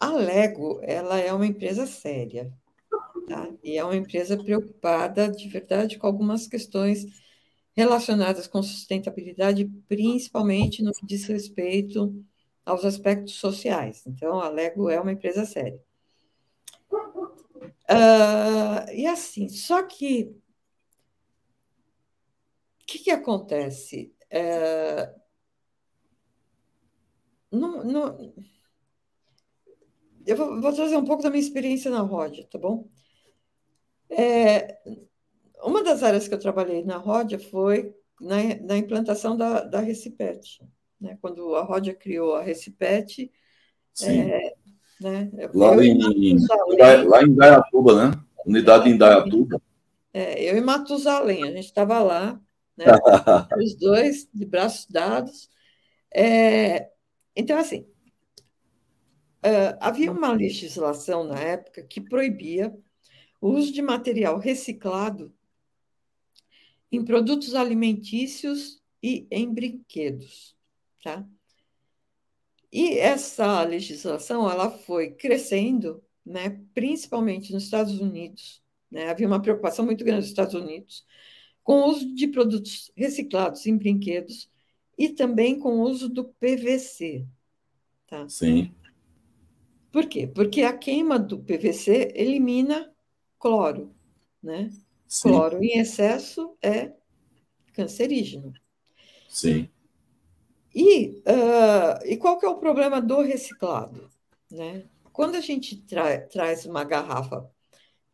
a 0.00 0.10
Lego 0.10 0.80
ela 0.82 1.16
é 1.20 1.32
uma 1.32 1.46
empresa 1.46 1.86
séria, 1.86 2.52
tá? 3.28 3.48
E 3.62 3.78
é 3.78 3.84
uma 3.84 3.94
empresa 3.94 4.36
preocupada 4.36 5.30
de 5.30 5.48
verdade 5.48 5.96
com 5.96 6.08
algumas 6.08 6.48
questões 6.48 7.06
relacionadas 7.76 8.48
com 8.48 8.60
sustentabilidade, 8.60 9.64
principalmente 9.86 10.82
no 10.82 10.90
que 10.90 11.06
diz 11.06 11.24
respeito 11.26 12.12
aos 12.66 12.84
aspectos 12.84 13.34
sociais. 13.34 14.02
Então, 14.08 14.40
a 14.40 14.48
Lego 14.48 14.90
é 14.90 15.00
uma 15.00 15.12
empresa 15.12 15.44
séria. 15.44 15.80
Uh, 17.88 18.90
e 18.92 19.06
assim, 19.06 19.48
só 19.48 19.84
que 19.84 20.36
que, 22.88 22.98
que, 23.00 23.10
acontece? 23.10 24.14
Uh, 24.32 25.20
não, 27.52 27.84
não, 27.84 28.34
eu 30.26 30.36
vou, 30.36 30.60
vou, 30.60 30.72
trazer 30.72 30.96
um 30.96 31.04
pouco 31.04 31.22
da 31.22 31.28
minha 31.28 31.42
experiência 31.42 31.90
na 31.90 32.00
Rodia, 32.00 32.46
tá 32.50 32.58
bom? 32.58 32.88
É, 34.10 34.78
uma 35.62 35.84
das 35.84 36.02
áreas 36.02 36.26
que 36.26 36.32
eu 36.32 36.38
trabalhei 36.38 36.82
na 36.82 36.96
Rodia 36.96 37.38
foi 37.38 37.94
na, 38.18 38.36
na 38.62 38.78
implantação 38.78 39.36
da, 39.36 39.62
da 39.64 39.80
Recipet. 39.80 40.60
Né? 40.98 41.18
Quando 41.20 41.54
a 41.56 41.62
Rodia 41.62 41.94
criou 41.94 42.34
a 42.34 42.42
Recipet, 42.42 43.30
é, 44.02 44.54
né? 45.00 45.30
lá, 45.52 45.84
em, 45.84 45.98
lá 47.06 47.22
em 47.22 47.34
Dayatuba, 47.34 48.10
né? 48.10 48.24
Unidade 48.46 48.88
em 48.88 48.96
Dayatuba. 48.96 49.60
É, 50.12 50.42
eu 50.42 50.56
e 50.56 50.60
Matusalém, 50.62 51.44
a 51.44 51.52
gente 51.52 51.66
estava 51.66 52.00
lá, 52.00 52.40
né? 52.78 52.86
os 53.58 53.74
dois 53.74 54.28
de 54.32 54.46
braços 54.46 54.86
dados. 54.86 55.50
É, 56.14 56.90
então, 57.36 57.58
assim, 57.58 57.86
Uh, 59.38 59.78
havia 59.80 60.10
uma 60.10 60.32
legislação 60.32 61.22
na 61.22 61.38
época 61.38 61.80
que 61.84 62.00
proibia 62.00 62.76
o 63.40 63.50
uso 63.50 63.72
de 63.72 63.80
material 63.80 64.36
reciclado 64.36 65.32
em 66.90 67.04
produtos 67.04 67.54
alimentícios 67.54 68.82
e 69.00 69.28
em 69.30 69.52
brinquedos, 69.54 70.56
tá? 71.04 71.24
E 72.72 72.98
essa 72.98 73.62
legislação 73.62 74.50
ela 74.50 74.70
foi 74.70 75.12
crescendo, 75.12 76.02
né, 76.26 76.60
principalmente 76.74 77.52
nos 77.52 77.62
Estados 77.64 78.00
Unidos. 78.00 78.60
Né? 78.90 79.08
Havia 79.08 79.26
uma 79.26 79.40
preocupação 79.40 79.84
muito 79.84 80.04
grande 80.04 80.22
nos 80.22 80.30
Estados 80.30 80.54
Unidos 80.54 81.06
com 81.68 81.82
o 81.82 81.90
uso 81.90 82.14
de 82.14 82.26
produtos 82.26 82.90
reciclados 82.96 83.66
em 83.66 83.76
brinquedos 83.76 84.48
e 84.96 85.10
também 85.10 85.58
com 85.58 85.80
o 85.80 85.82
uso 85.82 86.08
do 86.08 86.24
PVC. 86.24 87.26
Tá? 88.06 88.26
Sim. 88.26 88.74
Por 89.92 90.06
quê? 90.06 90.26
Porque 90.26 90.62
a 90.62 90.72
queima 90.72 91.18
do 91.18 91.38
PVC 91.38 92.14
elimina 92.14 92.90
cloro, 93.38 93.94
né? 94.42 94.70
Sim. 95.06 95.28
Cloro 95.28 95.62
em 95.62 95.78
excesso 95.78 96.56
é 96.62 96.94
cancerígeno. 97.74 98.54
Sim. 99.28 99.68
E, 100.74 101.22
uh, 101.26 102.02
e 102.06 102.16
qual 102.16 102.38
que 102.38 102.46
é 102.46 102.48
o 102.48 102.56
problema 102.56 102.98
do 102.98 103.20
reciclado? 103.20 104.08
Né? 104.50 104.86
Quando 105.12 105.34
a 105.34 105.40
gente 105.42 105.76
tra 105.82 106.18
traz 106.28 106.64
uma 106.64 106.82
garrafa 106.82 107.46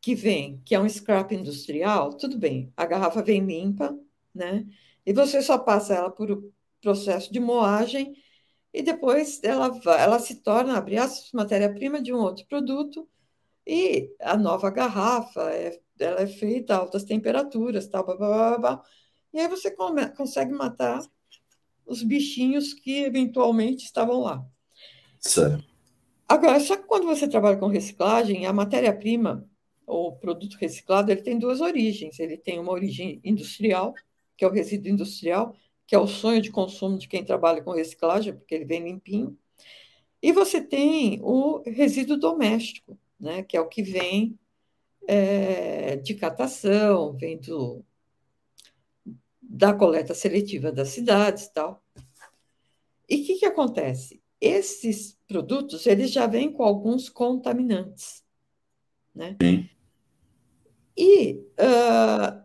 que 0.05 0.15
vem, 0.15 0.61
que 0.67 0.75
é 0.75 0.79
um 0.79 0.87
scrap 0.87 1.35
industrial, 1.35 2.13
tudo 2.13 2.37
bem, 2.37 2.71
a 2.77 2.85
garrafa 2.85 3.23
vem 3.23 3.43
limpa, 3.43 3.99
né? 4.35 4.67
E 5.07 5.15
você 5.15 5.41
só 5.41 5.57
passa 5.57 5.95
ela 5.95 6.11
por 6.11 6.31
o 6.31 6.53
processo 6.79 7.33
de 7.33 7.41
moagem 7.41 8.15
e 8.71 8.83
depois 8.83 9.41
ela, 9.43 9.71
ela 9.99 10.19
se 10.19 10.43
torna, 10.43 10.77
abre 10.77 10.97
matéria-prima 11.33 12.03
de 12.03 12.13
um 12.13 12.19
outro 12.19 12.45
produto 12.47 13.09
e 13.67 14.15
a 14.21 14.37
nova 14.37 14.69
garrafa 14.71 15.51
é, 15.51 15.81
ela 15.99 16.21
é 16.21 16.27
feita 16.27 16.75
a 16.75 16.81
altas 16.81 17.05
temperaturas, 17.05 17.89
tal, 17.89 18.05
blá, 18.05 18.15
blá, 18.15 18.29
blá, 18.29 18.59
blá, 18.59 18.83
e 19.33 19.41
aí 19.41 19.49
você 19.49 19.71
come, 19.71 20.07
consegue 20.11 20.53
matar 20.53 21.01
os 21.87 22.03
bichinhos 22.03 22.75
que 22.75 23.05
eventualmente 23.05 23.87
estavam 23.87 24.21
lá. 24.21 24.45
Agora, 26.29 26.61
só 26.61 26.77
que 26.77 26.83
quando 26.83 27.07
você 27.07 27.27
trabalha 27.27 27.57
com 27.57 27.69
reciclagem, 27.69 28.45
a 28.45 28.53
matéria-prima, 28.53 29.49
ou 29.87 30.17
produto 30.17 30.55
reciclado, 30.55 31.11
ele 31.11 31.23
tem 31.23 31.39
duas 31.39 31.61
origens. 31.61 32.19
Ele 32.19 32.37
tem 32.37 32.59
uma 32.59 32.73
origem 32.73 33.21
industrial, 33.25 33.95
que 34.37 34.45
é 34.45 34.49
o 34.49 34.53
resíduo 34.53 34.91
industrial, 34.91 35.55
que 35.87 35.95
é 35.95 35.99
o 35.99 36.07
sonho 36.07 36.41
de 36.41 36.51
consumo 36.51 36.99
de 36.99 37.09
quem 37.09 37.25
trabalha 37.25 37.63
com 37.63 37.73
reciclagem, 37.73 38.35
porque 38.35 38.55
ele 38.55 38.65
vem 38.65 38.85
limpinho. 38.85 39.37
E 40.23 40.33
você 40.33 40.61
tem 40.61 41.21
o 41.23 41.63
resíduo 41.67 42.17
doméstico, 42.17 42.99
né, 43.21 43.43
que 43.43 43.57
é 43.57 43.61
o 43.61 43.69
que 43.69 43.83
vem 43.83 44.39
é, 45.07 45.97
de 45.97 46.15
catação, 46.15 47.13
vem 47.13 47.39
do, 47.39 47.85
da 49.43 49.75
coleta 49.75 50.15
seletiva 50.15 50.73
das 50.73 50.89
cidades 50.89 51.49
tal. 51.49 51.83
E 53.09 53.17
o 53.17 53.27
que, 53.27 53.35
que 53.37 53.47
acontece? 53.47 54.23
Esses 54.41 55.19
produtos 55.29 55.87
eles 55.87 56.11
já 56.11 56.27
vêm 56.27 56.51
com 56.51 56.63
alguns 56.63 57.09
contaminantes. 57.09 58.25
Né? 59.15 59.37
Sim. 59.41 59.69
E 60.97 61.35
uh, 61.59 62.45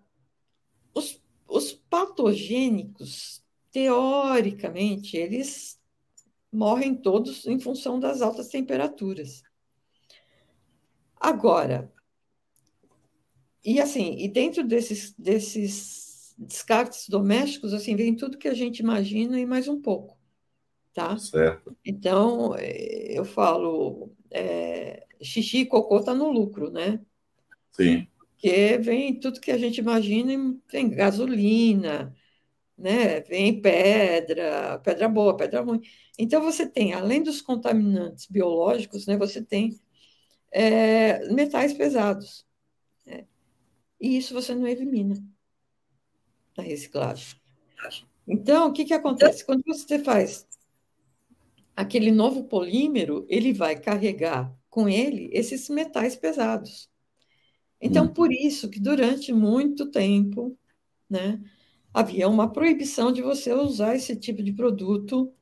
os 0.93 1.19
os 1.49 1.73
patogênicos, 1.73 3.43
teoricamente, 3.71 5.17
eles 5.17 5.81
morrem 6.51 6.95
todos 6.95 7.45
em 7.47 7.59
função 7.59 7.99
das 7.99 8.21
altas 8.21 8.47
temperaturas. 8.47 9.43
Agora, 11.19 11.91
e 13.65 13.81
assim, 13.81 14.15
e 14.17 14.27
dentro 14.27 14.63
desses, 14.63 15.13
desses 15.17 16.35
descartes 16.37 17.09
domésticos, 17.09 17.73
assim, 17.73 17.95
vem 17.95 18.15
tudo 18.15 18.37
que 18.37 18.47
a 18.47 18.53
gente 18.53 18.79
imagina 18.79 19.39
e 19.39 19.45
mais 19.45 19.67
um 19.67 19.81
pouco, 19.81 20.17
tá? 20.93 21.17
Certo. 21.17 21.75
Então, 21.83 22.55
eu 22.57 23.25
falo, 23.25 24.11
é, 24.31 25.05
xixi 25.21 25.59
e 25.59 25.65
cocô 25.65 26.01
tá 26.01 26.13
no 26.13 26.31
lucro, 26.31 26.71
né? 26.71 27.01
Sim 27.71 28.07
porque 28.39 28.77
vem 28.77 29.19
tudo 29.19 29.41
que 29.41 29.51
a 29.51 29.57
gente 29.57 29.79
imagina, 29.79 30.57
tem 30.69 30.89
gasolina, 30.89 32.15
né? 32.77 33.19
Vem 33.21 33.61
pedra, 33.61 34.79
pedra 34.79 35.09
boa, 35.09 35.35
pedra 35.35 35.59
ruim. 35.59 35.81
Então, 36.17 36.41
você 36.41 36.65
tem, 36.65 36.93
além 36.93 37.21
dos 37.21 37.41
contaminantes 37.41 38.27
biológicos, 38.27 39.05
né, 39.05 39.17
você 39.17 39.43
tem 39.43 39.77
é, 40.51 41.27
metais 41.33 41.73
pesados. 41.73 42.45
Né? 43.05 43.27
E 43.99 44.17
isso 44.17 44.33
você 44.33 44.55
não 44.55 44.65
elimina 44.65 45.21
na 46.55 46.63
reciclagem. 46.63 47.37
Então, 48.25 48.69
o 48.69 48.73
que, 48.73 48.85
que 48.85 48.93
acontece? 48.93 49.45
Quando 49.45 49.63
você 49.65 49.99
faz 49.99 50.47
aquele 51.75 52.09
novo 52.11 52.45
polímero, 52.45 53.25
ele 53.27 53.51
vai 53.51 53.77
carregar 53.77 54.57
com 54.69 54.87
ele 54.87 55.29
esses 55.33 55.67
metais 55.67 56.15
pesados. 56.15 56.89
Então, 57.81 58.05
hum. 58.05 58.13
por 58.13 58.31
isso 58.31 58.69
que 58.69 58.79
durante 58.79 59.31
muito 59.31 59.89
tempo, 59.89 60.57
né, 61.09 61.41
havia 61.93 62.27
uma 62.27 62.51
proibição 62.51 63.11
de 63.11 63.21
você 63.21 63.53
usar 63.53 63.95
esse 63.95 64.15
tipo 64.15 64.43
de 64.43 64.53
produto 64.53 65.33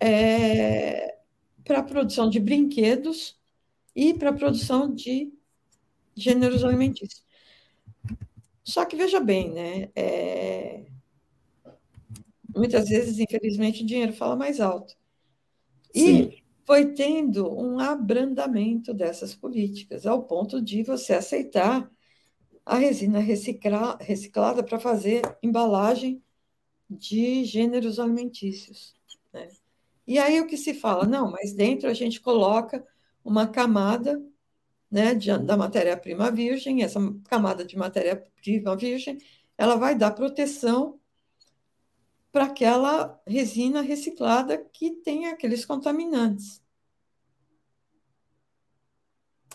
é, 0.00 1.18
para 1.64 1.80
a 1.80 1.82
produção 1.82 2.28
de 2.30 2.40
brinquedos 2.40 3.38
e 3.94 4.14
para 4.14 4.30
a 4.30 4.34
produção 4.34 4.92
de 4.92 5.32
gêneros 6.16 6.64
alimentícios. 6.64 7.24
Só 8.64 8.84
que 8.84 8.96
veja 8.96 9.20
bem, 9.20 9.50
né? 9.52 9.90
É, 9.94 10.84
muitas 12.54 12.88
vezes, 12.88 13.18
infelizmente, 13.18 13.82
o 13.82 13.86
dinheiro 13.86 14.12
fala 14.12 14.36
mais 14.36 14.60
alto. 14.60 14.94
E 15.94 16.00
Sim. 16.00 16.39
Foi 16.70 16.92
tendo 16.92 17.52
um 17.52 17.80
abrandamento 17.80 18.94
dessas 18.94 19.34
políticas, 19.34 20.06
ao 20.06 20.22
ponto 20.22 20.62
de 20.62 20.84
você 20.84 21.14
aceitar 21.14 21.90
a 22.64 22.76
resina 22.76 23.18
recicla, 23.18 23.98
reciclada 24.00 24.62
para 24.62 24.78
fazer 24.78 25.20
embalagem 25.42 26.22
de 26.88 27.44
gêneros 27.44 27.98
alimentícios. 27.98 28.94
Né? 29.32 29.48
E 30.06 30.16
aí 30.16 30.40
o 30.40 30.46
que 30.46 30.56
se 30.56 30.72
fala? 30.72 31.08
Não, 31.08 31.32
mas 31.32 31.52
dentro 31.52 31.88
a 31.88 31.92
gente 31.92 32.20
coloca 32.20 32.86
uma 33.24 33.48
camada 33.48 34.24
né, 34.88 35.12
de, 35.12 35.36
da 35.38 35.56
matéria-prima 35.56 36.30
virgem, 36.30 36.84
essa 36.84 37.00
camada 37.28 37.64
de 37.64 37.76
matéria-prima 37.76 38.76
virgem, 38.76 39.18
ela 39.58 39.74
vai 39.74 39.96
dar 39.96 40.12
proteção 40.12 40.99
para 42.32 42.44
aquela 42.44 43.20
resina 43.26 43.80
reciclada 43.80 44.58
que 44.58 44.90
tem 44.90 45.26
aqueles 45.26 45.64
contaminantes. 45.64 46.62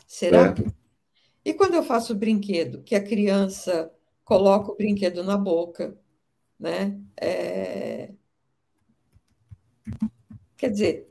Será? 0.06 0.48
É. 0.48 0.54
E 1.44 1.54
quando 1.54 1.76
eu 1.76 1.84
faço 1.84 2.16
brinquedo, 2.16 2.82
que 2.84 2.96
a 2.96 3.04
criança 3.04 3.92
coloca 4.24 4.72
o 4.72 4.76
brinquedo 4.76 5.24
na 5.24 5.38
boca, 5.38 5.98
né? 6.60 7.00
É... 7.20 8.12
Quer 10.58 10.72
dizer, 10.72 11.08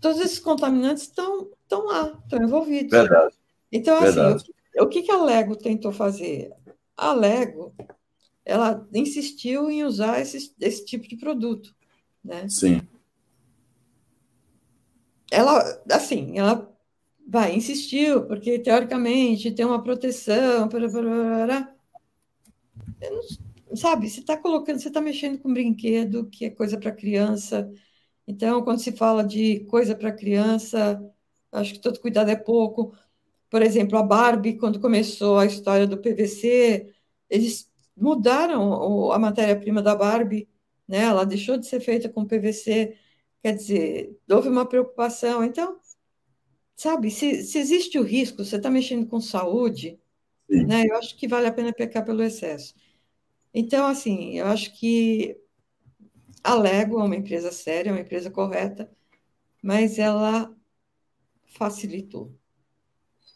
todos 0.00 0.20
esses 0.20 0.38
contaminantes 0.38 1.04
estão, 1.04 1.50
estão 1.62 1.86
lá, 1.86 2.18
estão 2.22 2.42
envolvidos. 2.42 2.90
Verdade. 2.90 3.36
Então, 3.72 3.96
assim, 3.96 4.14
Verdade. 4.14 4.44
o, 4.76 4.84
o 4.84 4.88
que, 4.88 5.02
que 5.02 5.10
a 5.10 5.22
Lego 5.22 5.56
tentou 5.56 5.90
fazer? 5.90 6.52
A 6.96 7.12
Lego, 7.12 7.74
ela 8.48 8.88
insistiu 8.94 9.70
em 9.70 9.84
usar 9.84 10.20
esse, 10.20 10.54
esse 10.58 10.84
tipo 10.84 11.06
de 11.06 11.16
produto, 11.16 11.76
né? 12.24 12.48
Sim. 12.48 12.80
Ela, 15.30 15.82
assim, 15.92 16.38
ela 16.38 16.74
vai, 17.28 17.54
insistiu, 17.54 18.26
porque 18.26 18.58
teoricamente 18.58 19.50
tem 19.50 19.66
uma 19.66 19.82
proteção, 19.82 20.66
para, 20.66 20.90
para, 20.90 21.02
para, 21.02 21.74
sabe, 23.76 24.08
você 24.08 24.20
está 24.20 24.34
colocando, 24.34 24.80
você 24.80 24.88
está 24.88 25.00
mexendo 25.02 25.38
com 25.38 25.52
brinquedo 25.52 26.26
que 26.30 26.46
é 26.46 26.50
coisa 26.50 26.78
para 26.78 26.90
criança. 26.90 27.70
Então, 28.26 28.62
quando 28.62 28.80
se 28.80 28.92
fala 28.92 29.22
de 29.22 29.60
coisa 29.66 29.94
para 29.94 30.10
criança, 30.10 30.98
acho 31.52 31.74
que 31.74 31.80
todo 31.80 32.00
cuidado 32.00 32.30
é 32.30 32.36
pouco. 32.36 32.96
Por 33.50 33.60
exemplo, 33.60 33.98
a 33.98 34.02
Barbie, 34.02 34.56
quando 34.56 34.80
começou 34.80 35.38
a 35.38 35.44
história 35.44 35.86
do 35.86 35.98
PVC, 35.98 36.94
eles 37.28 37.67
mudaram 38.00 39.12
a 39.12 39.18
matéria-prima 39.18 39.82
da 39.82 39.94
Barbie, 39.94 40.48
né? 40.86 41.04
Ela 41.04 41.24
deixou 41.24 41.58
de 41.58 41.66
ser 41.66 41.80
feita 41.80 42.08
com 42.08 42.24
PVC, 42.24 42.96
quer 43.42 43.54
dizer, 43.54 44.18
houve 44.30 44.48
uma 44.48 44.66
preocupação. 44.66 45.44
Então, 45.44 45.78
sabe, 46.76 47.10
se, 47.10 47.42
se 47.42 47.58
existe 47.58 47.98
o 47.98 48.02
risco, 48.02 48.44
você 48.44 48.56
está 48.56 48.70
mexendo 48.70 49.06
com 49.06 49.20
saúde, 49.20 49.98
né, 50.48 50.86
eu 50.88 50.96
acho 50.96 51.16
que 51.16 51.28
vale 51.28 51.46
a 51.46 51.52
pena 51.52 51.72
pecar 51.72 52.04
pelo 52.04 52.22
excesso. 52.22 52.74
Então, 53.52 53.86
assim, 53.86 54.38
eu 54.38 54.46
acho 54.46 54.72
que 54.78 55.36
a 56.42 56.54
Lego 56.54 57.00
é 57.00 57.04
uma 57.04 57.16
empresa 57.16 57.50
séria, 57.50 57.90
é 57.90 57.92
uma 57.92 58.00
empresa 58.00 58.30
correta, 58.30 58.90
mas 59.62 59.98
ela 59.98 60.54
facilitou. 61.46 62.32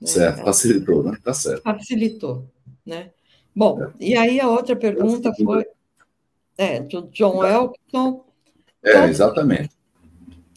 Né? 0.00 0.08
Certo, 0.08 0.44
facilitou, 0.44 1.02
né? 1.02 1.18
Tá 1.22 1.34
certo. 1.34 1.62
Facilitou, 1.62 2.50
né? 2.84 3.12
Bom, 3.54 3.82
é. 3.82 3.90
e 4.00 4.16
aí 4.16 4.40
a 4.40 4.48
outra 4.48 4.74
pergunta 4.74 5.32
foi 5.34 5.66
é, 6.56 6.80
do 6.80 7.02
John 7.12 7.44
Elton. 7.44 8.24
É, 8.82 9.04
exatamente. 9.04 9.70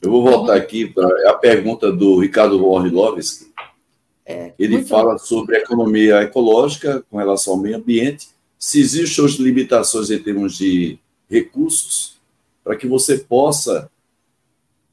Eu 0.02 0.12
vou 0.12 0.24
voltar 0.24 0.56
aqui 0.56 0.88
para 0.88 1.32
a 1.32 1.34
pergunta 1.34 1.92
do 1.92 2.20
Ricardo 2.20 2.64
Orlovski. 2.64 3.52
É, 4.26 4.54
Ele 4.58 4.84
fala 4.84 5.14
bom. 5.14 5.18
sobre 5.18 5.58
economia 5.58 6.22
ecológica 6.22 7.04
com 7.10 7.18
relação 7.18 7.54
ao 7.54 7.60
meio 7.60 7.78
ambiente, 7.78 8.30
se 8.58 8.80
existem 8.80 9.26
as 9.26 9.34
limitações 9.34 10.10
em 10.10 10.22
termos 10.22 10.58
de 10.58 10.98
recursos, 11.30 12.20
para 12.64 12.76
que 12.76 12.88
você 12.88 13.20
possa 13.20 13.90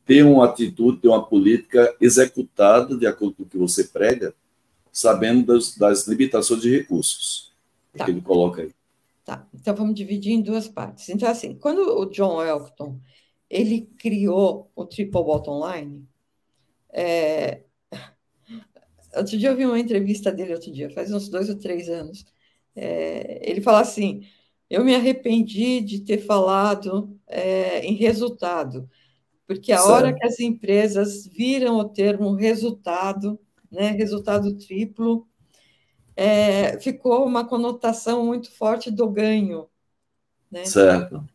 ter 0.05 0.25
uma 0.25 0.45
atitude, 0.45 0.99
ter 0.99 1.09
uma 1.09 1.25
política 1.25 1.95
executada 2.01 2.97
de 2.97 3.07
acordo 3.07 3.35
com 3.35 3.43
o 3.45 3.47
que 3.47 3.57
você 3.57 3.85
prega, 3.85 4.35
sabendo 4.93 5.47
das, 5.47 5.77
das 5.77 6.07
limitações 6.07 6.61
de 6.61 6.71
recursos. 6.71 7.52
Tá. 7.97 8.05
Que 8.05 8.11
ele 8.11 8.21
coloca 8.21 8.63
aí. 8.63 8.73
Tá, 9.25 9.47
então 9.55 9.75
vamos 9.75 9.95
dividir 9.95 10.33
em 10.33 10.43
duas 10.43 10.69
partes. 10.69 11.09
Então, 11.09 11.29
assim, 11.29 11.55
quando 11.55 11.79
o 11.79 12.07
John 12.07 12.43
Elton 12.45 12.99
ele 13.53 13.83
criou 13.99 14.73
o 14.75 14.87
Triple 14.87 15.23
Bottom 15.23 15.61
Line. 15.71 16.09
É... 16.91 17.65
Outro 19.15 19.37
dia 19.37 19.51
eu 19.51 19.57
vi 19.57 19.67
uma 19.67 19.79
entrevista 19.79 20.33
dele, 20.33 20.55
outro 20.55 20.73
dia, 20.73 20.89
faz 20.89 21.13
uns 21.13 21.29
dois 21.29 21.51
ou 21.51 21.59
três 21.59 21.91
anos. 21.91 22.25
É... 22.75 23.49
Ele 23.49 23.61
fala 23.61 23.81
assim: 23.81 24.23
eu 24.71 24.83
me 24.83 24.95
arrependi 24.95 25.83
de 25.83 26.01
ter 26.01 26.19
falado 26.19 27.15
é, 27.27 27.85
em 27.85 27.95
resultado, 27.95 28.89
porque 29.47 29.71
a 29.71 29.85
hora 29.85 30.15
que 30.15 30.25
as 30.25 30.41
empresas 30.41 31.27
viram 31.27 31.77
o 31.77 31.89
termo 31.89 32.33
resultado, 32.35 33.39
né, 33.71 33.91
resultado 33.91 34.57
triplo, 34.57 35.29
é, 36.17 36.79
ficou 36.79 37.27
uma 37.27 37.47
conotação 37.47 38.27
muito 38.27 38.51
forte 38.53 38.91
do 38.91 39.09
ganho. 39.09 39.69
Né? 40.51 40.65
Certo. 40.65 41.27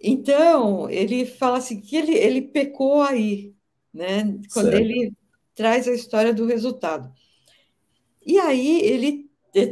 Então, 0.00 0.88
ele 0.90 1.26
fala 1.26 1.58
assim 1.58 1.80
que 1.80 1.96
ele, 1.96 2.14
ele 2.14 2.42
pecou 2.42 3.02
aí, 3.02 3.54
né? 3.92 4.38
Quando 4.52 4.70
certo. 4.70 4.78
ele 4.78 5.12
traz 5.54 5.88
a 5.88 5.92
história 5.92 6.32
do 6.32 6.46
resultado. 6.46 7.12
E 8.24 8.38
aí 8.38 8.80
ele 8.82 9.26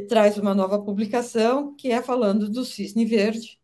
traz 0.08 0.38
uma 0.38 0.54
nova 0.54 0.80
publicação 0.80 1.74
que 1.74 1.90
é 1.90 2.00
falando 2.00 2.48
do 2.48 2.64
cisne 2.64 3.04
verde, 3.04 3.60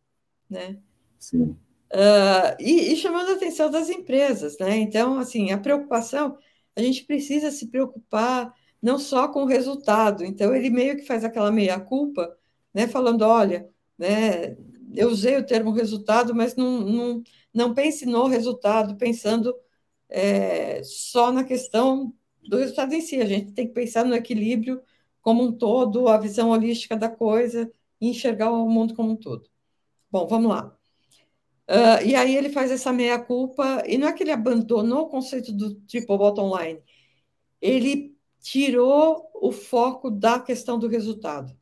né? 0.48 0.78
Sim. 1.18 1.56
Uh, 1.92 2.54
e, 2.60 2.92
e, 2.92 2.96
chamando 2.96 3.30
a 3.30 3.34
atenção 3.34 3.70
das 3.70 3.88
empresas, 3.88 4.56
né? 4.58 4.76
Então, 4.76 5.18
assim, 5.18 5.50
a 5.50 5.58
preocupação, 5.58 6.38
a 6.76 6.82
gente 6.82 7.04
precisa 7.04 7.50
se 7.50 7.66
preocupar 7.66 8.54
não 8.82 8.98
só 8.98 9.28
com 9.28 9.42
o 9.42 9.46
resultado. 9.46 10.24
Então, 10.24 10.54
ele 10.54 10.70
meio 10.70 10.96
que 10.96 11.06
faz 11.06 11.24
aquela 11.24 11.50
meia-culpa, 11.52 12.36
né? 12.74 12.88
Falando, 12.88 13.22
olha, 13.22 13.68
né? 13.98 14.56
eu 14.94 15.08
usei 15.08 15.36
o 15.36 15.46
termo 15.46 15.70
resultado, 15.70 16.34
mas 16.34 16.56
não, 16.56 16.80
não, 16.80 17.22
não 17.52 17.74
pense 17.74 18.06
no 18.06 18.26
resultado, 18.26 18.96
pensando 18.96 19.54
é, 20.08 20.82
só 20.84 21.32
na 21.32 21.44
questão 21.44 22.14
do 22.42 22.58
resultado 22.58 22.94
em 22.94 23.00
si. 23.00 23.20
A 23.20 23.26
gente 23.26 23.52
tem 23.52 23.68
que 23.68 23.74
pensar 23.74 24.04
no 24.04 24.14
equilíbrio 24.14 24.82
como 25.22 25.42
um 25.44 25.52
todo, 25.52 26.08
a 26.08 26.18
visão 26.18 26.50
holística 26.50 26.96
da 26.96 27.08
coisa 27.08 27.70
e 28.00 28.08
enxergar 28.08 28.50
o 28.50 28.68
mundo 28.68 28.94
como 28.94 29.12
um 29.12 29.16
todo. 29.16 29.48
Bom, 30.10 30.26
vamos 30.26 30.50
lá. 30.50 30.76
Uh, 31.68 32.04
e 32.04 32.16
aí 32.16 32.34
ele 32.34 32.50
faz 32.50 32.70
essa 32.70 32.92
meia-culpa, 32.92 33.84
e 33.86 33.96
não 33.96 34.08
é 34.08 34.12
que 34.12 34.24
ele 34.24 34.32
abandonou 34.32 35.02
o 35.02 35.08
conceito 35.08 35.52
do 35.52 35.74
triple 35.82 36.18
bottom 36.18 36.58
line, 36.58 36.82
ele 37.60 38.16
tirou 38.41 39.30
o 39.34 39.53
foco 39.53 40.11
da 40.11 40.38
questão 40.38 40.78
do 40.78 40.88
resultado. 40.88 41.55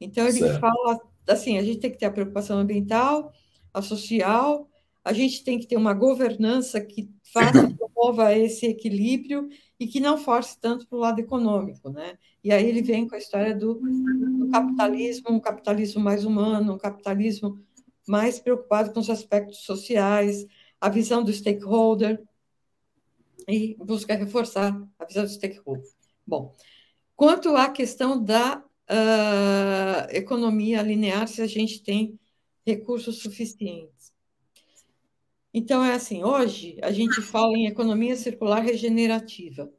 Então, 0.00 0.26
ele 0.26 0.38
certo. 0.38 0.60
fala 0.60 1.00
assim, 1.28 1.58
a 1.58 1.62
gente 1.62 1.80
tem 1.80 1.90
que 1.90 1.98
ter 1.98 2.06
a 2.06 2.10
preocupação 2.10 2.58
ambiental, 2.58 3.32
a 3.72 3.82
social, 3.82 4.68
a 5.04 5.12
gente 5.12 5.44
tem 5.44 5.58
que 5.58 5.66
ter 5.66 5.76
uma 5.76 5.94
governança 5.94 6.80
que 6.80 7.10
faça, 7.32 7.52
promova 7.76 8.36
esse 8.36 8.66
equilíbrio 8.66 9.48
e 9.78 9.86
que 9.86 10.00
não 10.00 10.18
force 10.18 10.58
tanto 10.60 10.86
para 10.86 10.96
o 10.96 11.00
lado 11.00 11.20
econômico, 11.20 11.90
né? 11.90 12.18
E 12.42 12.52
aí 12.52 12.66
ele 12.68 12.82
vem 12.82 13.06
com 13.06 13.14
a 13.14 13.18
história 13.18 13.54
do, 13.54 13.74
do, 13.74 14.48
capitalismo, 14.50 15.30
um 15.30 15.40
capitalismo 15.40 16.02
mais 16.02 16.24
humano, 16.24 16.74
um 16.74 16.78
capitalismo 16.78 17.58
mais 18.06 18.38
preocupado 18.38 18.92
com 18.92 19.00
os 19.00 19.10
aspectos 19.10 19.58
sociais, 19.58 20.46
a 20.80 20.88
visão 20.88 21.22
do 21.22 21.32
stakeholder, 21.32 22.22
e 23.48 23.76
busca 23.78 24.14
reforçar 24.14 24.76
a 24.98 25.04
visão 25.04 25.24
do 25.24 25.30
stakeholder. 25.30 25.95
Bom, 26.26 26.54
quanto 27.14 27.54
à 27.56 27.68
questão 27.68 28.22
da 28.22 28.58
uh, 28.58 30.10
economia 30.10 30.82
linear, 30.82 31.28
se 31.28 31.40
a 31.40 31.46
gente 31.46 31.82
tem 31.82 32.18
recursos 32.66 33.20
suficientes. 33.22 34.12
Então, 35.54 35.84
é 35.84 35.94
assim, 35.94 36.24
hoje 36.24 36.76
a 36.82 36.90
gente 36.90 37.22
fala 37.22 37.56
em 37.56 37.66
economia 37.66 38.16
circular 38.16 38.60
regenerativa. 38.60 39.70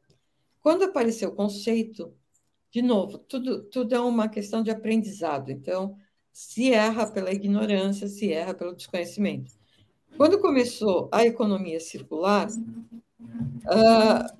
Quando 0.61 0.83
apareceu 0.83 1.29
o 1.29 1.35
conceito, 1.35 2.13
de 2.71 2.81
novo, 2.81 3.17
tudo, 3.17 3.63
tudo 3.65 3.93
é 3.93 3.99
uma 3.99 4.27
questão 4.27 4.63
de 4.63 4.71
aprendizado. 4.71 5.51
Então, 5.51 5.95
se 6.31 6.71
erra 6.71 7.11
pela 7.11 7.31
ignorância, 7.31 8.07
se 8.07 8.31
erra 8.31 8.53
pelo 8.53 8.75
desconhecimento. 8.75 9.53
Quando 10.15 10.39
começou 10.39 11.09
a 11.11 11.25
economia 11.25 11.79
circular, 11.79 12.47
uh, 12.47 14.37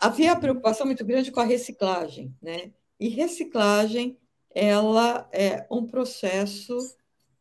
havia 0.00 0.34
preocupação 0.34 0.86
muito 0.86 1.04
grande 1.04 1.30
com 1.30 1.40
a 1.40 1.44
reciclagem, 1.44 2.34
né? 2.40 2.72
E 2.98 3.08
reciclagem, 3.08 4.18
ela 4.54 5.28
é 5.32 5.66
um 5.70 5.86
processo 5.86 6.76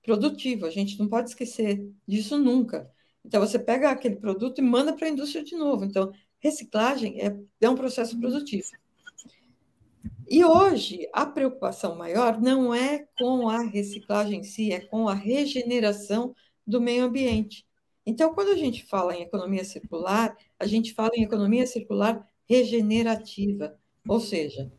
produtivo, 0.04 0.66
a 0.66 0.70
gente 0.70 1.00
não 1.00 1.08
pode 1.08 1.30
esquecer 1.30 1.90
disso 2.08 2.38
nunca. 2.38 2.92
Então, 3.26 3.40
você 3.40 3.58
pega 3.58 3.90
aquele 3.90 4.16
produto 4.16 4.60
e 4.60 4.62
manda 4.62 4.94
para 4.94 5.08
a 5.08 5.10
indústria 5.10 5.44
de 5.44 5.56
novo. 5.56 5.86
Então, 5.86 6.12
reciclagem 6.40 7.22
é, 7.22 7.38
é 7.62 7.70
um 7.70 7.76
processo 7.76 8.20
produtivo. 8.20 8.70
E 10.28 10.44
hoje, 10.46 11.10
a 11.12 11.26
preocupação 11.26 11.96
maior 11.96 12.40
não 12.40 12.74
é 12.74 13.08
com 13.18 13.50
a 13.50 13.62
reciclagem 13.62 14.40
em 14.40 14.44
si, 14.44 14.72
é 14.72 14.80
com 14.80 15.10
a 15.10 15.14
regeneração 15.14 16.36
do 16.66 16.80
meio 16.80 17.06
ambiente. 17.06 17.66
Então, 18.06 18.34
quando 18.34 18.50
a 18.50 18.56
gente 18.56 18.86
fala 18.86 19.16
em 19.16 19.24
economia 19.24 19.64
circular, 19.64 20.38
a 20.58 20.66
gente 20.66 20.94
fala 20.94 21.12
em 21.16 21.24
economia 21.24 21.66
circular 21.66 22.28
regenerativa, 22.50 23.78
ou 24.08 24.20
seja, 24.20 24.72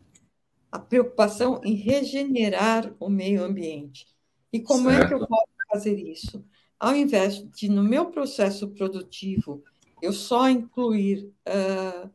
a 0.72 0.78
preocupação 0.78 1.60
em 1.64 1.74
regenerar 1.74 2.94
o 2.98 3.08
meio 3.08 3.44
ambiente. 3.44 4.06
E 4.52 4.60
como 4.60 4.90
certo. 4.90 5.04
é 5.04 5.08
que 5.08 5.14
eu 5.14 5.26
posso 5.26 5.48
fazer 5.70 5.96
isso? 5.96 6.44
Ao 6.78 6.96
invés 6.96 7.46
de, 7.50 7.68
no 7.68 7.82
meu 7.82 8.06
processo 8.06 8.68
produtivo, 8.68 9.62
eu 10.02 10.12
só 10.12 10.48
incluir 10.48 11.32
uh, 11.46 12.10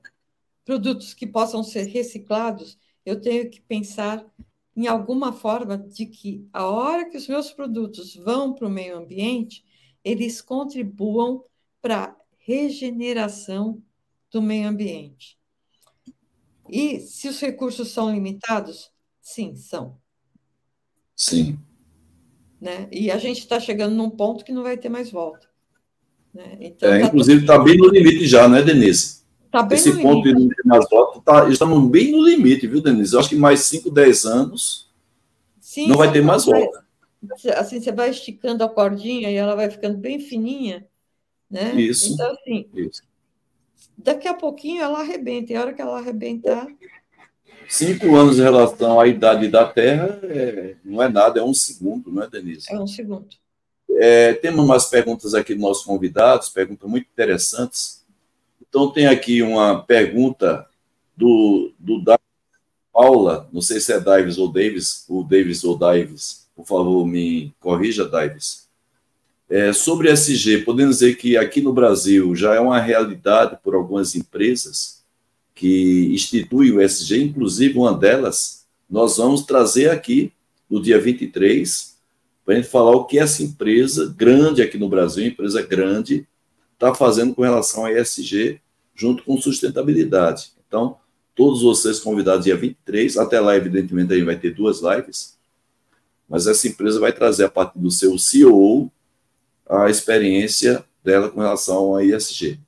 produtos 0.66 1.14
que 1.14 1.28
possam 1.28 1.64
ser 1.64 1.84
reciclados, 1.84 2.78
eu 3.06 3.22
tenho 3.22 3.50
que 3.50 3.62
pensar 3.62 4.26
em 4.76 4.88
alguma 4.88 5.32
forma 5.32 5.78
de 5.78 6.06
que 6.06 6.50
a 6.52 6.66
hora 6.66 7.10
que 7.10 7.16
os 7.16 7.28
meus 7.28 7.52
produtos 7.52 8.16
vão 8.16 8.54
para 8.54 8.68
o 8.68 8.72
meio 8.72 8.98
ambiente, 8.98 9.64
eles 10.04 10.42
contribuam 10.42 11.46
para 11.82 12.04
a 12.04 12.16
regeneração 12.40 13.82
do 14.32 14.42
meio 14.42 14.68
ambiente. 14.68 15.38
E 16.70 17.00
se 17.00 17.28
os 17.28 17.40
recursos 17.40 17.92
são 17.92 18.12
limitados? 18.12 18.92
Sim, 19.22 19.56
são. 19.56 19.98
Sim. 21.16 21.60
Né? 22.60 22.88
E 22.92 23.12
a 23.12 23.18
gente 23.18 23.40
está 23.40 23.60
chegando 23.60 23.96
num 23.96 24.10
ponto 24.10 24.44
que 24.44 24.52
não 24.52 24.64
vai 24.64 24.78
ter 24.78 24.90
mais 24.90 25.12
volta. 25.12 25.48
Né? 26.34 26.58
Então, 26.60 26.94
é, 26.94 27.00
tá 27.00 27.08
inclusive, 27.08 27.42
está 27.42 27.60
bem 27.60 27.78
no 27.78 27.88
limite 27.88 28.28
já, 28.28 28.48
né, 28.48 28.62
Denise? 28.62 29.24
Tá 29.52 29.64
bem 29.64 29.78
Esse 29.78 30.02
ponto 30.02 30.28
limite. 30.28 30.36
de 30.36 30.42
não 30.42 30.50
ter 30.50 30.66
mais 30.66 30.90
volta, 30.90 31.22
tá, 31.22 31.50
estamos 31.50 31.90
bem 31.90 32.12
no 32.12 32.24
limite, 32.24 32.68
viu, 32.68 32.82
Denise? 32.82 33.14
Eu 33.14 33.20
acho 33.20 33.30
que 33.30 33.36
mais 33.36 33.62
5, 33.62 33.90
10 33.90 34.26
anos 34.26 34.92
Sim, 35.60 35.88
não 35.88 35.98
vai 35.98 36.12
ter 36.12 36.22
mais 36.22 36.46
volta. 36.46 36.84
Assim, 37.56 37.80
você 37.80 37.92
vai 37.92 38.10
esticando 38.10 38.64
a 38.64 38.70
cordinha 38.70 39.32
e 39.32 39.36
ela 39.36 39.56
vai 39.56 39.70
ficando 39.70 39.98
bem 39.98 40.20
fininha, 40.20 40.86
né? 41.50 41.74
Isso. 41.76 42.14
Então, 42.14 42.32
assim, 42.34 42.68
isso 42.76 43.02
daqui 43.98 44.28
a 44.28 44.34
pouquinho 44.34 44.82
ela 44.82 45.00
arrebenta, 45.00 45.52
e 45.52 45.56
a 45.56 45.62
hora 45.62 45.74
que 45.74 45.82
ela 45.82 45.98
arrebentar. 45.98 46.68
Cinco 47.68 48.16
anos 48.16 48.38
em 48.38 48.44
relação 48.44 49.00
à 49.00 49.08
idade 49.08 49.48
da 49.48 49.66
Terra 49.66 50.20
é, 50.24 50.76
não 50.84 51.02
é 51.02 51.10
nada, 51.10 51.40
é 51.40 51.44
um 51.44 51.54
segundo, 51.54 52.12
não 52.12 52.24
é, 52.24 52.30
Denise? 52.30 52.68
É 52.70 52.80
um 52.80 52.88
segundo. 52.88 53.28
É, 53.90 54.34
temos 54.34 54.64
umas 54.64 54.90
perguntas 54.90 55.34
aqui 55.34 55.54
dos 55.54 55.62
nossos 55.62 55.86
convidados, 55.86 56.50
perguntas 56.50 56.90
muito 56.90 57.08
interessantes. 57.12 58.06
Então, 58.62 58.92
tem 58.92 59.08
aqui 59.08 59.42
uma 59.42 59.82
pergunta 59.84 60.68
do, 61.16 61.74
do 61.80 62.04
Paula, 62.92 63.50
não 63.52 63.62
sei 63.62 63.80
se 63.80 63.94
é 63.94 64.00
Davis 64.00 64.38
ou 64.38 64.52
Davis, 64.52 65.06
o 65.10 65.24
Davis 65.24 65.64
ou 65.64 65.78
Davis, 65.78 66.48
por 66.56 66.66
favor, 66.66 67.06
me 67.06 67.54
corrija, 67.60 68.08
Davis. 68.08 68.65
É, 69.48 69.72
sobre 69.72 70.10
SG, 70.10 70.64
podemos 70.64 70.98
dizer 71.00 71.16
que 71.18 71.38
aqui 71.38 71.62
no 71.62 71.72
Brasil 71.72 72.36
já 72.36 72.56
é 72.56 72.60
uma 72.60 72.80
realidade 72.80 73.60
por 73.64 73.76
algumas 73.76 74.16
empresas 74.16 75.04
que 75.54 76.10
instituem 76.12 76.72
o 76.72 76.82
SG, 76.82 77.24
inclusive 77.24 77.78
uma 77.78 77.96
delas, 77.96 78.66
nós 78.90 79.18
vamos 79.18 79.44
trazer 79.44 79.90
aqui 79.90 80.34
no 80.70 80.82
dia 80.82 81.00
23, 81.00 81.96
para 82.44 82.56
a 82.56 82.58
gente 82.58 82.70
falar 82.70 82.96
o 82.96 83.06
que 83.06 83.20
essa 83.20 83.44
empresa 83.44 84.14
grande 84.18 84.62
aqui 84.62 84.78
no 84.78 84.90
Brasil, 84.90 85.26
empresa 85.26 85.62
grande, 85.62 86.28
está 86.74 86.94
fazendo 86.94 87.34
com 87.34 87.44
relação 87.44 87.86
a 87.86 87.92
ESG, 87.92 88.60
junto 88.96 89.24
com 89.24 89.40
sustentabilidade. 89.40 90.54
Então, 90.68 90.98
todos 91.36 91.62
vocês 91.62 92.00
convidados 92.00 92.46
dia 92.46 92.58
23, 92.58 93.18
até 93.18 93.40
lá, 93.40 93.56
evidentemente, 93.56 94.12
a 94.12 94.16
gente 94.16 94.26
vai 94.26 94.38
ter 94.38 94.54
duas 94.54 94.82
lives, 94.82 95.38
mas 96.28 96.48
essa 96.48 96.68
empresa 96.68 97.00
vai 97.00 97.14
trazer 97.14 97.46
a 97.46 97.50
partir 97.50 97.78
do 97.78 97.92
seu 97.92 98.18
CEO, 98.18 98.92
a 99.68 99.90
experiência 99.90 100.84
dela 101.04 101.30
com 101.30 101.40
relação 101.40 101.78
ao 101.78 102.02
ISG. 102.02 102.60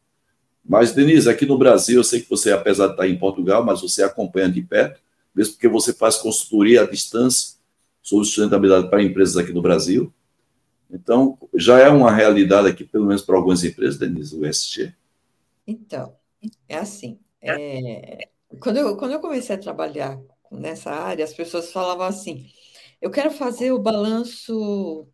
Mas, 0.63 0.91
Denise, 0.91 1.29
aqui 1.29 1.45
no 1.45 1.57
Brasil, 1.57 1.97
eu 1.97 2.03
sei 2.03 2.21
que 2.21 2.29
você, 2.29 2.51
apesar 2.51 2.87
de 2.87 2.93
estar 2.93 3.07
em 3.07 3.17
Portugal, 3.17 3.63
mas 3.63 3.81
você 3.81 4.03
acompanha 4.03 4.49
de 4.49 4.61
perto, 4.61 4.99
mesmo 5.33 5.53
porque 5.53 5.67
você 5.67 5.93
faz 5.93 6.17
consultoria 6.17 6.81
à 6.81 6.85
distância 6.85 7.55
sobre 8.01 8.25
sustentabilidade 8.25 8.89
para 8.89 9.01
empresas 9.01 9.37
aqui 9.37 9.53
no 9.53 9.61
Brasil. 9.61 10.13
Então, 10.89 11.37
já 11.53 11.79
é 11.79 11.89
uma 11.89 12.11
realidade 12.11 12.67
aqui, 12.67 12.83
pelo 12.83 13.05
menos 13.05 13.21
para 13.21 13.35
algumas 13.35 13.63
empresas, 13.63 13.97
Denise, 13.97 14.35
o 14.35 14.45
ESG? 14.45 14.93
Então, 15.65 16.15
é 16.67 16.77
assim. 16.77 17.19
É, 17.41 18.27
quando, 18.59 18.77
eu, 18.77 18.97
quando 18.97 19.11
eu 19.11 19.19
comecei 19.19 19.55
a 19.55 19.59
trabalhar 19.59 20.19
nessa 20.51 20.91
área, 20.91 21.23
as 21.23 21.33
pessoas 21.33 21.71
falavam 21.71 22.05
assim: 22.05 22.49
eu 23.01 23.11
quero 23.11 23.31
fazer 23.31 23.71
o 23.71 23.79
balanço 23.79 25.07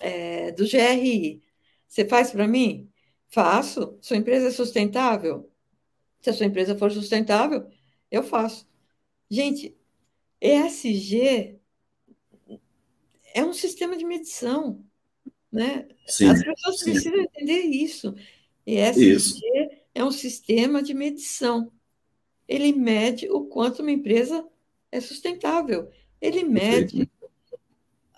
é, 0.00 0.52
do 0.52 0.64
GRI. 0.64 1.42
Você 1.86 2.04
faz 2.04 2.30
para 2.30 2.48
mim? 2.48 2.90
Faço. 3.28 3.98
Sua 4.00 4.16
empresa 4.16 4.48
é 4.48 4.50
sustentável? 4.50 5.50
Se 6.20 6.30
a 6.30 6.32
sua 6.32 6.46
empresa 6.46 6.76
for 6.76 6.90
sustentável, 6.90 7.66
eu 8.10 8.22
faço. 8.22 8.68
Gente, 9.30 9.76
ESG 10.40 11.58
é 13.34 13.44
um 13.44 13.52
sistema 13.52 13.96
de 13.96 14.04
medição, 14.04 14.84
né? 15.50 15.88
Sim, 16.06 16.28
As 16.28 16.42
pessoas 16.42 16.80
sim. 16.80 16.92
precisam 16.92 17.20
entender 17.20 17.60
isso. 17.60 18.14
ESG 18.66 19.04
isso. 19.04 19.40
é 19.94 20.04
um 20.04 20.10
sistema 20.10 20.82
de 20.82 20.94
medição. 20.94 21.72
Ele 22.48 22.72
mede 22.72 23.30
o 23.30 23.44
quanto 23.44 23.82
uma 23.82 23.92
empresa 23.92 24.46
é 24.90 25.00
sustentável. 25.00 25.88
Ele 26.20 26.42
mede 26.42 27.08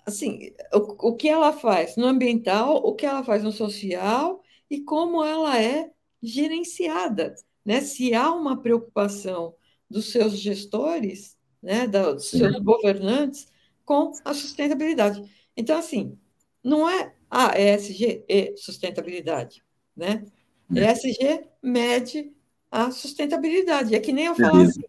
assim, 0.05 0.51
o, 0.73 1.09
o 1.09 1.15
que 1.15 1.27
ela 1.27 1.53
faz 1.53 1.95
no 1.95 2.05
ambiental, 2.05 2.75
o 2.77 2.93
que 2.93 3.05
ela 3.05 3.23
faz 3.23 3.43
no 3.43 3.51
social 3.51 4.41
e 4.69 4.81
como 4.81 5.23
ela 5.23 5.61
é 5.61 5.91
gerenciada, 6.21 7.35
né? 7.65 7.81
Se 7.81 8.13
há 8.13 8.31
uma 8.31 8.61
preocupação 8.61 9.55
dos 9.89 10.11
seus 10.11 10.37
gestores, 10.37 11.37
né, 11.61 11.87
dos 11.87 12.29
Sim. 12.29 12.39
seus 12.39 12.59
governantes 12.59 13.47
com 13.85 14.11
a 14.25 14.33
sustentabilidade. 14.33 15.23
Então, 15.55 15.77
assim, 15.77 16.17
não 16.63 16.89
é 16.89 17.13
a 17.29 17.59
ESG 17.59 18.25
e 18.27 18.57
sustentabilidade, 18.57 19.63
né? 19.95 20.25
É. 20.75 20.91
ESG 20.91 21.45
mede 21.61 22.33
a 22.71 22.89
sustentabilidade. 22.89 23.93
É 23.93 23.99
que 23.99 24.11
nem 24.11 24.25
eu 24.25 24.35
falo 24.35 24.61
assim, 24.61 24.83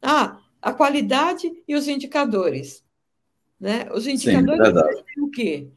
ah, 0.00 0.40
a 0.60 0.72
qualidade 0.72 1.50
e 1.66 1.74
os 1.74 1.88
indicadores. 1.88 2.83
Né? 3.58 3.88
Os 3.92 4.06
indicadores 4.06 4.68
Sim, 4.68 5.20
o 5.20 5.30
quê? 5.30 5.68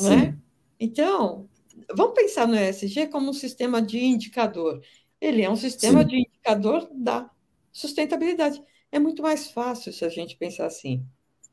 Né? 0.00 0.36
Então, 0.78 1.48
vamos 1.94 2.14
pensar 2.14 2.46
no 2.46 2.56
ESG 2.56 3.08
como 3.08 3.30
um 3.30 3.34
sistema 3.34 3.80
de 3.80 3.98
indicador. 3.98 4.82
Ele 5.20 5.42
é 5.42 5.50
um 5.50 5.56
sistema 5.56 6.00
Sim. 6.02 6.06
de 6.06 6.16
indicador 6.16 6.88
da 6.92 7.30
sustentabilidade. 7.72 8.62
É 8.90 8.98
muito 8.98 9.22
mais 9.22 9.50
fácil 9.50 9.92
se 9.92 10.04
a 10.04 10.08
gente 10.08 10.36
pensar 10.36 10.66
assim. 10.66 11.04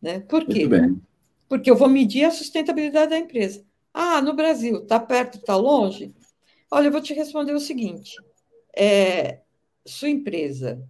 Né? 0.01 0.19
Por 0.21 0.45
quê? 0.45 0.67
Porque 1.47 1.69
eu 1.69 1.75
vou 1.75 1.89
medir 1.89 2.25
a 2.25 2.31
sustentabilidade 2.31 3.11
da 3.11 3.17
empresa. 3.17 3.65
Ah, 3.93 4.21
no 4.21 4.35
Brasil, 4.35 4.83
está 4.83 4.99
perto, 4.99 5.39
está 5.39 5.55
longe? 5.55 6.13
Olha, 6.71 6.87
eu 6.87 6.91
vou 6.91 7.01
te 7.01 7.13
responder 7.13 7.53
o 7.53 7.59
seguinte: 7.59 8.15
é, 8.75 9.41
sua 9.85 10.09
empresa, 10.09 10.87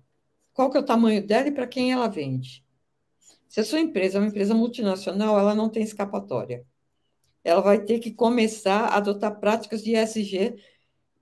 qual 0.54 0.70
que 0.70 0.78
é 0.78 0.80
o 0.82 0.86
tamanho 0.86 1.26
dela 1.26 1.48
e 1.48 1.52
para 1.52 1.68
quem 1.68 1.92
ela 1.92 2.08
vende? 2.08 2.64
Se 3.50 3.60
a 3.60 3.64
sua 3.64 3.80
empresa 3.80 4.18
é 4.18 4.22
uma 4.22 4.28
empresa 4.28 4.54
multinacional, 4.54 5.38
ela 5.38 5.56
não 5.56 5.70
tem 5.70 5.84
escapatória. 5.84 6.66
ela 7.44 7.62
vai 7.62 7.84
ter 7.84 8.00
que 8.00 8.12
começar 8.12 8.82
a 8.82 8.98
adotar 8.98 9.40
práticas 9.40 9.84
de 9.84 9.96
ESG, 9.96 10.56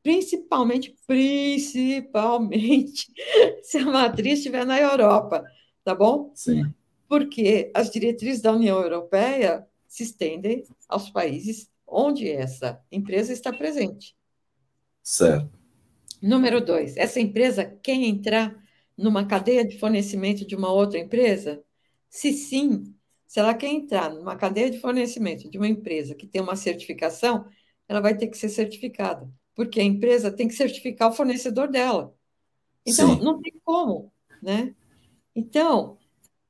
principalmente, 0.03 0.95
principalmente, 1.07 3.07
se 3.63 3.77
a 3.77 3.85
matriz 3.85 4.39
estiver 4.39 4.65
na 4.65 4.79
Europa, 4.79 5.43
tá 5.83 5.95
bom? 5.95 6.31
Sim. 6.35 6.73
Porque 7.07 7.71
as 7.73 7.89
diretrizes 7.89 8.41
da 8.41 8.51
União 8.51 8.81
Europeia 8.81 9.65
se 9.87 10.03
estendem 10.03 10.65
aos 10.89 11.09
países 11.09 11.69
onde 11.87 12.29
essa 12.29 12.81
empresa 12.91 13.31
está 13.31 13.53
presente. 13.53 14.13
Certo. 15.01 15.57
Número 16.21 16.59
dois, 16.59 16.97
essa 16.97 17.21
empresa 17.21 17.63
quer 17.81 17.95
entrar 17.95 18.53
numa 18.97 19.25
cadeia 19.25 19.63
de 19.63 19.79
fornecimento 19.79 20.45
de 20.45 20.55
uma 20.55 20.73
outra 20.73 20.99
empresa? 20.99 21.63
Se 22.17 22.33
sim, 22.33 22.95
se 23.27 23.39
ela 23.39 23.53
quer 23.53 23.67
entrar 23.67 24.11
numa 24.11 24.35
cadeia 24.35 24.71
de 24.71 24.79
fornecimento 24.79 25.47
de 25.47 25.55
uma 25.59 25.67
empresa 25.67 26.15
que 26.15 26.25
tem 26.25 26.41
uma 26.41 26.55
certificação, 26.55 27.45
ela 27.87 28.01
vai 28.01 28.17
ter 28.17 28.25
que 28.25 28.35
ser 28.35 28.49
certificada, 28.49 29.29
porque 29.53 29.79
a 29.79 29.83
empresa 29.83 30.31
tem 30.31 30.47
que 30.47 30.55
certificar 30.55 31.11
o 31.11 31.13
fornecedor 31.13 31.67
dela. 31.67 32.11
Então, 32.83 33.13
Sim. 33.13 33.23
não 33.23 33.39
tem 33.39 33.53
como, 33.63 34.11
né? 34.41 34.73
Então, 35.35 35.99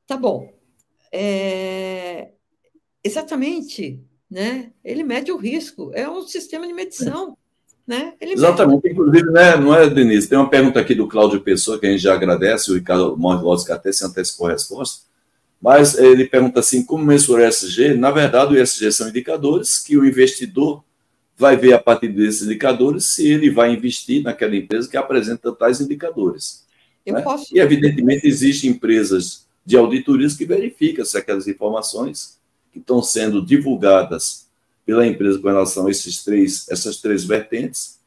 tá 0.05 0.15
bom. 0.15 0.49
É... 1.11 2.29
Exatamente, 3.03 4.01
né? 4.31 4.71
Ele 4.85 5.03
mede 5.03 5.33
o 5.33 5.37
risco, 5.37 5.91
é 5.93 6.09
um 6.09 6.21
sistema 6.21 6.65
de 6.65 6.73
medição. 6.73 7.37
Né? 7.85 8.13
Exatamente, 8.21 8.83
mede... 8.83 8.93
inclusive, 8.93 9.31
né, 9.31 9.57
não 9.57 9.75
é, 9.75 9.89
Denise? 9.89 10.29
Tem 10.29 10.37
uma 10.37 10.49
pergunta 10.49 10.79
aqui 10.79 10.95
do 10.95 11.09
Cláudio 11.09 11.41
Pessoa, 11.41 11.77
que 11.77 11.85
a 11.85 11.91
gente 11.91 12.03
já 12.03 12.13
agradece, 12.13 12.71
o 12.71 12.75
Ricardo 12.75 13.17
Morlowski 13.17 13.73
até 13.73 13.91
se 13.91 14.05
antecipou 14.05 14.47
a 14.47 14.51
resposta. 14.51 15.06
Mas 15.61 15.97
ele 15.97 16.25
pergunta 16.25 16.59
assim: 16.59 16.83
como 16.83 17.03
mensurar 17.03 17.45
o 17.45 17.49
ESG? 17.49 17.95
Na 17.95 18.11
verdade, 18.11 18.53
o 18.53 18.61
ESG 18.61 18.91
são 18.91 19.09
indicadores 19.09 19.79
que 19.79 19.97
o 19.97 20.05
investidor 20.05 20.83
vai 21.35 21.55
ver 21.55 21.73
a 21.73 21.79
partir 21.79 22.07
desses 22.09 22.43
indicadores 22.43 23.05
se 23.05 23.27
ele 23.27 23.49
vai 23.49 23.73
investir 23.73 24.23
naquela 24.23 24.55
empresa 24.55 24.89
que 24.89 24.97
apresenta 24.97 25.51
tais 25.51 25.79
indicadores. 25.79 26.65
Né? 27.05 27.21
Posso... 27.21 27.55
E, 27.55 27.59
evidentemente, 27.59 28.27
existem 28.27 28.71
empresas 28.71 29.45
de 29.65 29.77
auditorias 29.77 30.35
que 30.35 30.45
verificam 30.45 31.05
se 31.05 31.17
aquelas 31.17 31.47
informações 31.47 32.39
que 32.71 32.79
estão 32.79 33.01
sendo 33.01 33.45
divulgadas 33.45 34.47
pela 34.85 35.05
empresa 35.05 35.37
com 35.39 35.47
relação 35.47 35.87
a 35.87 35.91
esses 35.91 36.23
três, 36.23 36.65
essas 36.69 36.97
três 36.97 37.23
vertentes, 37.23 37.99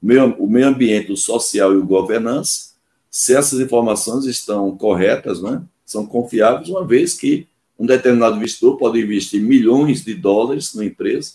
o 0.00 0.46
meio 0.46 0.68
ambiente, 0.68 1.10
o 1.10 1.16
social 1.16 1.74
e 1.74 1.76
o 1.76 1.84
governança, 1.84 2.68
se 3.10 3.34
essas 3.34 3.58
informações 3.58 4.24
estão 4.26 4.76
corretas, 4.76 5.42
né? 5.42 5.62
São 5.88 6.04
confiáveis, 6.04 6.68
uma 6.68 6.84
vez 6.84 7.14
que 7.14 7.48
um 7.78 7.86
determinado 7.86 8.36
investidor 8.36 8.76
pode 8.76 9.00
investir 9.00 9.40
milhões 9.40 10.04
de 10.04 10.14
dólares 10.14 10.74
numa 10.74 10.84
empresa, 10.84 11.32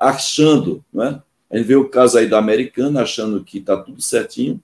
achando, 0.00 0.82
né? 0.90 1.20
A 1.50 1.58
gente 1.58 1.66
vê 1.66 1.76
o 1.76 1.88
caso 1.88 2.16
aí 2.16 2.26
da 2.26 2.38
americana, 2.38 3.02
achando 3.02 3.44
que 3.44 3.58
está 3.58 3.76
tudo 3.76 4.00
certinho. 4.00 4.58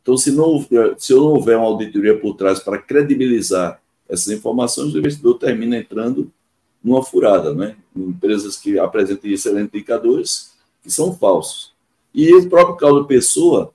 Então, 0.00 0.16
se 0.16 0.32
não, 0.32 0.66
se 0.96 1.12
não 1.12 1.24
houver 1.24 1.58
uma 1.58 1.66
auditoria 1.66 2.18
por 2.18 2.34
trás 2.34 2.58
para 2.58 2.78
credibilizar 2.78 3.80
essas 4.08 4.28
informações, 4.28 4.94
o 4.94 4.98
investidor 4.98 5.34
termina 5.34 5.76
entrando 5.76 6.32
numa 6.82 7.02
furada, 7.02 7.54
né? 7.54 7.76
Em 7.94 8.04
empresas 8.04 8.56
que 8.56 8.78
apresentam 8.78 9.30
excelentes 9.30 9.74
indicadores 9.74 10.54
que 10.82 10.90
são 10.90 11.14
falsos. 11.14 11.72
E 12.14 12.34
o 12.34 12.48
próprio 12.48 12.76
Claudio 12.76 13.04
Pessoa, 13.04 13.70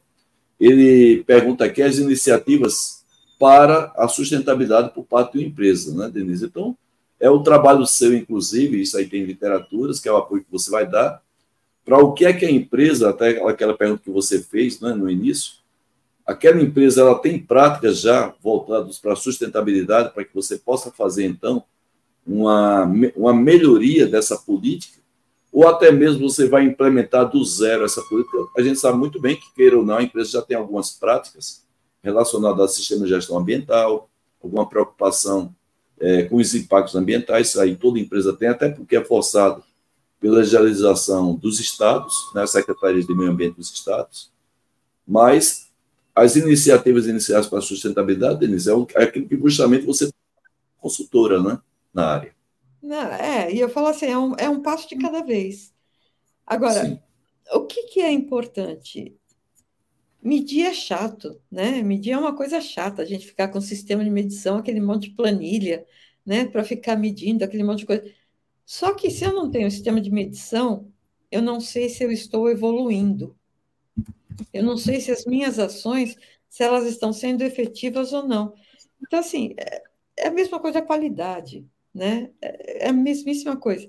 ele 0.59 1.23
pergunta 1.23 1.63
aqui 1.63 1.83
as 1.83 1.99
iniciativas 1.99 3.04
para 3.39 3.91
a 3.97 4.07
sustentabilidade 4.07 4.91
por 4.93 5.03
parte 5.03 5.33
de 5.33 5.39
uma 5.39 5.47
empresa, 5.47 5.95
né, 5.95 6.09
Denise? 6.09 6.45
Então, 6.45 6.77
é 7.19 7.29
o 7.29 7.43
trabalho 7.43 7.85
seu, 7.85 8.13
inclusive, 8.13 8.81
isso 8.81 8.97
aí 8.97 9.07
tem 9.07 9.23
literaturas, 9.23 9.99
que 9.99 10.07
é 10.07 10.11
o 10.11 10.17
apoio 10.17 10.43
que 10.43 10.51
você 10.51 10.69
vai 10.69 10.87
dar, 10.87 11.21
para 11.83 11.99
o 11.99 12.13
que 12.13 12.25
é 12.25 12.33
que 12.33 12.45
a 12.45 12.51
empresa, 12.51 13.09
até 13.09 13.41
aquela 13.47 13.77
pergunta 13.77 14.01
que 14.03 14.09
você 14.09 14.41
fez 14.41 14.79
né, 14.79 14.93
no 14.93 15.09
início, 15.09 15.55
aquela 16.25 16.61
empresa 16.61 17.01
ela 17.01 17.19
tem 17.19 17.39
práticas 17.39 17.99
já 17.99 18.33
voltadas 18.41 18.97
para 18.97 19.13
a 19.13 19.15
sustentabilidade, 19.15 20.13
para 20.13 20.23
que 20.23 20.33
você 20.33 20.57
possa 20.57 20.91
fazer, 20.91 21.25
então, 21.25 21.63
uma, 22.25 22.91
uma 23.15 23.33
melhoria 23.33 24.07
dessa 24.07 24.37
política, 24.37 24.99
ou 25.51 25.67
até 25.67 25.91
mesmo 25.91 26.27
você 26.27 26.47
vai 26.49 26.65
implementar 26.65 27.29
do 27.29 27.43
zero 27.45 27.85
essa 27.85 28.01
política. 28.01 28.37
A 28.57 28.61
gente 28.61 28.79
sabe 28.79 28.97
muito 28.97 29.21
bem 29.21 29.35
que, 29.35 29.53
queira 29.53 29.77
ou 29.77 29.85
não, 29.85 29.97
a 29.97 30.03
empresa 30.03 30.31
já 30.31 30.41
tem 30.41 30.57
algumas 30.57 30.91
práticas 30.91 31.64
relacionado 32.05 32.61
ao 32.61 32.67
sistema 32.67 33.03
de 33.03 33.09
gestão 33.09 33.37
ambiental, 33.37 34.07
alguma 34.41 34.69
preocupação 34.69 35.53
é, 35.99 36.23
com 36.23 36.35
os 36.35 36.53
impactos 36.53 36.95
ambientais, 36.95 37.49
isso 37.49 37.59
aí 37.59 37.75
toda 37.75 37.99
empresa 37.99 38.31
tem, 38.31 38.47
até 38.47 38.69
porque 38.69 38.95
é 38.95 39.03
forçado 39.03 39.63
pela 40.19 40.37
legislação 40.37 41.33
dos 41.35 41.59
estados, 41.59 42.13
né, 42.35 42.45
secretarias 42.45 43.07
de 43.07 43.15
meio 43.15 43.31
ambiente 43.31 43.55
dos 43.55 43.73
estados, 43.73 44.31
mas 45.07 45.71
as 46.13 46.35
iniciativas 46.35 47.07
iniciais 47.07 47.47
para 47.47 47.59
a 47.59 47.61
sustentabilidade, 47.61 48.39
Denise, 48.39 48.69
é, 48.69 49.01
é 49.01 49.03
aquilo 49.03 49.27
que 49.27 49.37
justamente 49.37 49.85
você 49.85 50.09
consultora 50.77 51.41
né, 51.41 51.59
na 51.91 52.05
área. 52.05 52.35
Não, 52.81 53.07
é, 53.13 53.51
e 53.51 53.59
eu 53.59 53.67
falo 53.67 53.87
assim, 53.87 54.05
é 54.05 54.17
um, 54.17 54.35
é 54.37 54.47
um 54.47 54.61
passo 54.61 54.87
de 54.87 54.95
cada 54.95 55.23
vez. 55.23 55.73
Agora, 56.45 56.85
Sim. 56.85 56.99
o 57.51 57.61
que, 57.61 57.83
que 57.87 57.99
é 57.99 58.11
importante? 58.11 59.17
Medir 60.25 60.65
é 60.65 60.73
chato, 60.73 61.39
né? 61.51 61.83
Medir 61.83 62.13
é 62.13 62.17
uma 62.17 62.35
coisa 62.35 62.59
chata, 62.59 63.03
a 63.03 63.05
gente 63.05 63.27
ficar 63.27 63.49
com 63.49 63.61
sistema 63.61 64.03
de 64.03 64.09
medição, 64.09 64.57
aquele 64.57 64.81
monte 64.81 65.09
de 65.09 65.15
planilha, 65.15 65.85
né? 66.25 66.47
Para 66.47 66.63
ficar 66.63 66.95
medindo 66.95 67.45
aquele 67.45 67.63
monte 67.63 67.81
de 67.81 67.85
coisa. 67.85 68.11
Só 68.65 68.95
que 68.95 69.11
se 69.11 69.23
eu 69.23 69.31
não 69.31 69.51
tenho 69.51 69.69
sistema 69.69 70.01
de 70.01 70.09
medição, 70.09 70.91
eu 71.31 71.43
não 71.43 71.61
sei 71.61 71.89
se 71.89 72.03
eu 72.03 72.11
estou 72.11 72.49
evoluindo. 72.49 73.37
Eu 74.51 74.63
não 74.63 74.77
sei 74.77 74.99
se 74.99 75.11
as 75.11 75.25
minhas 75.25 75.59
ações, 75.59 76.17
se 76.49 76.63
elas 76.63 76.87
estão 76.87 77.13
sendo 77.13 77.43
efetivas 77.43 78.11
ou 78.11 78.27
não. 78.27 78.55
Então, 78.99 79.19
assim, 79.19 79.53
é, 79.57 79.83
é 80.17 80.27
a 80.29 80.31
mesma 80.31 80.59
coisa 80.59 80.79
a 80.79 80.81
qualidade, 80.81 81.63
né? 81.93 82.31
É, 82.41 82.87
é 82.87 82.89
a 82.89 82.93
mesmíssima 82.93 83.57
coisa. 83.57 83.87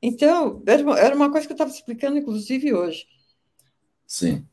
Então, 0.00 0.62
era 0.66 1.14
uma 1.14 1.30
coisa 1.30 1.46
que 1.46 1.52
eu 1.52 1.56
estava 1.56 1.70
explicando, 1.70 2.16
inclusive, 2.16 2.72
hoje. 2.72 3.06
Sim 4.06 4.46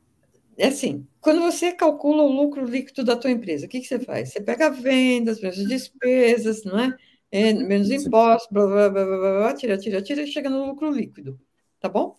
é 0.62 0.68
assim, 0.68 1.04
quando 1.20 1.40
você 1.40 1.72
calcula 1.72 2.22
o 2.22 2.30
lucro 2.30 2.64
líquido 2.64 3.02
da 3.02 3.16
tua 3.16 3.32
empresa, 3.32 3.66
o 3.66 3.68
que, 3.68 3.80
que 3.80 3.86
você 3.86 3.98
faz? 3.98 4.30
Você 4.32 4.40
pega 4.40 4.70
vendas, 4.70 5.40
menos 5.40 5.56
despesas, 5.66 6.62
não 6.62 6.78
é? 6.78 6.96
é 7.32 7.52
menos 7.52 7.90
impostos, 7.90 8.48
blá, 8.48 8.66
blá, 8.68 8.88
blá, 8.88 9.04
blá, 9.04 9.18
blá, 9.18 9.54
tira, 9.54 9.76
tira, 9.76 10.00
tira 10.00 10.22
e 10.22 10.26
chega 10.28 10.48
no 10.48 10.64
lucro 10.66 10.88
líquido, 10.88 11.36
tá 11.80 11.88
bom? 11.88 12.16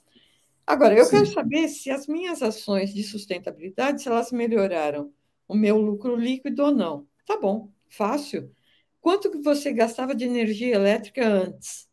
Agora, 0.68 0.94
eu 0.94 1.06
Sim. 1.06 1.12
quero 1.12 1.26
saber 1.28 1.70
se 1.70 1.90
as 1.90 2.06
minhas 2.06 2.42
ações 2.42 2.94
de 2.94 3.02
sustentabilidade, 3.02 4.02
se 4.02 4.10
elas 4.10 4.34
melhoraram 4.34 5.14
o 5.48 5.56
meu 5.56 5.78
lucro 5.78 6.14
líquido 6.14 6.64
ou 6.64 6.72
não. 6.74 7.08
Tá 7.26 7.40
bom, 7.40 7.70
fácil. 7.88 8.54
Quanto 9.00 9.32
que 9.32 9.38
você 9.38 9.72
gastava 9.72 10.14
de 10.14 10.26
energia 10.26 10.76
elétrica 10.76 11.26
antes? 11.26 11.90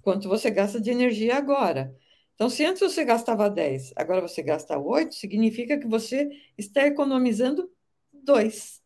Quanto 0.00 0.28
você 0.28 0.48
gasta 0.48 0.80
de 0.80 0.92
energia 0.92 1.36
agora? 1.36 1.92
Então, 2.36 2.48
se 2.48 2.64
antes 2.64 2.80
você 2.80 3.04
gastava 3.04 3.50
10, 3.50 3.92
agora 3.96 4.20
você 4.20 4.42
gasta 4.42 4.78
8, 4.78 5.14
significa 5.14 5.76
que 5.76 5.88
você 5.88 6.30
está 6.56 6.86
economizando 6.86 7.68
2. 8.12 8.80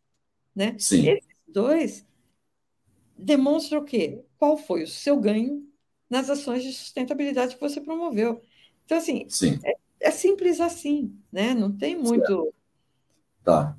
Né? 0.55 0.76
Sim. 0.78 1.09
Esses 1.09 1.28
dois 1.46 2.07
demonstram 3.18 3.80
o 3.80 3.84
quê? 3.84 4.24
Qual 4.38 4.57
foi 4.57 4.84
o 4.84 4.88
seu 4.88 5.18
ganho 5.18 5.70
nas 6.11 6.28
ações 6.28 6.64
de 6.64 6.72
sustentabilidade 6.72 7.55
que 7.55 7.61
você 7.61 7.80
promoveu. 7.80 8.42
Então, 8.84 8.98
assim, 8.98 9.28
é, 9.64 9.74
é, 10.01 10.11
simples 10.11 10.61
assim, 10.61 11.16
né? 11.30 11.55
Não 11.55 11.70
tem 11.70 11.96
muito. 11.96 12.26
Certo. 12.26 12.55
Tá. 13.44 13.76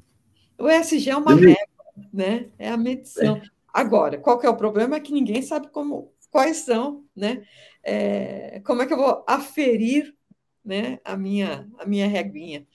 O 0.57 0.69
ESG 0.69 1.09
é 1.09 1.17
uma 1.17 1.36
regra, 1.36 1.67
né? 2.13 2.49
É 2.57 2.69
a 2.69 2.78
medição. 2.78 3.36
É. 3.36 3.41
Agora, 3.74 4.17
qual 4.17 4.39
que 4.39 4.45
é 4.45 4.49
o 4.49 4.55
problema? 4.55 4.95
É 4.95 4.99
que 5.01 5.11
ninguém 5.11 5.41
sabe 5.41 5.67
como, 5.69 6.13
quais 6.32 6.57
são, 6.57 7.05
né? 7.15 7.45
é, 7.84 8.61
como 8.61 8.82
é 8.82 8.88
que 8.88 8.93
eu 8.93 8.97
vou 8.97 9.23
aferir 9.27 10.15
né, 10.63 10.99
a, 11.03 11.17
minha, 11.17 11.69
a 11.79 11.86
minha 11.86 12.07
reguinha? 12.07 12.67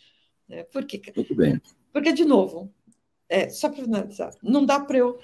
Né? 0.48 0.64
Porque, 0.64 1.00
Muito 1.14 1.34
bem. 1.34 1.60
Porque, 1.92 2.12
de 2.12 2.24
novo, 2.24 2.72
é, 3.28 3.48
só 3.48 3.68
para 3.68 3.84
finalizar, 3.84 4.32
não 4.42 4.64
dá 4.64 4.80
para 4.80 4.98
eu, 4.98 5.18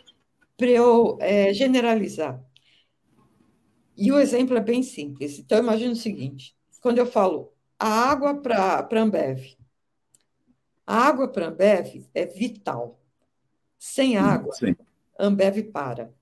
eu 0.58 1.18
é, 1.20 1.52
generalizar. 1.52 2.42
E 3.96 4.10
o 4.10 4.18
exemplo 4.18 4.56
é 4.56 4.60
bem 4.60 4.82
simples. 4.82 5.38
Então, 5.38 5.58
imagine 5.58 5.92
o 5.92 5.96
seguinte: 5.96 6.56
quando 6.80 6.98
eu 6.98 7.06
falo 7.06 7.52
a 7.78 7.88
água 8.10 8.40
para 8.40 8.88
a 8.90 9.00
Ambev, 9.00 9.56
a 10.86 10.96
água 10.96 11.28
para 11.28 11.46
a 11.46 11.48
Ambev 11.48 12.06
é 12.14 12.26
vital. 12.26 12.98
Sem 13.78 14.16
água, 14.16 14.54
Sim. 14.54 14.76
Ambev 15.18 15.64
para. 15.72 16.14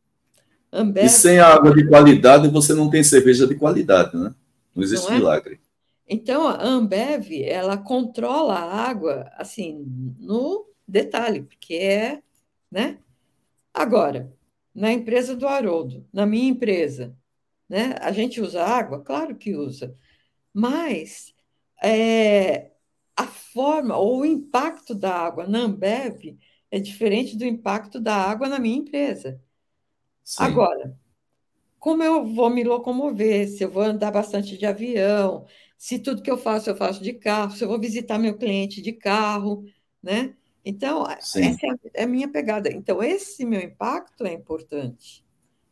Ambev... 0.72 1.06
E 1.06 1.08
sem 1.08 1.38
água 1.38 1.74
de 1.74 1.86
qualidade, 1.88 2.48
você 2.48 2.74
não 2.74 2.88
tem 2.90 3.02
cerveja 3.02 3.46
de 3.46 3.54
qualidade, 3.56 4.16
né? 4.16 4.34
Não 4.74 4.82
existe 4.82 5.06
não 5.06 5.14
é? 5.14 5.18
milagre. 5.18 5.60
Então, 6.08 6.48
a 6.48 6.62
Ambev, 6.62 7.30
ela 7.44 7.76
controla 7.76 8.54
a 8.54 8.88
água, 8.88 9.30
assim, 9.36 9.84
no 10.18 10.66
detalhe, 10.86 11.42
porque 11.42 11.74
é, 11.74 12.22
né? 12.70 12.98
Agora, 13.72 14.32
na 14.74 14.92
empresa 14.92 15.36
do 15.36 15.46
Haroldo, 15.46 16.06
na 16.12 16.26
minha 16.26 16.48
empresa, 16.48 17.16
Né? 17.68 17.94
A 18.00 18.12
gente 18.12 18.40
usa 18.40 18.64
água? 18.64 19.00
Claro 19.00 19.36
que 19.36 19.54
usa. 19.54 19.94
Mas 20.52 21.32
é, 21.82 22.72
a 23.16 23.26
forma 23.26 23.96
ou 23.96 24.20
o 24.20 24.26
impacto 24.26 24.94
da 24.94 25.12
água 25.14 25.46
na 25.46 25.60
Ambev 25.60 26.36
é 26.70 26.80
diferente 26.80 27.36
do 27.36 27.44
impacto 27.44 28.00
da 28.00 28.14
água 28.16 28.48
na 28.48 28.58
minha 28.58 28.76
empresa. 28.78 29.40
Sim. 30.22 30.42
Agora, 30.44 30.96
como 31.78 32.02
eu 32.02 32.24
vou 32.26 32.50
me 32.50 32.62
locomover, 32.62 33.48
se 33.48 33.64
eu 33.64 33.70
vou 33.70 33.82
andar 33.82 34.10
bastante 34.10 34.56
de 34.56 34.66
avião, 34.66 35.46
se 35.78 35.98
tudo 35.98 36.22
que 36.22 36.30
eu 36.30 36.36
faço 36.36 36.68
eu 36.70 36.76
faço 36.76 37.02
de 37.02 37.14
carro, 37.14 37.52
se 37.52 37.64
eu 37.64 37.68
vou 37.68 37.80
visitar 37.80 38.18
meu 38.18 38.36
cliente 38.36 38.82
de 38.82 38.92
carro, 38.92 39.64
né? 40.02 40.36
Então, 40.64 41.06
Sim. 41.20 41.44
essa 41.44 41.78
é 41.94 42.04
a 42.04 42.06
minha 42.06 42.28
pegada. 42.28 42.70
Então, 42.70 43.02
esse 43.02 43.46
meu 43.46 43.60
impacto 43.60 44.26
é 44.26 44.32
importante. 44.32 45.24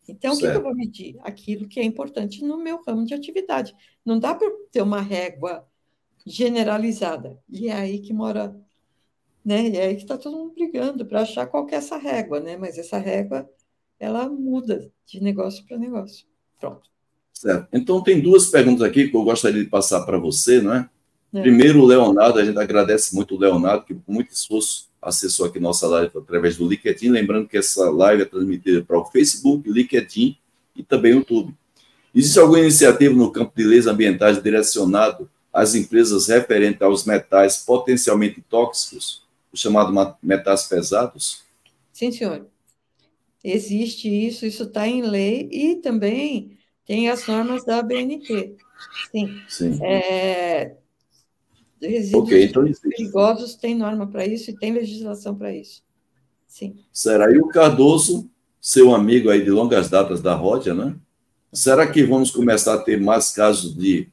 Então, 0.08 0.34
certo. 0.34 0.48
o 0.48 0.50
que, 0.50 0.56
eu 0.56 0.62
vou 0.62 0.74
medir? 0.74 1.16
Aquilo 1.20 1.68
que 1.68 1.78
é 1.78 1.84
importante 1.84 2.42
no 2.42 2.56
meu 2.56 2.82
ramo 2.82 3.04
de 3.04 3.12
atividade. 3.12 3.76
Não 4.04 4.18
dá 4.18 4.34
para 4.34 4.50
ter 4.72 4.80
uma 4.80 5.02
régua 5.02 5.68
generalizada. 6.26 7.38
E 7.48 7.68
é 7.68 7.74
aí 7.74 7.98
que 7.98 8.14
mora, 8.14 8.58
né? 9.44 9.68
E 9.68 9.76
é 9.76 9.86
aí 9.88 9.96
que 9.96 10.02
está 10.02 10.16
todo 10.16 10.36
mundo 10.38 10.54
brigando 10.54 11.04
para 11.04 11.20
achar 11.20 11.46
qual 11.46 11.66
que 11.66 11.74
é 11.74 11.78
essa 11.78 11.98
régua, 11.98 12.40
né? 12.40 12.56
Mas 12.56 12.78
essa 12.78 12.96
régua, 12.96 13.48
ela 13.98 14.28
muda 14.28 14.90
de 15.06 15.20
negócio 15.20 15.64
para 15.66 15.78
negócio. 15.78 16.26
Pronto. 16.60 16.88
Certo. 17.32 17.68
Então, 17.72 18.02
tem 18.02 18.20
duas 18.20 18.46
perguntas 18.46 18.82
aqui 18.82 19.08
que 19.08 19.16
eu 19.16 19.22
gostaria 19.22 19.62
de 19.62 19.70
passar 19.70 20.04
para 20.04 20.18
você, 20.18 20.60
não 20.60 20.74
é? 20.74 20.88
é? 21.32 21.40
Primeiro, 21.40 21.80
o 21.80 21.86
Leonardo, 21.86 22.38
a 22.38 22.44
gente 22.44 22.58
agradece 22.58 23.14
muito 23.14 23.36
o 23.36 23.38
Leonardo, 23.38 23.84
que 23.84 23.94
com 23.94 24.12
muito 24.12 24.32
esforço 24.32 24.88
acessou 25.00 25.46
aqui 25.46 25.60
nossa 25.60 25.86
live 25.86 26.10
através 26.16 26.56
do 26.56 26.68
LinkedIn. 26.68 27.10
Lembrando 27.10 27.48
que 27.48 27.56
essa 27.56 27.88
live 27.90 28.22
é 28.22 28.24
transmitida 28.24 28.82
para 28.82 28.98
o 28.98 29.04
Facebook, 29.04 29.70
LinkedIn 29.70 30.36
e 30.74 30.82
também 30.82 31.12
o 31.12 31.18
YouTube. 31.18 31.54
Existe 32.14 32.38
alguma 32.38 32.60
iniciativa 32.60 33.14
no 33.14 33.30
campo 33.30 33.52
de 33.56 33.64
leis 33.64 33.86
ambientais 33.86 34.42
direcionado 34.42 35.30
às 35.52 35.74
empresas 35.74 36.26
referente 36.26 36.82
aos 36.82 37.04
metais 37.04 37.58
potencialmente 37.58 38.42
tóxicos, 38.48 39.22
os 39.52 39.60
chamados 39.60 40.14
metais 40.22 40.64
pesados? 40.64 41.42
Sim, 41.92 42.10
senhor. 42.10 42.46
Existe 43.50 44.08
isso, 44.08 44.44
isso 44.46 44.64
está 44.64 44.86
em 44.86 45.02
lei 45.02 45.48
e 45.50 45.76
também 45.76 46.56
tem 46.84 47.08
as 47.08 47.26
normas 47.26 47.64
da 47.64 47.78
ABNT. 47.78 48.56
Sim. 49.10 49.42
Sim. 49.48 49.78
É, 49.82 50.76
resíduos 51.80 52.24
okay, 52.24 52.44
então 52.44 52.64
perigosos 52.82 53.54
tem 53.54 53.74
norma 53.74 54.06
para 54.06 54.26
isso 54.26 54.50
e 54.50 54.56
tem 54.56 54.72
legislação 54.72 55.34
para 55.34 55.54
isso. 55.54 55.82
Sim. 56.46 56.76
Será? 56.92 57.30
E 57.30 57.38
o 57.38 57.48
Cardoso, 57.48 58.28
seu 58.60 58.94
amigo 58.94 59.30
aí 59.30 59.44
de 59.44 59.50
longas 59.50 59.88
datas 59.88 60.20
da 60.20 60.34
Ródia, 60.34 60.74
né? 60.74 60.96
Será 61.52 61.86
que 61.86 62.02
vamos 62.02 62.30
começar 62.30 62.74
a 62.74 62.82
ter 62.82 63.00
mais 63.00 63.30
casos 63.30 63.74
de 63.74 64.08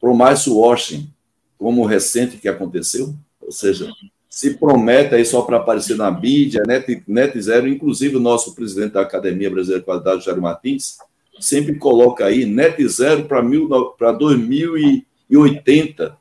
promise 0.00 0.48
washing, 0.48 1.12
como 1.56 1.82
o 1.82 1.86
recente 1.86 2.36
que 2.36 2.48
aconteceu? 2.48 3.14
Ou 3.40 3.50
seja, 3.50 3.90
se 4.34 4.54
promete 4.54 5.14
aí 5.14 5.24
só 5.24 5.42
para 5.42 5.58
aparecer 5.58 5.96
na 5.96 6.10
mídia, 6.10 6.64
net, 6.66 7.04
net 7.06 7.40
zero, 7.40 7.68
inclusive 7.68 8.16
o 8.16 8.20
nosso 8.20 8.52
presidente 8.52 8.94
da 8.94 9.02
Academia 9.02 9.48
Brasileira 9.48 9.78
de 9.78 9.86
Qualidade, 9.86 10.24
Jair 10.24 10.40
Martins, 10.40 10.98
sempre 11.38 11.76
coloca 11.76 12.24
aí 12.24 12.44
net 12.44 12.84
zero 12.88 13.28
para 13.28 14.10
2080. 14.10 16.18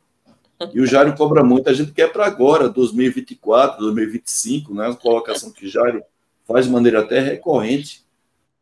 E 0.72 0.80
o 0.80 0.86
Jairo 0.86 1.16
cobra 1.16 1.43
muito. 1.43 1.68
A 1.68 1.74
gente 1.74 1.91
quer 1.91 2.14
para 2.14 2.28
agora, 2.28 2.70
2024, 2.70 3.82
2025, 3.82 4.76
né? 4.76 4.89
Uma 4.89 4.95
colocação 4.95 5.49
que 5.49 5.66
o 5.66 5.70
Jairo 5.70 6.03
faz 6.47 6.68
de 6.68 6.72
maneira 6.72 6.99
até 6.99 7.20
recorrente. 7.20 8.03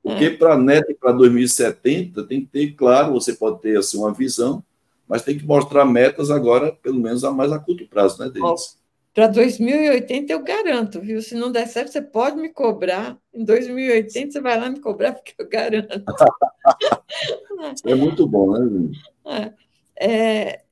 Porque 0.02 0.24
é. 0.24 0.30
para 0.30 0.58
net 0.58 0.94
para 0.94 1.12
2070 1.12 2.24
tem 2.24 2.40
que 2.40 2.48
ter, 2.48 2.72
claro, 2.72 3.12
você 3.12 3.34
pode 3.34 3.60
ter 3.60 3.78
assim, 3.78 3.98
uma 3.98 4.14
visão, 4.14 4.64
mas 5.10 5.24
tem 5.24 5.38
que 5.38 5.46
mostrar 5.46 5.84
metas 5.84 6.32
agora, 6.32 6.72
pelo 6.72 7.02
menos 7.02 7.26
a 7.26 7.32
mais 7.32 7.52
a 7.52 7.60
curto 7.60 7.86
prazo, 7.86 8.18
né, 8.18 8.30
Denis? 8.30 8.80
Para 9.14 9.28
2080 9.28 10.32
eu 10.32 10.42
garanto, 10.42 11.02
viu? 11.02 11.22
Se 11.22 11.36
não 11.36 11.52
der 11.52 11.68
certo, 11.68 11.92
você 11.92 12.02
pode 12.02 12.38
me 12.38 12.50
cobrar. 12.50 13.18
Em 13.34 13.44
2080 13.44 14.32
você 14.32 14.42
vai 14.42 14.58
lá 14.58 14.70
me 14.70 14.80
cobrar, 14.80 15.12
porque 15.14 15.34
eu 15.38 15.50
garanto. 15.50 16.04
é 17.86 17.96
muito 17.96 18.26
bom, 18.26 18.58
né? 18.58 19.54
É, 19.98 20.54
é, 20.54 20.64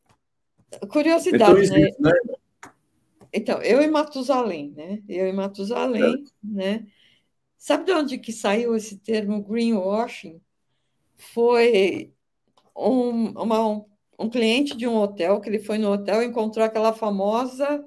curiosidade, 0.87 1.65
então, 1.65 1.77
né? 1.77 1.89
né? 1.99 2.11
Então, 3.33 3.61
eu 3.61 3.81
e 3.81 3.87
Matusalém, 3.87 4.71
né? 4.71 5.03
Eu 5.07 5.27
e 5.27 5.33
Matusalém, 5.33 6.23
é. 6.23 6.47
né? 6.47 6.87
Sabe 7.57 7.85
de 7.85 7.91
onde 7.91 8.17
que 8.17 8.31
saiu 8.31 8.73
esse 8.73 8.97
termo 8.99 9.43
greenwashing? 9.43 10.39
Foi 11.17 12.13
um, 12.73 13.31
uma, 13.31 13.67
um, 13.67 13.85
um 14.17 14.29
cliente 14.29 14.77
de 14.77 14.87
um 14.87 14.95
hotel, 14.95 15.41
que 15.41 15.49
ele 15.49 15.59
foi 15.59 15.77
no 15.77 15.91
hotel 15.91 16.23
e 16.23 16.25
encontrou 16.25 16.65
aquela 16.65 16.93
famosa 16.93 17.85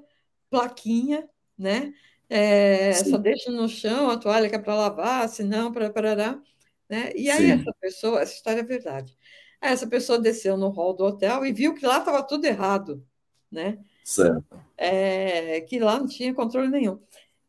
plaquinha, 0.53 1.27
né? 1.57 1.91
É, 2.29 2.93
só 2.93 3.17
deixa 3.17 3.51
no 3.51 3.67
chão 3.67 4.09
a 4.09 4.17
toalha 4.17 4.47
que 4.47 4.55
é 4.55 4.59
para 4.59 4.75
lavar, 4.75 5.27
senão 5.27 5.71
para 5.71 5.89
parará. 5.89 6.39
Né? 6.87 7.11
E 7.15 7.27
aí 7.29 7.47
Sim. 7.47 7.51
essa 7.51 7.73
pessoa, 7.81 8.21
essa 8.21 8.33
história 8.33 8.59
é 8.59 8.63
verdade. 8.63 9.17
Essa 9.59 9.87
pessoa 9.87 10.19
desceu 10.19 10.55
no 10.55 10.69
hall 10.69 10.93
do 10.93 11.05
hotel 11.05 11.43
e 11.43 11.51
viu 11.51 11.73
que 11.73 11.85
lá 11.85 11.97
estava 11.97 12.21
tudo 12.21 12.45
errado, 12.45 13.03
né? 13.51 13.79
Certo. 14.03 14.59
É, 14.77 15.61
que 15.61 15.79
lá 15.79 15.97
não 15.97 16.07
tinha 16.07 16.33
controle 16.35 16.67
nenhum. 16.67 16.99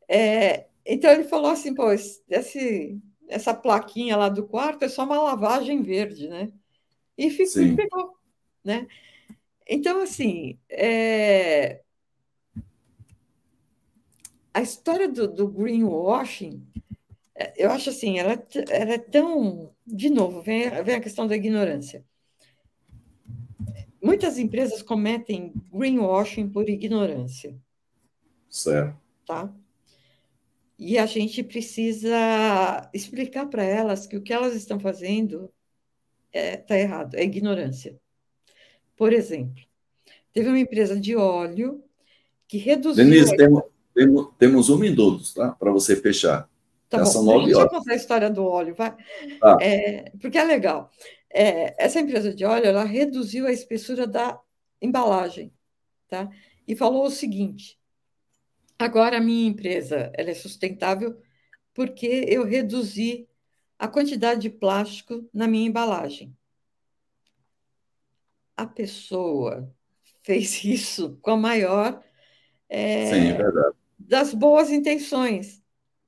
É, 0.08 0.66
então 0.86 1.10
ele 1.10 1.24
falou 1.24 1.50
assim, 1.50 1.74
pô, 1.74 1.92
esse, 1.92 3.02
essa 3.28 3.52
plaquinha 3.52 4.16
lá 4.16 4.30
do 4.30 4.46
quarto 4.46 4.84
é 4.84 4.88
só 4.88 5.04
uma 5.04 5.20
lavagem 5.20 5.82
verde, 5.82 6.28
né? 6.28 6.50
E 7.18 7.28
ficou, 7.28 7.76
pegou, 7.76 8.16
né? 8.64 8.86
Então, 9.68 10.02
assim, 10.02 10.58
é, 10.68 11.83
a 14.54 14.62
história 14.62 15.08
do, 15.08 15.26
do 15.26 15.48
greenwashing, 15.48 16.64
é, 17.34 17.52
eu 17.56 17.70
acho 17.72 17.90
assim, 17.90 18.18
ela, 18.20 18.40
ela 18.70 18.94
é 18.94 18.98
tão. 18.98 19.74
De 19.84 20.08
novo, 20.08 20.40
vem, 20.40 20.70
vem 20.84 20.94
a 20.94 21.00
questão 21.00 21.26
da 21.26 21.34
ignorância. 21.34 22.04
Muitas 24.00 24.38
empresas 24.38 24.80
cometem 24.80 25.52
greenwashing 25.72 26.48
por 26.48 26.68
ignorância. 26.68 27.58
Certo. 28.48 28.96
Tá? 29.26 29.52
E 30.78 30.98
a 30.98 31.06
gente 31.06 31.42
precisa 31.42 32.88
explicar 32.94 33.46
para 33.46 33.64
elas 33.64 34.06
que 34.06 34.16
o 34.16 34.22
que 34.22 34.32
elas 34.32 34.54
estão 34.54 34.78
fazendo 34.78 35.52
está 36.32 36.38
é, 36.38 36.56
tá 36.56 36.78
errado, 36.78 37.14
é 37.14 37.24
ignorância. 37.24 37.98
Por 38.96 39.12
exemplo, 39.12 39.62
teve 40.32 40.48
uma 40.48 40.58
empresa 40.58 40.98
de 40.98 41.16
óleo 41.16 41.82
que 42.46 42.58
reduziu. 42.58 43.04
Denise, 43.04 43.36
tem, 43.36 43.48
temos, 43.94 44.28
temos 44.38 44.70
um 44.70 44.78
minuto, 44.78 45.22
tá? 45.34 45.52
Para 45.52 45.70
você 45.70 45.94
fechar. 45.94 46.48
Tá 46.88 46.98
Já 46.98 47.04
bom, 47.04 47.10
são 47.10 47.24
nove 47.24 47.46
deixa 47.46 47.60
eu 47.60 47.68
contar 47.68 47.92
a 47.92 47.96
história 47.96 48.30
do 48.30 48.44
óleo, 48.44 48.74
vai. 48.74 48.94
Ah. 49.42 49.56
É, 49.60 50.10
porque 50.20 50.36
é 50.36 50.44
legal. 50.44 50.90
É, 51.30 51.82
essa 51.82 52.00
empresa 52.00 52.34
de 52.34 52.44
óleo, 52.44 52.66
ela 52.66 52.84
reduziu 52.84 53.46
a 53.46 53.52
espessura 53.52 54.06
da 54.06 54.38
embalagem, 54.82 55.52
tá? 56.08 56.28
E 56.66 56.76
falou 56.76 57.06
o 57.06 57.10
seguinte, 57.10 57.78
agora 58.78 59.18
a 59.18 59.20
minha 59.20 59.48
empresa, 59.48 60.10
ela 60.14 60.30
é 60.30 60.34
sustentável 60.34 61.16
porque 61.72 62.26
eu 62.28 62.44
reduzi 62.44 63.28
a 63.78 63.88
quantidade 63.88 64.42
de 64.42 64.50
plástico 64.50 65.28
na 65.32 65.48
minha 65.48 65.66
embalagem. 65.66 66.36
A 68.56 68.66
pessoa 68.66 69.68
fez 70.22 70.64
isso 70.64 71.18
com 71.22 71.32
a 71.32 71.36
maior 71.36 72.02
é, 72.68 73.06
Sim, 73.06 73.28
é 73.28 73.32
verdade 73.34 73.83
das 73.98 74.34
boas 74.34 74.70
intenções. 74.70 75.62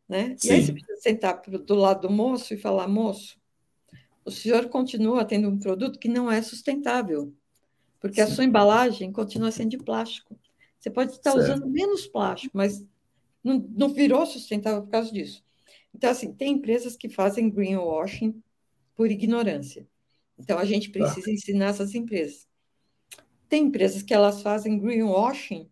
Né? 0.09 0.37
E 0.45 0.51
aí 0.51 0.65
você 0.65 0.73
precisa 0.73 1.01
sentar 1.01 1.43
do 1.43 1.75
lado 1.75 2.07
do 2.07 2.13
moço 2.13 2.55
e 2.55 2.57
falar, 2.57 2.87
moço, 2.87 3.39
o 4.25 4.31
senhor 4.31 4.69
continua 4.69 5.25
tendo 5.25 5.49
um 5.49 5.59
produto 5.59 5.99
que 5.99 6.09
não 6.09 6.31
é 6.31 6.41
sustentável, 6.43 7.33
porque 8.01 8.17
Sim. 8.17 8.33
a 8.33 8.35
sua 8.35 8.45
embalagem 8.45 9.13
continua 9.13 9.51
sendo 9.51 9.71
de 9.71 9.79
plástico. 9.79 10.39
Você 10.79 10.91
pode 10.91 11.13
estar 11.13 11.33
certo. 11.33 11.45
usando 11.45 11.69
menos 11.69 12.07
plástico, 12.07 12.57
mas 12.57 12.85
não, 13.43 13.59
não 13.71 13.89
virou 13.89 14.25
sustentável 14.27 14.83
por 14.83 14.91
causa 14.91 15.13
disso. 15.13 15.45
Então, 15.95 16.11
assim, 16.11 16.33
tem 16.33 16.53
empresas 16.53 16.97
que 16.97 17.09
fazem 17.09 17.49
greenwashing 17.51 18.41
por 18.95 19.11
ignorância. 19.11 19.89
Então, 20.39 20.59
a 20.59 20.65
gente 20.65 20.91
tá. 20.91 20.99
precisa 20.99 21.27
tá. 21.27 21.33
ensinar 21.33 21.67
essas 21.67 21.95
empresas. 21.95 22.47
Tem 23.49 23.65
empresas 23.65 24.03
que 24.03 24.13
elas 24.13 24.43
fazem 24.43 24.79
greenwashing 24.79 25.69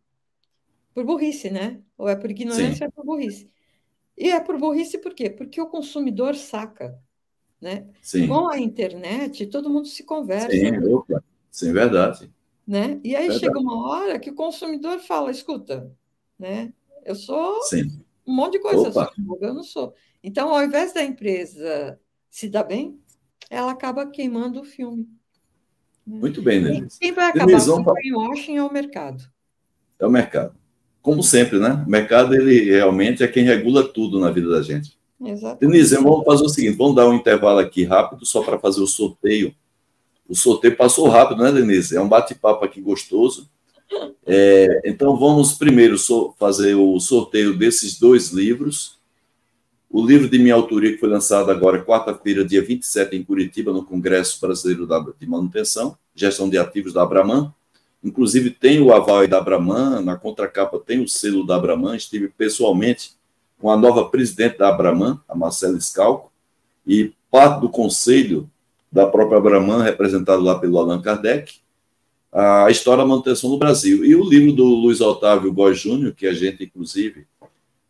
por 0.95 1.05
burrice, 1.05 1.51
né? 1.51 1.81
Ou 1.99 2.09
é 2.09 2.15
por 2.15 2.31
ignorância 2.31 2.75
Sim. 2.75 2.85
ou 2.85 2.89
é 2.89 2.91
por 2.91 3.05
burrice. 3.05 3.51
E 4.17 4.31
é 4.31 4.41
por 4.41 4.57
burrice 4.57 4.99
por 4.99 5.13
quê? 5.13 5.29
Porque 5.29 5.61
o 5.61 5.67
consumidor 5.67 6.37
saca. 6.37 6.99
Né? 7.61 7.89
Sim. 8.01 8.29
Com 8.29 8.49
a 8.49 8.59
internet, 8.59 9.47
todo 9.47 9.71
mundo 9.71 9.89
se 9.89 10.05
conversa. 10.05 10.51
Sim, 10.51 10.79
opa. 10.93 11.23
Sim, 11.51 11.73
verdade. 11.73 12.31
Né? 12.67 13.01
E 13.03 13.17
aí 13.17 13.29
verdade. 13.29 13.41
chega 13.41 13.59
uma 13.59 13.89
hora 13.89 14.19
que 14.19 14.31
o 14.31 14.35
consumidor 14.35 14.99
fala: 15.01 15.31
escuta, 15.31 15.91
né? 16.39 16.73
eu 17.05 17.15
sou 17.15 17.63
Sim. 17.63 18.03
um 18.27 18.35
monte 18.35 18.55
de 18.55 18.61
coisa, 18.61 18.89
eu, 18.89 18.93
sou, 18.93 19.39
eu 19.41 19.55
não 19.55 19.63
sou. 19.63 19.95
Então, 20.23 20.55
ao 20.55 20.65
invés 20.65 20.93
da 20.93 21.03
empresa 21.03 22.01
se 22.31 22.49
dar 22.49 22.65
bem, 22.65 22.99
ela 23.51 23.73
acaba 23.73 24.07
queimando 24.07 24.61
o 24.61 24.65
filme. 24.65 25.09
Né? 26.07 26.19
Muito 26.19 26.43
bem, 26.43 26.63
Denise. 26.63 26.99
Quem 26.99 27.13
vai 27.13 27.31
acabar 27.31 27.65
com 27.65 27.91
o 27.91 27.95
greenwashing 27.95 28.57
é 28.57 28.63
o 28.63 28.73
mercado. 28.73 29.23
É 29.99 30.07
o 30.07 30.11
mercado. 30.11 30.57
Como 31.05 31.23
sempre, 31.23 31.59
né? 31.59 31.85
O 31.87 31.91
mercado, 31.91 32.35
ele 32.35 32.65
realmente 32.65 33.23
é 33.23 33.29
quem 33.29 33.45
regula 33.45 33.87
tudo 33.87 34.19
na 34.19 34.31
vida 34.31 34.49
da 34.49 34.63
gente. 34.63 34.97
Denise, 35.61 35.95
vamos 35.97 36.25
fazer 36.25 36.45
o 36.45 36.49
seguinte, 36.49 36.79
vamos 36.79 36.97
dar 36.97 37.07
um 37.07 37.13
intervalo 37.13 37.59
aqui 37.59 37.85
rápido, 37.85 38.25
só 38.25 38.43
para 38.43 38.59
fazer 38.59 38.81
o 38.81 38.87
sorteio. 38.87 39.55
O 40.27 40.35
sorteio 40.35 40.75
passou 40.75 41.07
rápido, 41.11 41.43
né, 41.43 41.53
Denise? 41.53 41.95
É 41.95 42.01
um 42.01 42.09
bate-papo 42.09 42.65
aqui 42.65 42.81
gostoso. 42.81 43.51
É, 44.27 44.81
então, 44.87 45.15
vamos 45.15 45.53
primeiro 45.53 45.99
so 45.99 46.35
fazer 46.39 46.75
o 46.75 46.99
sorteio 46.99 47.55
desses 47.55 47.99
dois 47.99 48.31
livros. 48.31 48.99
O 49.91 50.07
livro 50.07 50.27
de 50.27 50.39
minha 50.39 50.55
autoria, 50.55 50.91
que 50.91 50.99
foi 50.99 51.11
lançado 51.11 51.51
agora, 51.51 51.85
quarta-feira, 51.85 52.43
dia 52.43 52.63
27, 52.63 53.15
em 53.15 53.23
Curitiba, 53.23 53.75
no 53.75 53.85
Congresso 53.85 54.41
Brasileiro 54.41 54.89
de 55.21 55.27
Manutenção, 55.27 55.99
Gestão 56.15 56.49
de 56.49 56.57
Ativos 56.57 56.95
da 56.95 57.03
Abraman. 57.03 57.53
Inclusive, 58.05 58.51
tem 58.51 58.83
o 58.83 58.93
aval 58.93 59.27
da 59.27 59.39
Abraman, 59.39 60.03
na 60.03 60.15
contracapa 60.15 60.79
tem 60.79 61.01
o 61.01 61.09
selo 61.09 61.47
da 61.47 61.57
Abraman. 61.57 61.97
Estive 61.97 62.29
pessoalmente 62.29 63.13
com 63.59 63.71
a 63.71 63.77
nova 63.77 64.05
presidente 64.11 64.59
da 64.59 64.69
Abraman, 64.69 65.19
a 65.27 65.35
Marcela 65.35 65.81
Scalco, 65.81 66.31
e 66.87 67.15
parte 67.31 67.63
do 67.63 67.69
conselho 67.71 68.49
da 68.93 69.07
própria 69.07 69.39
Abraman, 69.39 69.83
representado 69.83 70.43
lá 70.43 70.59
pelo 70.59 70.79
Allan 70.79 71.01
Kardec, 71.01 71.55
a 72.31 72.71
história 72.71 73.03
da 73.03 73.09
manutenção 73.09 73.49
do 73.49 73.57
Brasil. 73.57 74.05
E 74.05 74.15
o 74.15 74.29
livro 74.29 74.53
do 74.53 74.65
Luiz 74.65 75.01
Otávio 75.01 75.53
Góes 75.53 75.79
Júnior, 75.79 76.13
que 76.13 76.27
a 76.27 76.35
gente, 76.35 76.65
inclusive, 76.65 77.27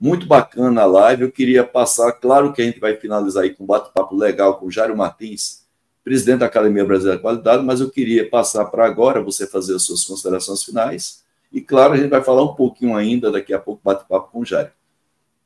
Muito 0.00 0.26
bacana 0.26 0.80
a 0.80 0.86
live. 0.86 1.24
Eu 1.24 1.30
queria 1.30 1.62
passar, 1.62 2.10
claro 2.12 2.54
que 2.54 2.62
a 2.62 2.64
gente 2.64 2.80
vai 2.80 2.96
finalizar 2.96 3.42
aí 3.42 3.50
com 3.50 3.64
um 3.64 3.66
bate-papo 3.66 4.16
legal 4.16 4.58
com 4.58 4.66
o 4.66 4.70
Jário 4.70 4.96
Martins, 4.96 5.66
presidente 6.02 6.38
da 6.38 6.46
Academia 6.46 6.86
Brasileira 6.86 7.18
de 7.18 7.22
Qualidade, 7.22 7.62
mas 7.62 7.82
eu 7.82 7.90
queria 7.90 8.28
passar 8.28 8.64
para 8.64 8.86
agora 8.86 9.22
você 9.22 9.46
fazer 9.46 9.76
as 9.76 9.82
suas 9.82 10.02
considerações 10.02 10.64
finais. 10.64 11.22
E 11.52 11.60
claro, 11.60 11.92
a 11.92 11.96
gente 11.98 12.08
vai 12.08 12.22
falar 12.22 12.42
um 12.42 12.54
pouquinho 12.54 12.96
ainda, 12.96 13.30
daqui 13.30 13.52
a 13.52 13.58
pouco, 13.58 13.82
bate-papo 13.84 14.30
com 14.32 14.40
o 14.40 14.44
Jário. 14.44 14.72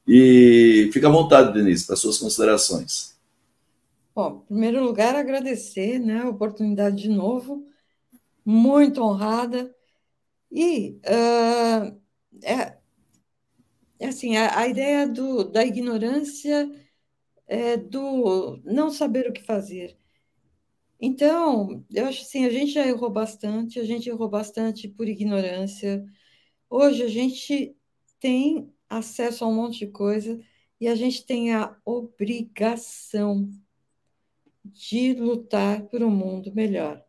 E 0.07 0.89
fica 0.93 1.09
à 1.09 1.11
vontade, 1.11 1.53
Denise, 1.53 1.85
para 1.85 1.97
suas 1.97 2.19
considerações. 2.19 3.15
Bom, 4.15 4.43
em 4.45 4.47
primeiro 4.47 4.85
lugar, 4.85 5.17
agradecer 5.17 5.99
né, 5.99 6.23
a 6.23 6.29
oportunidade 6.29 7.03
de 7.03 7.09
novo, 7.09 7.67
muito 8.45 9.03
honrada. 9.03 9.75
E 10.53 11.01
uh, 11.05 11.99
é 12.45 12.75
assim, 14.07 14.37
a, 14.37 14.59
a 14.59 14.69
ideia 14.69 15.07
do, 15.09 15.45
da 15.45 15.65
ignorância 15.65 16.71
é 17.47 17.77
do 17.77 18.61
não 18.65 18.91
saber 18.91 19.29
o 19.29 19.33
que 19.33 19.43
fazer. 19.43 19.99
Então, 21.01 21.85
eu 21.91 22.07
acho 22.07 22.23
assim, 22.23 22.47
a 22.47 22.51
gente 22.51 22.73
já 22.73 22.87
errou 22.87 23.11
bastante, 23.11 23.79
a 23.79 23.85
gente 23.85 24.09
errou 24.09 24.29
bastante 24.29 24.89
por 24.89 25.09
ignorância. 25.09 26.05
Hoje 26.71 27.03
a 27.03 27.09
gente 27.09 27.77
tem 28.21 28.73
acesso 28.89 29.45
a 29.45 29.49
um 29.49 29.55
monte 29.55 29.81
de 29.81 29.89
coisa 29.89 30.41
e 30.81 30.89
a 30.89 30.95
gente 30.95 31.27
tem 31.27 31.53
a 31.55 31.77
obrigação 31.85 33.51
de 34.65 35.15
lutar 35.15 35.83
por 35.89 36.03
um 36.03 36.11
mundo 36.11 36.55
melhor. 36.55 37.05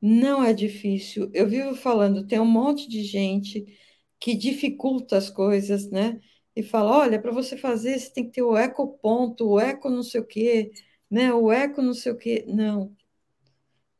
Não 0.00 0.42
é 0.44 0.52
difícil. 0.52 1.30
Eu 1.32 1.48
vivo 1.48 1.74
falando, 1.74 2.26
tem 2.26 2.40
um 2.40 2.44
monte 2.44 2.88
de 2.88 3.02
gente 3.02 3.64
que 4.20 4.34
dificulta 4.34 5.16
as 5.16 5.30
coisas, 5.30 5.90
né? 5.90 6.20
E 6.56 6.62
fala, 6.62 6.90
olha, 6.98 7.20
para 7.20 7.30
você 7.30 7.56
fazer, 7.56 7.98
você 7.98 8.10
tem 8.10 8.24
que 8.24 8.32
ter 8.32 8.42
o 8.42 8.56
ecoponto, 8.56 9.46
o 9.46 9.60
eco 9.60 9.90
não 9.90 10.02
sei 10.02 10.20
o 10.20 10.26
quê, 10.26 10.72
né? 11.10 11.32
O 11.32 11.52
eco 11.52 11.82
não 11.82 11.94
sei 11.94 12.12
o 12.12 12.16
quê. 12.16 12.44
Não. 12.48 12.96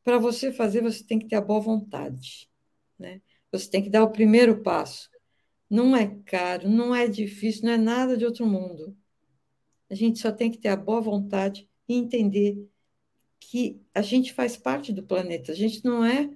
Para 0.03 0.19
você 0.19 0.53
fazer, 0.53 0.83
você 0.83 1.05
tem 1.05 1.19
que 1.19 1.27
ter 1.29 1.37
a 1.37 1.41
boa 1.41 1.61
vontade, 1.61 2.51
né? 2.99 3.21
Você 3.53 3.71
tem 3.71 3.83
que 3.83 3.91
dar 3.91 4.03
o 4.05 4.11
primeiro 4.11 4.63
passo. 4.63 5.11
Não 5.69 5.97
é 5.97 6.07
caro, 6.25 6.69
não 6.69 6.95
é 6.95 7.09
difícil, 7.09 7.65
não 7.65 7.73
é 7.73 7.77
nada 7.77 8.17
de 8.17 8.25
outro 8.25 8.47
mundo. 8.47 8.97
A 9.91 9.95
gente 9.95 10.19
só 10.19 10.33
tem 10.33 10.51
que 10.51 10.59
ter 10.59 10.69
a 10.69 10.77
boa 10.77 11.01
vontade 11.01 11.69
e 11.89 11.95
entender 11.95 12.69
que 13.41 13.81
a 13.95 14.03
gente 14.03 14.33
faz 14.33 14.57
parte 14.57 14.93
do 14.93 15.03
planeta. 15.03 15.53
A 15.53 15.55
gente 15.55 15.85
não 15.85 16.05
é 16.05 16.31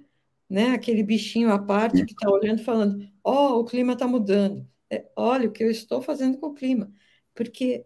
né? 0.51 0.71
Aquele 0.71 1.01
bichinho 1.01 1.49
à 1.49 1.57
parte 1.57 2.03
que 2.05 2.11
está 2.11 2.29
olhando 2.29 2.61
falando, 2.61 3.09
ó, 3.23 3.53
oh, 3.53 3.59
o 3.61 3.65
clima 3.65 3.93
está 3.93 4.05
mudando. 4.05 4.67
É, 4.91 5.05
olha 5.15 5.47
o 5.47 5.51
que 5.51 5.63
eu 5.63 5.71
estou 5.71 6.01
fazendo 6.01 6.37
com 6.37 6.47
o 6.47 6.53
clima. 6.53 6.91
Porque, 7.33 7.85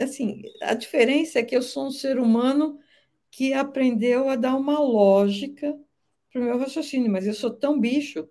assim, 0.00 0.42
a 0.62 0.72
diferença 0.72 1.40
é 1.40 1.42
que 1.42 1.56
eu 1.56 1.62
sou 1.62 1.88
um 1.88 1.90
ser 1.90 2.20
humano 2.20 2.78
que 3.28 3.52
aprendeu 3.52 4.28
a 4.28 4.36
dar 4.36 4.54
uma 4.54 4.78
lógica 4.78 5.76
para 6.30 6.40
o 6.40 6.44
meu 6.44 6.58
raciocínio, 6.58 7.10
mas 7.10 7.26
eu 7.26 7.34
sou 7.34 7.50
tão 7.50 7.80
bicho 7.80 8.28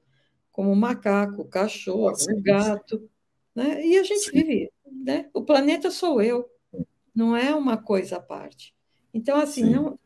como 0.52 0.76
macaco, 0.76 1.50
cachorro, 1.50 2.14
o 2.14 2.42
gato, 2.42 3.10
né? 3.54 3.86
E 3.86 3.98
a 3.98 4.04
gente 4.04 4.22
sim. 4.22 4.32
vive, 4.32 4.72
né? 4.86 5.30
O 5.34 5.44
planeta 5.44 5.92
sou 5.92 6.22
eu, 6.22 6.50
não 7.14 7.36
é 7.36 7.54
uma 7.54 7.78
coisa 7.78 8.18
à 8.18 8.22
parte. 8.22 8.74
Então, 9.14 9.38
assim, 9.38 9.64
não, 9.64 10.00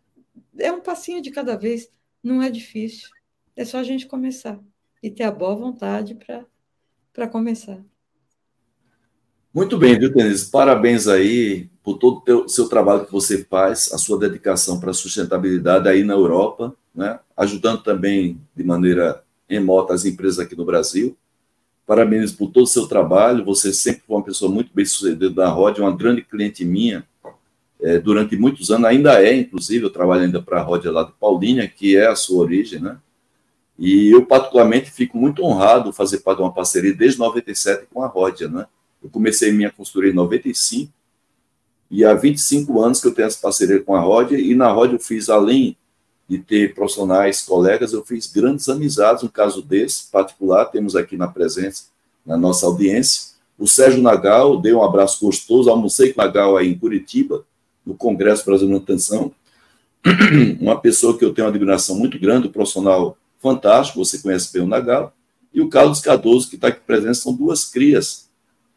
é 0.58 0.72
um 0.72 0.82
passinho 0.82 1.22
de 1.22 1.30
cada 1.30 1.56
vez, 1.56 1.92
não 2.24 2.42
é 2.42 2.50
difícil. 2.50 3.10
É 3.56 3.64
só 3.64 3.78
a 3.78 3.84
gente 3.84 4.08
começar 4.08 4.60
e 5.04 5.12
ter 5.12 5.24
a 5.24 5.32
boa 5.32 5.56
vontade 5.56 6.16
para 6.16 6.46
começar. 7.28 7.80
Muito 9.53 9.78
bem, 9.78 9.97
viu, 9.97 10.13
Denise? 10.13 10.51
Parabéns 10.51 11.07
aí 11.07 11.70
por 11.82 11.97
todo 11.97 12.24
o 12.45 12.49
seu 12.49 12.68
trabalho 12.68 13.05
que 13.05 13.11
você 13.11 13.45
faz, 13.45 13.89
a 13.93 13.97
sua 13.97 14.20
dedicação 14.20 14.80
para 14.80 14.91
a 14.91 14.93
sustentabilidade 14.93 15.88
aí 15.88 16.03
na 16.03 16.13
Europa, 16.13 16.76
né? 16.93 17.20
ajudando 17.38 17.82
também 17.82 18.41
de 18.55 18.63
maneira 18.63 19.24
remota 19.47 19.93
as 19.93 20.03
empresas 20.03 20.39
aqui 20.39 20.55
no 20.57 20.66
Brasil. 20.66 21.16
Parabéns 21.88 22.32
por 22.32 22.49
todo 22.49 22.63
o 22.63 22.68
seu 22.68 22.88
trabalho. 22.88 23.45
Você 23.45 23.72
sempre 23.72 24.03
foi 24.05 24.18
uma 24.18 24.24
pessoa 24.24 24.51
muito 24.51 24.72
bem 24.74 24.84
sucedida 24.84 25.30
na 25.30 25.47
Rod, 25.47 25.78
uma 25.78 25.95
grande 25.95 26.22
cliente 26.22 26.66
minha 26.66 27.05
é, 27.82 27.99
durante 27.99 28.36
muitos 28.36 28.72
anos, 28.72 28.86
ainda 28.86 29.24
é, 29.24 29.36
inclusive, 29.36 29.86
eu 29.86 29.89
trabalho 29.89 30.24
ainda 30.24 30.41
para 30.41 30.59
a 30.59 30.63
Rod 30.63 30.84
lá 30.86 31.03
de 31.03 31.11
Paulínia, 31.13 31.68
que 31.68 31.95
é 31.95 32.07
a 32.07 32.16
sua 32.16 32.41
origem, 32.41 32.80
né? 32.80 32.97
E 33.78 34.12
eu, 34.12 34.26
particularmente, 34.26 34.90
fico 34.90 35.18
muito 35.18 35.44
honrado 35.44 35.92
fazer 35.92 36.20
parte 36.20 36.38
de 36.38 36.44
uma 36.44 36.54
parceria 36.54 36.94
desde 36.94 37.20
97 37.20 37.88
com 37.94 38.02
a 38.02 38.08
Ródia, 38.08 38.48
né? 38.48 38.66
Eu 39.04 39.10
comecei 39.10 39.52
minha 39.52 39.70
consultoria 39.70 40.12
em 40.12 40.16
95, 40.16 40.92
e 41.92 42.04
há 42.04 42.14
25 42.14 42.82
anos 42.82 43.00
que 43.00 43.08
eu 43.08 43.14
tenho 43.14 43.28
essa 43.28 43.40
parceria 43.40 43.82
com 43.82 43.96
a 43.96 44.00
Ródia, 44.00 44.40
e 44.40 44.56
na 44.56 44.72
Ródia 44.72 44.96
eu 44.96 45.00
fiz, 45.00 45.30
além 45.30 45.78
de 46.28 46.40
ter 46.40 46.74
profissionais, 46.74 47.44
colegas, 47.44 47.94
eu 47.94 48.04
fiz 48.04 48.26
grandes 48.26 48.68
amizades, 48.68 49.24
um 49.24 49.28
caso 49.28 49.62
desse 49.62 50.10
particular, 50.10 50.66
temos 50.66 50.96
aqui 50.96 51.16
na 51.16 51.28
presença, 51.28 51.84
na 52.26 52.36
nossa 52.36 52.66
audiência, 52.66 53.36
o 53.58 53.68
Sérgio 53.68 54.02
Nagal, 54.02 54.60
dei 54.60 54.74
um 54.74 54.84
abraço 54.84 55.24
gostoso, 55.24 55.70
almocei 55.70 56.12
com 56.12 56.22
o 56.22 56.26
Nagal 56.26 56.58
aí 56.58 56.70
em 56.70 56.78
Curitiba, 56.78 57.46
no 57.86 57.94
Congresso 57.94 58.44
Brasileiro 58.44 58.80
de 58.80 58.88
Manutenção, 58.88 59.32
uma 60.60 60.80
pessoa 60.80 61.18
que 61.18 61.24
eu 61.24 61.34
tenho 61.34 61.46
uma 61.46 61.54
admiração 61.54 61.96
muito 61.96 62.18
grande, 62.20 62.48
um 62.48 62.52
profissional 62.52 63.18
fantástico, 63.42 64.04
você 64.04 64.20
conhece 64.20 64.52
bem 64.52 64.62
o 64.62 64.68
Nagal, 64.68 65.14
e 65.54 65.62
o 65.62 65.70
Carlos 65.70 66.02
Cardoso, 66.02 66.50
que 66.50 66.56
está 66.56 66.68
aqui 66.68 66.82
presente, 66.82 67.18
são 67.18 67.34
duas 67.34 67.64
crias 67.66 68.30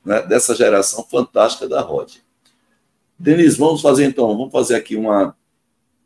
né, 0.05 0.23
dessa 0.23 0.55
geração 0.55 1.05
fantástica 1.05 1.69
da 1.69 1.81
Rod. 1.81 2.17
Denise, 3.19 3.59
vamos 3.59 3.81
fazer 3.81 4.05
então, 4.05 4.29
vamos 4.29 4.53
fazer 4.53 4.77
aqui 4.77 4.95
uma, 4.95 5.37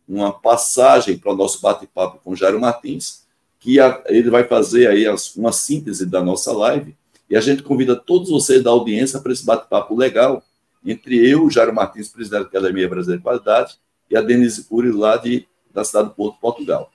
uma 0.08 0.32
passagem 0.32 1.18
para 1.18 1.32
o 1.32 1.36
nosso 1.36 1.60
bate-papo 1.60 2.20
com 2.24 2.34
Jairo 2.34 2.58
Martins, 2.60 3.22
que 3.60 3.78
a, 3.78 4.02
ele 4.06 4.30
vai 4.30 4.44
fazer 4.44 4.86
aí 4.88 5.06
as, 5.06 5.36
uma 5.36 5.52
síntese 5.52 6.06
da 6.06 6.22
nossa 6.22 6.52
live, 6.52 6.96
e 7.28 7.36
a 7.36 7.40
gente 7.40 7.62
convida 7.62 7.94
todos 7.94 8.30
vocês 8.30 8.62
da 8.62 8.70
audiência 8.70 9.20
para 9.20 9.32
esse 9.32 9.44
bate-papo 9.44 9.94
legal, 9.94 10.42
entre 10.84 11.16
eu, 11.28 11.48
Jairo 11.50 11.74
Martins, 11.74 12.08
presidente 12.08 12.44
da 12.44 12.48
Academia 12.48 12.88
Brasileira 12.88 13.18
de 13.18 13.22
Qualidade, 13.22 13.78
e 14.10 14.16
a 14.16 14.20
Denise 14.20 14.64
Cury, 14.64 14.90
lá 14.90 15.16
de, 15.16 15.46
da 15.72 15.84
cidade 15.84 16.08
do 16.08 16.14
Porto, 16.14 16.38
Portugal. 16.40 16.90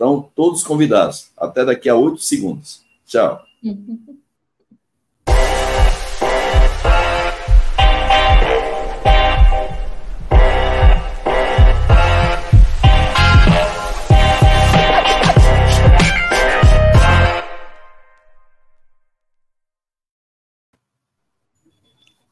Então, 0.00 0.30
todos 0.34 0.62
convidados. 0.62 1.28
Até 1.36 1.62
daqui 1.62 1.86
a 1.86 1.94
oito 1.94 2.22
segundos. 2.22 2.80
Tchau. 3.06 3.44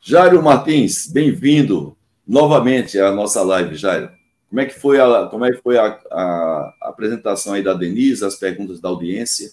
Jairo 0.01 0.43
Martins, 0.43 1.07
bem-vindo 1.07 1.95
novamente 2.27 2.99
à 2.99 3.13
nossa 3.13 3.43
live, 3.43 3.77
Jairo. 3.77 4.18
Como 4.49 4.61
é 4.61 4.67
que 4.67 4.79
foi 4.79 4.99
a, 4.99 5.27
como 5.27 5.45
é 5.45 5.53
que 5.53 5.63
foi 5.63 5.77
a, 5.77 5.87
a, 6.11 6.77
apresentação 6.83 7.53
aí 7.53 7.63
da 7.63 7.75
Denise, 7.75 8.25
as 8.25 8.37
perguntas 8.37 8.81
da 8.81 8.89
audiência? 8.89 9.53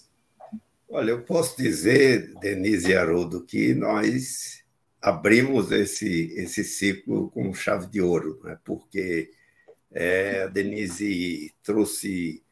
Olha, 0.88 1.10
eu 1.10 1.22
posso 1.22 1.56
dizer, 1.56 2.32
Denise 2.40 2.90
e 2.90 2.96
Haroldo, 2.96 3.44
que 3.44 3.74
nós 3.74 4.62
abrimos 5.02 5.70
esse, 5.70 6.32
esse 6.36 6.64
ciclo 6.64 7.30
com 7.30 7.52
chave 7.52 7.86
de 7.88 8.00
ouro, 8.00 8.40
né? 8.42 8.58
porque 8.64 9.30
é, 9.92 10.44
a 10.44 10.46
Denise 10.46 11.52
trouxe 11.62 12.42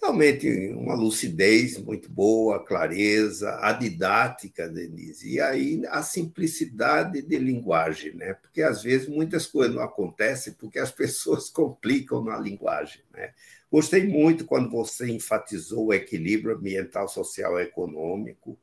realmente 0.00 0.48
uma 0.74 0.94
lucidez 0.94 1.78
muito 1.78 2.10
boa, 2.10 2.64
clareza, 2.64 3.58
a 3.60 3.72
didática, 3.72 4.68
Denise, 4.68 5.28
e 5.34 5.40
aí 5.40 5.82
a 5.88 6.02
simplicidade 6.02 7.22
de 7.22 7.38
linguagem, 7.38 8.14
né? 8.14 8.34
Porque 8.34 8.62
às 8.62 8.82
vezes 8.82 9.08
muitas 9.08 9.46
coisas 9.46 9.74
não 9.74 9.82
acontecem 9.82 10.52
porque 10.54 10.78
as 10.78 10.90
pessoas 10.90 11.48
complicam 11.50 12.22
na 12.22 12.38
linguagem, 12.38 13.02
né? 13.12 13.32
Gostei 13.70 14.06
muito 14.06 14.44
quando 14.44 14.70
você 14.70 15.10
enfatizou 15.10 15.86
o 15.86 15.94
equilíbrio 15.94 16.54
ambiental, 16.54 17.08
social 17.08 17.58
e 17.58 17.64
econômico, 17.64 18.58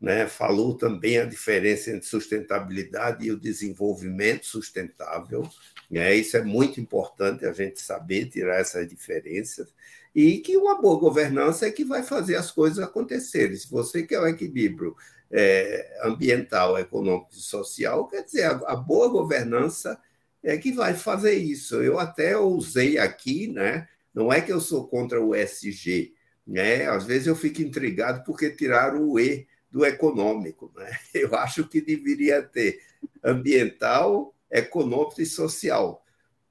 né? 0.00 0.28
Falou 0.28 0.76
também 0.76 1.18
a 1.18 1.24
diferença 1.24 1.90
entre 1.90 2.06
sustentabilidade 2.06 3.26
e 3.26 3.32
o 3.32 3.40
desenvolvimento 3.40 4.46
sustentável, 4.46 5.48
né? 5.90 6.14
Isso 6.14 6.36
é 6.36 6.42
muito 6.42 6.80
importante 6.80 7.46
a 7.46 7.52
gente 7.52 7.80
saber 7.80 8.26
tirar 8.26 8.60
essas 8.60 8.86
diferenças 8.86 9.74
e 10.16 10.38
que 10.38 10.56
uma 10.56 10.80
boa 10.80 10.98
governança 10.98 11.66
é 11.66 11.70
que 11.70 11.84
vai 11.84 12.02
fazer 12.02 12.36
as 12.36 12.50
coisas 12.50 12.78
acontecerem. 12.78 13.54
Se 13.54 13.70
você 13.70 14.02
quer 14.02 14.18
o 14.18 14.26
equilíbrio 14.26 14.96
é, 15.30 16.00
ambiental, 16.04 16.78
econômico 16.78 17.28
e 17.34 17.38
social, 17.38 18.08
quer 18.08 18.24
dizer, 18.24 18.44
a, 18.44 18.52
a, 18.66 18.74
boa 18.74 19.10
governança 19.10 20.00
é 20.42 20.56
que 20.56 20.72
vai 20.72 20.94
fazer 20.94 21.34
isso. 21.34 21.82
Eu 21.82 21.98
até 21.98 22.34
usei 22.34 22.96
aqui, 22.96 23.48
né? 23.48 23.86
não 24.14 24.32
é 24.32 24.40
que 24.40 24.50
eu 24.50 24.58
sou 24.58 24.88
contra 24.88 25.20
o 25.20 25.34
SG, 25.34 26.14
né? 26.46 26.88
às 26.88 27.04
vezes 27.04 27.26
eu 27.26 27.36
fico 27.36 27.60
intrigado 27.60 28.24
porque 28.24 28.48
tiraram 28.48 29.06
o 29.06 29.20
E 29.20 29.46
do 29.70 29.84
econômico. 29.84 30.72
Né? 30.74 30.90
Eu 31.12 31.34
acho 31.34 31.68
que 31.68 31.82
deveria 31.82 32.42
ter 32.42 32.80
ambiental, 33.22 34.34
econômico 34.50 35.20
e 35.20 35.26
social. 35.26 36.02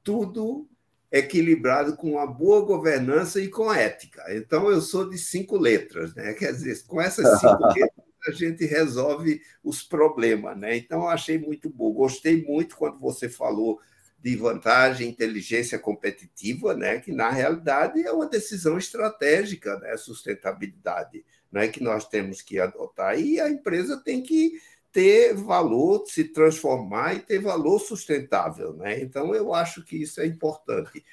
Tudo 0.04 0.70
equilibrado 1.12 1.96
com 1.96 2.12
uma 2.12 2.28
boa 2.28 2.66
governança 2.66 3.40
e 3.40 3.48
com 3.48 3.74
ética. 3.74 4.24
Então, 4.30 4.70
eu 4.70 4.82
sou 4.82 5.10
de 5.10 5.18
cinco 5.18 5.58
letras, 5.58 6.14
né? 6.16 6.34
Quer 6.34 6.52
dizer, 6.52 6.84
com 6.86 7.02
essas 7.02 7.40
cinco 7.40 7.66
letras 7.74 8.06
a 8.28 8.32
gente 8.32 8.66
resolve 8.66 9.42
os 9.64 9.84
problemas, 9.84 10.58
né? 10.58 10.76
Então, 10.76 11.02
eu 11.02 11.08
achei 11.08 11.38
muito 11.38 11.70
bom. 11.70 11.94
Gostei 11.94 12.44
muito 12.44 12.76
quando 12.76 13.00
você 13.00 13.30
falou 13.30 13.80
de 14.20 14.36
vantagem, 14.36 15.08
inteligência 15.08 15.78
competitiva, 15.78 16.74
né? 16.74 17.00
Que 17.00 17.12
na 17.12 17.30
realidade 17.30 18.02
é 18.02 18.12
uma 18.12 18.28
decisão 18.28 18.78
estratégica, 18.78 19.80
né? 19.80 19.96
Sustentabilidade, 19.98 21.24
né? 21.52 21.68
Que 21.68 21.84
nós 21.84 22.08
temos 22.08 22.42
que 22.42 22.60
adotar 22.60 23.20
e 23.20 23.40
a 23.40 23.48
empresa 23.48 24.02
tem 24.04 24.24
que 24.24 24.60
ter 24.96 25.34
valor, 25.34 26.06
se 26.08 26.24
transformar 26.24 27.16
e 27.16 27.20
ter 27.20 27.38
valor 27.40 27.80
sustentável. 27.80 28.72
Né? 28.72 29.02
Então, 29.02 29.36
eu 29.36 29.54
acho 29.54 29.84
que 29.84 30.02
isso 30.02 30.22
é 30.22 30.26
importante. 30.26 31.04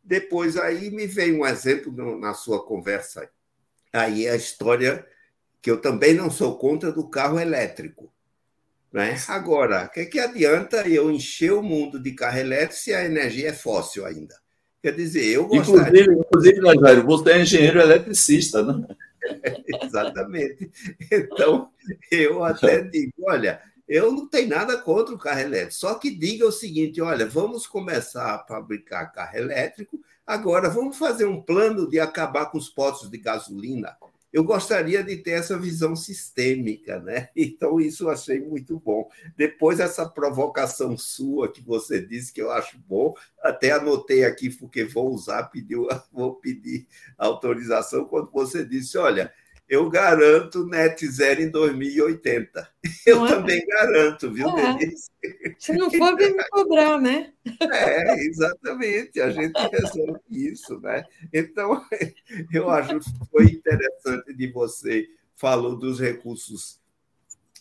Depois, 0.00 0.56
aí 0.56 0.92
me 0.92 1.08
veio 1.08 1.40
um 1.40 1.46
exemplo 1.46 1.92
na 2.20 2.34
sua 2.34 2.64
conversa, 2.64 3.28
aí 3.92 4.28
a 4.28 4.36
história 4.36 5.04
que 5.60 5.68
eu 5.68 5.80
também 5.80 6.14
não 6.14 6.30
sou 6.30 6.56
contra 6.56 6.92
do 6.92 7.08
carro 7.08 7.40
elétrico. 7.40 8.12
Né? 8.92 9.20
Agora, 9.26 9.86
o 9.86 9.88
que, 9.90 10.06
que 10.06 10.20
adianta 10.20 10.88
eu 10.88 11.10
encher 11.10 11.52
o 11.52 11.64
mundo 11.64 11.98
de 12.00 12.12
carro 12.12 12.38
elétrico 12.38 12.74
se 12.74 12.94
a 12.94 13.04
energia 13.04 13.48
é 13.48 13.52
fóssil 13.52 14.06
ainda? 14.06 14.36
Quer 14.80 14.94
dizer, 14.94 15.26
eu 15.26 15.48
gostaria... 15.48 16.04
Inclusive, 16.04 16.60
inclusive 16.62 17.02
você 17.02 17.30
é 17.32 17.42
engenheiro 17.42 17.80
eletricista, 17.80 18.62
né? 18.62 18.86
Exatamente. 19.82 20.70
Então, 21.10 21.70
eu 22.10 22.44
até 22.44 22.82
digo: 22.84 23.12
olha, 23.22 23.62
eu 23.88 24.12
não 24.12 24.28
tenho 24.28 24.48
nada 24.48 24.78
contra 24.78 25.14
o 25.14 25.18
carro 25.18 25.40
elétrico, 25.40 25.74
só 25.74 25.94
que 25.94 26.10
diga 26.10 26.46
o 26.46 26.52
seguinte: 26.52 27.00
olha, 27.00 27.26
vamos 27.26 27.66
começar 27.66 28.34
a 28.34 28.46
fabricar 28.46 29.12
carro 29.12 29.36
elétrico, 29.36 30.00
agora 30.26 30.68
vamos 30.68 30.96
fazer 30.96 31.24
um 31.24 31.40
plano 31.40 31.88
de 31.88 31.98
acabar 31.98 32.46
com 32.46 32.58
os 32.58 32.68
postos 32.68 33.10
de 33.10 33.18
gasolina 33.18 33.96
eu 34.32 34.44
gostaria 34.44 35.02
de 35.02 35.16
ter 35.16 35.32
essa 35.32 35.58
visão 35.58 35.96
sistêmica, 35.96 36.98
né? 37.00 37.28
Então, 37.36 37.80
isso 37.80 38.04
eu 38.04 38.10
achei 38.10 38.40
muito 38.40 38.78
bom. 38.78 39.08
Depois, 39.36 39.80
essa 39.80 40.08
provocação 40.08 40.96
sua 40.96 41.50
que 41.50 41.60
você 41.60 42.00
disse 42.00 42.32
que 42.32 42.40
eu 42.40 42.50
acho 42.50 42.78
bom, 42.78 43.14
até 43.42 43.72
anotei 43.72 44.24
aqui, 44.24 44.50
porque 44.50 44.84
vou 44.84 45.12
usar, 45.12 45.44
pediu, 45.44 45.88
vou 46.12 46.34
pedir 46.36 46.86
autorização, 47.18 48.04
quando 48.04 48.30
você 48.30 48.64
disse: 48.64 48.96
olha, 48.98 49.32
eu 49.70 49.88
garanto 49.88 50.66
net 50.66 51.06
zero 51.06 51.40
em 51.40 51.48
2080. 51.48 52.68
Eu 53.06 53.24
é? 53.24 53.28
também 53.28 53.64
garanto, 53.66 54.32
viu, 54.32 54.48
é. 54.48 54.76
Denise? 54.76 55.10
Se 55.58 55.72
não 55.74 55.88
for, 55.90 56.16
vem 56.16 56.34
me 56.34 56.44
cobrar, 56.48 57.00
né? 57.00 57.32
É, 57.72 58.24
exatamente, 58.26 59.20
a 59.20 59.30
gente 59.30 59.56
resolve 59.56 60.20
isso, 60.28 60.80
né? 60.80 61.04
Então, 61.32 61.86
eu 62.52 62.68
acho 62.68 62.98
que 62.98 63.10
foi 63.30 63.44
interessante 63.44 64.34
de 64.34 64.50
você 64.50 65.08
falou 65.36 65.76
dos 65.76 66.00
recursos 66.00 66.80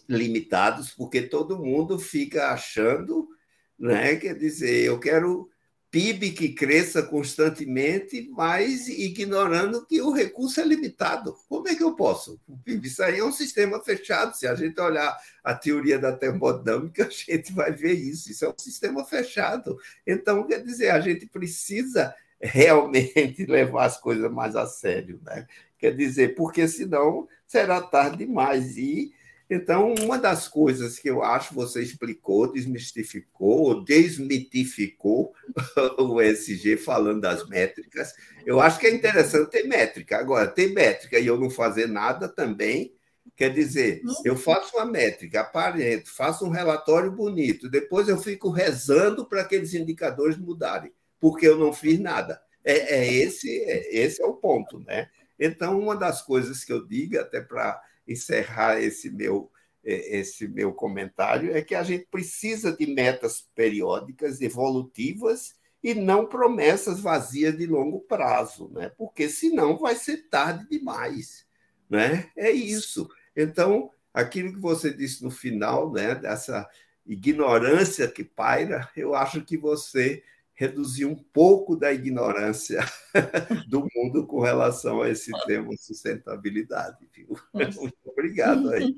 limitados, 0.07 0.89
porque 0.89 1.21
todo 1.21 1.63
mundo 1.63 1.99
fica 1.99 2.51
achando, 2.51 3.29
né? 3.77 4.15
Quer 4.15 4.35
dizer, 4.35 4.83
eu 4.83 4.99
quero 4.99 5.49
PIB 5.91 6.31
que 6.31 6.49
cresça 6.49 7.01
constantemente, 7.01 8.29
mas 8.31 8.87
ignorando 8.87 9.85
que 9.85 10.01
o 10.01 10.11
recurso 10.11 10.61
é 10.61 10.63
limitado. 10.63 11.35
Como 11.47 11.67
é 11.67 11.75
que 11.75 11.83
eu 11.83 11.95
posso? 11.95 12.39
O 12.47 12.57
PIB, 12.57 12.87
isso 12.87 13.01
aí 13.01 13.19
é 13.19 13.23
um 13.23 13.31
sistema 13.31 13.83
fechado. 13.83 14.35
Se 14.35 14.45
a 14.45 14.53
gente 14.53 14.79
olhar 14.79 15.17
a 15.43 15.55
teoria 15.55 15.97
da 15.97 16.11
termodinâmica, 16.11 17.05
a 17.07 17.09
gente 17.09 17.51
vai 17.53 17.71
ver 17.71 17.93
isso. 17.93 18.31
Isso 18.31 18.45
é 18.45 18.49
um 18.49 18.57
sistema 18.57 19.03
fechado. 19.03 19.77
Então, 20.05 20.45
quer 20.45 20.63
dizer, 20.63 20.91
a 20.91 20.99
gente 20.99 21.25
precisa 21.25 22.13
realmente 22.39 23.45
levar 23.49 23.85
as 23.85 23.97
coisas 23.97 24.31
mais 24.31 24.55
a 24.55 24.67
sério. 24.67 25.19
Né? 25.25 25.47
Quer 25.77 25.95
dizer, 25.95 26.35
porque 26.35 26.67
senão 26.67 27.27
será 27.47 27.81
tarde 27.81 28.25
demais. 28.25 28.77
E 28.77 29.11
Então, 29.49 29.95
uma 29.95 30.17
das 30.17 30.47
coisas 30.47 30.99
que 30.99 31.09
eu 31.09 31.23
acho 31.23 31.55
você 31.55 31.81
explicou, 31.81 32.51
desmistificou, 32.51 33.83
desmitificou 33.83 35.33
o 35.97 36.21
ESG 36.21 36.77
falando 36.77 37.21
das 37.21 37.47
métricas. 37.47 38.13
Eu 38.45 38.61
acho 38.61 38.79
que 38.79 38.85
é 38.85 38.93
interessante 38.93 39.49
ter 39.49 39.63
métrica. 39.63 40.17
Agora, 40.17 40.47
ter 40.47 40.71
métrica 40.71 41.17
e 41.17 41.25
eu 41.25 41.39
não 41.39 41.49
fazer 41.49 41.87
nada 41.87 42.27
também 42.27 42.93
quer 43.39 43.53
dizer, 43.53 44.01
eu 44.25 44.35
faço 44.35 44.75
uma 44.75 44.85
métrica, 44.85 45.39
aparento, 45.39 46.13
faço 46.13 46.45
um 46.45 46.49
relatório 46.49 47.09
bonito, 47.09 47.69
depois 47.69 48.09
eu 48.09 48.17
fico 48.17 48.49
rezando 48.49 49.25
para 49.25 49.41
aqueles 49.41 49.73
indicadores 49.73 50.37
mudarem, 50.37 50.91
porque 51.21 51.47
eu 51.47 51.57
não 51.57 51.71
fiz 51.71 51.97
nada. 52.01 52.41
É, 52.65 52.97
é 52.97 53.13
esse, 53.13 53.49
é, 53.63 53.95
esse 53.95 54.21
é 54.21 54.25
o 54.25 54.33
ponto, 54.33 54.79
né? 54.81 55.09
Então, 55.39 55.79
uma 55.79 55.95
das 55.95 56.21
coisas 56.21 56.65
que 56.65 56.73
eu 56.73 56.85
digo, 56.85 57.17
até 57.17 57.39
para 57.39 57.81
encerrar 58.11 58.81
esse 58.81 59.09
meu, 59.09 59.51
é, 59.83 60.19
esse 60.19 60.47
meu 60.47 60.73
comentário, 60.73 61.55
é 61.55 61.61
que 61.61 61.75
a 61.75 61.83
gente 61.83 62.07
precisa 62.09 62.75
de 62.75 62.87
metas 62.87 63.47
periódicas, 63.55 64.41
evolutivas, 64.41 65.57
e 65.81 65.93
não 65.93 66.25
promessas 66.25 66.99
vazias 66.99 67.57
de 67.57 67.65
longo 67.65 68.01
prazo, 68.01 68.69
né? 68.73 68.91
porque 68.97 69.29
senão 69.29 69.77
vai 69.77 69.95
ser 69.95 70.27
tarde 70.29 70.67
demais. 70.69 71.45
Né? 71.89 72.29
É 72.35 72.51
isso. 72.51 73.09
Então, 73.35 73.89
aquilo 74.13 74.53
que 74.53 74.59
você 74.59 74.93
disse 74.93 75.23
no 75.23 75.31
final, 75.31 75.91
né, 75.91 76.15
dessa 76.15 76.69
ignorância 77.05 78.07
que 78.07 78.23
paira, 78.23 78.89
eu 78.95 79.15
acho 79.15 79.41
que 79.41 79.57
você 79.57 80.21
reduzir 80.59 81.05
um 81.05 81.15
pouco 81.15 81.73
da 81.73 81.93
ignorância 81.93 82.85
do 83.69 83.87
mundo 83.95 84.27
com 84.27 84.41
relação 84.41 85.01
a 85.01 85.09
esse 85.09 85.31
tema 85.45 85.71
sustentabilidade. 85.77 86.97
Viu? 87.15 87.29
Muito 87.79 87.97
obrigado 88.05 88.69
aí. 88.71 88.93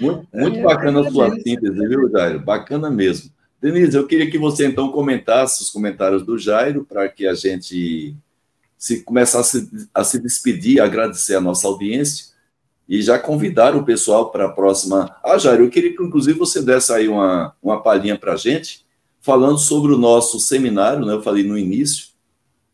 Muito, 0.00 0.28
muito 0.34 0.62
bacana 0.62 1.06
a 1.06 1.10
sua 1.10 1.30
síntese, 1.36 1.70
viu, 1.70 2.10
Jairo? 2.10 2.40
Bacana 2.40 2.90
mesmo. 2.90 3.30
Denise, 3.62 3.96
eu 3.96 4.08
queria 4.08 4.28
que 4.28 4.38
você 4.38 4.66
então 4.66 4.90
comentasse 4.90 5.62
os 5.62 5.70
comentários 5.70 6.26
do 6.26 6.36
Jairo 6.36 6.84
para 6.84 7.08
que 7.08 7.28
a 7.28 7.34
gente 7.34 8.16
se 8.76 9.04
começasse 9.04 9.70
a 9.94 10.02
se 10.02 10.18
despedir, 10.18 10.80
agradecer 10.80 11.36
a 11.36 11.40
nossa 11.40 11.68
audiência 11.68 12.34
e 12.88 13.00
já 13.00 13.20
convidar 13.20 13.76
o 13.76 13.84
pessoal 13.84 14.32
para 14.32 14.46
a 14.46 14.52
próxima. 14.52 15.16
Ah, 15.22 15.38
Jairo, 15.38 15.62
eu 15.62 15.70
queria 15.70 15.96
que 15.96 16.02
inclusive 16.02 16.36
você 16.36 16.60
desse 16.60 16.92
aí 16.92 17.06
uma, 17.06 17.54
uma 17.62 17.80
palhinha 17.80 18.18
para 18.18 18.32
a 18.32 18.36
gente 18.36 18.84
falando 19.26 19.58
sobre 19.58 19.92
o 19.92 19.98
nosso 19.98 20.38
seminário, 20.38 21.04
né? 21.04 21.12
Eu 21.12 21.20
falei 21.20 21.42
no 21.42 21.58
início, 21.58 22.10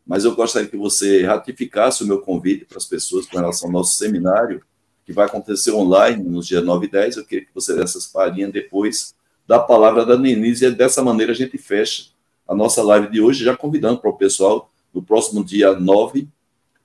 mas 0.05 0.23
eu 0.23 0.35
gostaria 0.35 0.69
que 0.69 0.77
você 0.77 1.25
ratificasse 1.25 2.03
o 2.03 2.07
meu 2.07 2.21
convite 2.21 2.63
para 2.63 2.77
as 2.77 2.85
pessoas 2.85 3.25
com 3.25 3.37
relação 3.37 3.69
ao 3.69 3.73
nosso 3.73 3.95
seminário, 3.95 4.61
que 5.03 5.11
vai 5.11 5.25
acontecer 5.25 5.71
online 5.71 6.23
no 6.23 6.43
dia 6.43 6.61
9 6.61 6.85
e 6.85 6.91
10. 6.91 7.17
Eu 7.17 7.25
queria 7.25 7.45
que 7.45 7.51
você 7.55 7.73
desse 7.73 7.97
essas 7.97 8.05
palhinhas 8.05 8.53
depois 8.53 9.15
da 9.47 9.57
palavra 9.57 10.05
da 10.05 10.15
Denise, 10.15 10.63
e 10.63 10.69
dessa 10.69 11.01
maneira 11.01 11.31
a 11.31 11.35
gente 11.35 11.57
fecha 11.57 12.11
a 12.47 12.53
nossa 12.53 12.83
live 12.83 13.09
de 13.09 13.19
hoje, 13.19 13.43
já 13.43 13.57
convidando 13.57 13.99
para 13.99 14.11
o 14.11 14.15
pessoal, 14.15 14.69
no 14.93 15.01
próximo 15.01 15.43
dia 15.43 15.73
9, 15.73 16.27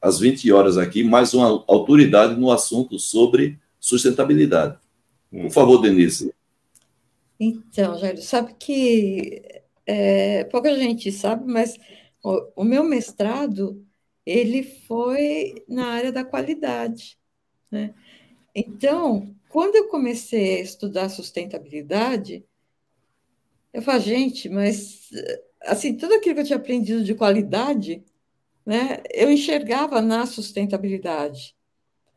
às 0.00 0.18
20 0.18 0.50
horas 0.50 0.78
aqui, 0.78 1.04
mais 1.04 1.34
uma 1.34 1.62
autoridade 1.68 2.40
no 2.40 2.50
assunto 2.50 2.98
sobre 2.98 3.58
sustentabilidade. 3.78 4.78
Por 5.30 5.50
favor, 5.50 5.82
Denise. 5.82 6.32
Então, 7.38 7.96
Jair, 7.98 8.20
sabe 8.22 8.54
que 8.54 9.42
é, 9.86 10.44
pouca 10.44 10.74
gente 10.74 11.12
sabe, 11.12 11.50
mas 11.50 11.78
o, 12.22 12.62
o, 12.62 12.64
meu 12.64 12.82
mestrado 12.84 13.84
ele 14.26 14.62
foi 14.62 15.64
na 15.68 15.86
área 15.88 16.12
da 16.12 16.24
qualidade, 16.24 17.18
né? 17.70 17.94
Então, 18.54 19.34
quando 19.48 19.76
eu 19.76 19.88
comecei 19.88 20.56
a 20.56 20.62
estudar 20.62 21.08
sustentabilidade, 21.08 22.44
eu 23.72 23.80
falei, 23.80 24.00
gente, 24.00 24.48
mas 24.48 25.08
assim, 25.62 25.96
tudo 25.96 26.14
aquilo 26.14 26.34
que 26.34 26.40
eu 26.40 26.44
tinha 26.44 26.58
aprendido 26.58 27.04
de 27.04 27.14
qualidade, 27.14 28.04
né, 28.64 29.02
eu 29.12 29.30
enxergava 29.30 30.00
na 30.00 30.26
sustentabilidade. 30.26 31.56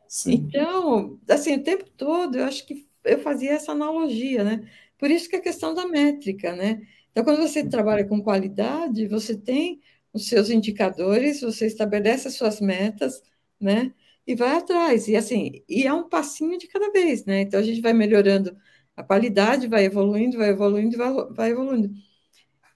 Sim. 0.06 0.32
Então, 0.32 1.18
assim, 1.28 1.56
o 1.56 1.62
tempo 1.62 1.88
todo 1.96 2.36
eu 2.36 2.44
acho 2.44 2.66
que 2.66 2.86
eu 3.04 3.18
fazia 3.20 3.52
essa 3.52 3.72
analogia, 3.72 4.44
né? 4.44 4.68
Por 5.02 5.10
isso 5.10 5.28
que 5.28 5.34
a 5.34 5.40
questão 5.40 5.74
da 5.74 5.84
métrica, 5.84 6.54
né? 6.54 6.80
Então, 7.10 7.24
quando 7.24 7.40
você 7.40 7.68
trabalha 7.68 8.04
com 8.06 8.22
qualidade, 8.22 9.08
você 9.08 9.36
tem 9.36 9.80
os 10.12 10.28
seus 10.28 10.48
indicadores, 10.48 11.40
você 11.40 11.66
estabelece 11.66 12.28
as 12.28 12.34
suas 12.34 12.60
metas, 12.60 13.20
né? 13.60 13.92
E 14.24 14.36
vai 14.36 14.54
atrás. 14.56 15.08
E 15.08 15.16
assim, 15.16 15.64
e 15.68 15.84
é 15.88 15.92
um 15.92 16.08
passinho 16.08 16.56
de 16.56 16.68
cada 16.68 16.92
vez, 16.92 17.24
né? 17.24 17.40
Então 17.40 17.58
a 17.58 17.64
gente 17.64 17.80
vai 17.80 17.92
melhorando 17.92 18.56
a 18.96 19.02
qualidade, 19.02 19.66
vai 19.66 19.84
evoluindo, 19.86 20.38
vai 20.38 20.50
evoluindo, 20.50 20.96
vai, 20.96 21.12
vai 21.32 21.50
evoluindo. 21.50 21.90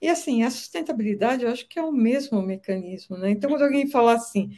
E 0.01 0.09
assim, 0.09 0.43
a 0.43 0.51
sustentabilidade, 0.51 1.45
eu 1.45 1.49
acho 1.51 1.65
que 1.69 1.79
é 1.79 1.83
o 1.83 1.93
mesmo 1.93 2.41
mecanismo, 2.41 3.17
né? 3.17 3.29
Então, 3.31 3.49
quando 3.49 3.63
alguém 3.63 3.87
fala 3.89 4.15
assim, 4.15 4.51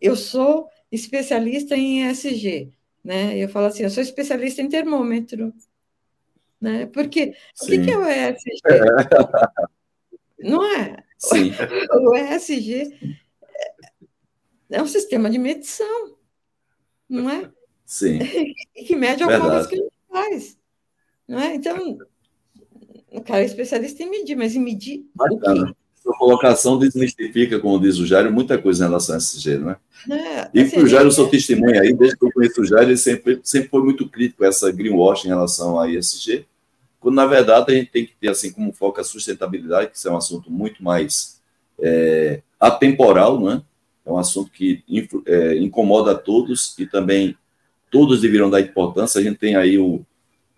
eu 0.00 0.14
sou 0.16 0.68
especialista 0.92 1.74
em 1.76 2.02
ESG, 2.02 2.72
né? 3.02 3.38
Eu 3.38 3.48
falo 3.48 3.66
assim, 3.68 3.82
eu 3.84 3.90
sou 3.90 4.02
especialista 4.02 4.60
em 4.62 4.68
termômetro, 4.68 5.54
né? 6.64 6.86
Porque 6.86 7.34
Sim. 7.54 7.80
o 7.80 7.84
que 7.84 7.90
é 7.90 7.98
o 7.98 8.08
ESG? 8.08 8.60
Não 10.38 10.64
é? 10.64 10.96
Sim. 11.18 11.52
O 11.92 12.16
ESG 12.16 13.18
é 14.70 14.82
um 14.82 14.86
sistema 14.86 15.30
de 15.30 15.38
medição, 15.38 16.16
não 17.08 17.28
é? 17.28 17.50
Sim. 17.84 18.18
que 18.86 18.96
mede 18.96 19.22
alguma 19.22 19.50
coisa 19.50 19.68
que 19.68 19.74
a 19.74 19.78
gente 19.78 19.92
faz. 20.10 20.58
Não 21.28 21.38
é? 21.38 21.54
Então, 21.54 21.98
o 23.12 23.20
cara 23.20 23.42
é 23.42 23.46
especialista 23.46 24.02
em 24.02 24.10
medir, 24.10 24.36
mas 24.36 24.54
em 24.54 24.60
medir 24.60 25.06
Bacana. 25.14 25.70
o? 25.70 25.84
Sua 26.02 26.18
colocação 26.18 26.78
desmistifica, 26.78 27.58
como 27.58 27.80
diz 27.80 27.96
o 27.96 28.06
Jairo, 28.06 28.30
muita 28.30 28.58
coisa 28.58 28.84
em 28.84 28.88
relação 28.88 29.14
a 29.14 29.18
ESG, 29.18 29.56
não 29.56 29.70
é? 29.70 29.76
É, 30.10 30.50
e 30.52 30.60
assim, 30.60 30.80
o 30.80 30.86
Jair, 30.86 31.06
eu 31.06 31.10
sou 31.10 31.28
testemunha 31.28 31.80
aí, 31.80 31.94
desde 31.94 32.18
que 32.18 32.26
eu 32.26 32.30
conheço 32.30 32.60
o 32.60 32.64
Jair, 32.66 32.88
ele 32.88 32.96
sempre, 32.98 33.40
sempre 33.42 33.70
foi 33.70 33.82
muito 33.82 34.06
crítico 34.06 34.44
a 34.44 34.48
essa 34.48 34.70
greenwashing 34.70 35.28
em 35.28 35.30
relação 35.30 35.80
a 35.80 35.90
ESG, 35.90 36.46
quando 37.04 37.16
na 37.16 37.26
verdade 37.26 37.70
a 37.70 37.74
gente 37.74 37.90
tem 37.90 38.06
que 38.06 38.14
ter 38.18 38.30
assim 38.30 38.50
como 38.50 38.72
foco 38.72 38.98
a 38.98 39.04
sustentabilidade, 39.04 39.90
que 39.92 40.08
é 40.08 40.10
um 40.10 40.16
assunto 40.16 40.50
muito 40.50 40.82
mais 40.82 41.38
é, 41.78 42.40
atemporal, 42.58 43.38
né? 43.38 43.62
é 44.06 44.10
um 44.10 44.16
assunto 44.16 44.50
que 44.50 44.82
é, 45.26 45.58
incomoda 45.58 46.12
a 46.12 46.14
todos 46.14 46.74
e 46.78 46.86
também 46.86 47.36
todos 47.90 48.22
deveriam 48.22 48.48
dar 48.48 48.62
importância. 48.62 49.20
A 49.20 49.22
gente 49.22 49.36
tem 49.36 49.54
aí 49.54 49.78
o, 49.78 50.00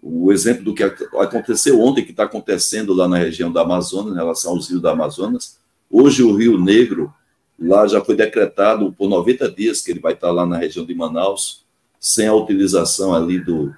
o 0.01 0.33
exemplo 0.33 0.63
do 0.63 0.73
que 0.73 0.85
aconteceu 0.85 1.81
ontem, 1.81 2.05
que 2.05 2.13
está 2.13 2.23
acontecendo 2.23 2.95
lá 2.95 3.09
na 3.09 3.19
região 3.19 3.53
da 3.53 3.63
Amazônia, 3.63 4.13
em 4.13 4.17
relação 4.17 4.53
aos 4.53 4.71
rios 4.71 4.81
da 4.81 4.93
Amazonas. 4.93 5.59
Hoje 5.91 6.23
o 6.23 6.35
Rio 6.35 6.57
Negro 6.57 7.13
Lá 7.59 7.87
já 7.87 8.05
foi 8.05 8.15
decretado 8.15 8.93
por 8.93 9.09
90 9.09 9.51
dias 9.51 9.81
que 9.81 9.91
ele 9.91 10.01
vai 10.01 10.13
estar 10.13 10.31
lá 10.31 10.45
na 10.45 10.59
região 10.59 10.85
de 10.85 10.95
Manaus, 10.95 11.65
sem 11.99 12.27
a 12.27 12.35
utilização 12.35 13.15
ali 13.15 13.41
do, 13.41 13.75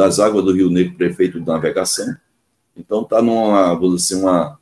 das 0.00 0.18
águas 0.18 0.44
do 0.44 0.52
Rio 0.52 0.70
Negro, 0.70 0.96
prefeito 0.96 1.38
de 1.38 1.46
navegação. 1.46 2.16
Então 2.76 3.02
está 3.02 3.20
numa, 3.20 3.74
vamos 3.74 4.02
dizer, 4.02 4.16
uma, 4.16 4.58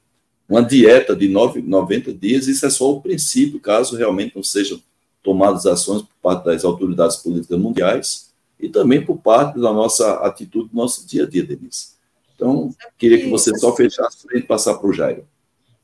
uma 0.48 0.62
dieta 0.62 1.15
de 1.15 1.28
nove, 1.28 1.62
90 1.62 2.12
dias, 2.12 2.48
isso 2.48 2.66
é 2.66 2.70
só 2.70 2.90
o 2.90 3.01
princípio, 3.01 3.60
caso 3.60 3.97
realmente 3.97 4.35
não 4.35 4.43
sejam 4.43 4.81
tomadas 5.23 5.66
ações 5.66 6.02
por 6.02 6.15
parte 6.20 6.44
das 6.47 6.65
autoridades 6.65 7.16
políticas 7.19 7.59
mundiais 7.59 8.32
e 8.59 8.69
também 8.69 9.05
por 9.05 9.19
parte 9.19 9.60
da 9.60 9.73
nossa 9.73 10.15
atitude 10.24 10.70
do 10.70 10.77
nosso 10.77 11.06
dia 11.06 11.23
a 11.23 11.27
dia, 11.28 11.44
Denise. 11.44 11.98
Então, 12.35 12.70
queria 12.97 13.19
que 13.19 13.28
você 13.28 13.56
só 13.56 13.74
fechasse 13.74 14.27
para 14.27 14.43
passar 14.43 14.74
para 14.74 14.89
o 14.89 14.93
Jairo 14.93 15.24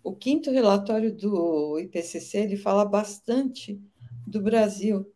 o 0.05 0.15
quinto 0.15 0.51
relatório 0.51 1.11
do 1.11 1.79
IPCC 1.79 2.41
ele 2.41 2.57
fala 2.59 2.85
bastante 2.85 3.81
do 4.27 4.39
Brasil 4.39 5.11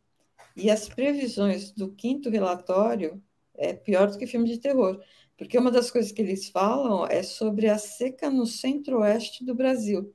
e 0.57 0.71
as 0.71 0.89
previsões 0.89 1.71
do 1.71 1.93
quinto 1.93 2.31
relatório 2.31 3.23
é 3.59 3.75
pior 3.75 4.11
do 4.11 4.17
que 4.17 4.27
filme 4.27 4.49
de 4.49 4.59
terror, 4.59 5.01
porque 5.37 5.59
uma 5.59 5.71
das 5.71 5.91
coisas 5.91 6.11
que 6.11 6.23
eles 6.23 6.49
falam 6.49 7.07
é 7.07 7.23
sobre 7.23 7.69
a 7.69 7.77
seca 7.77 8.31
no 8.31 8.47
centro-oeste 8.47 9.45
do 9.45 9.55
Brasil. 9.55 10.15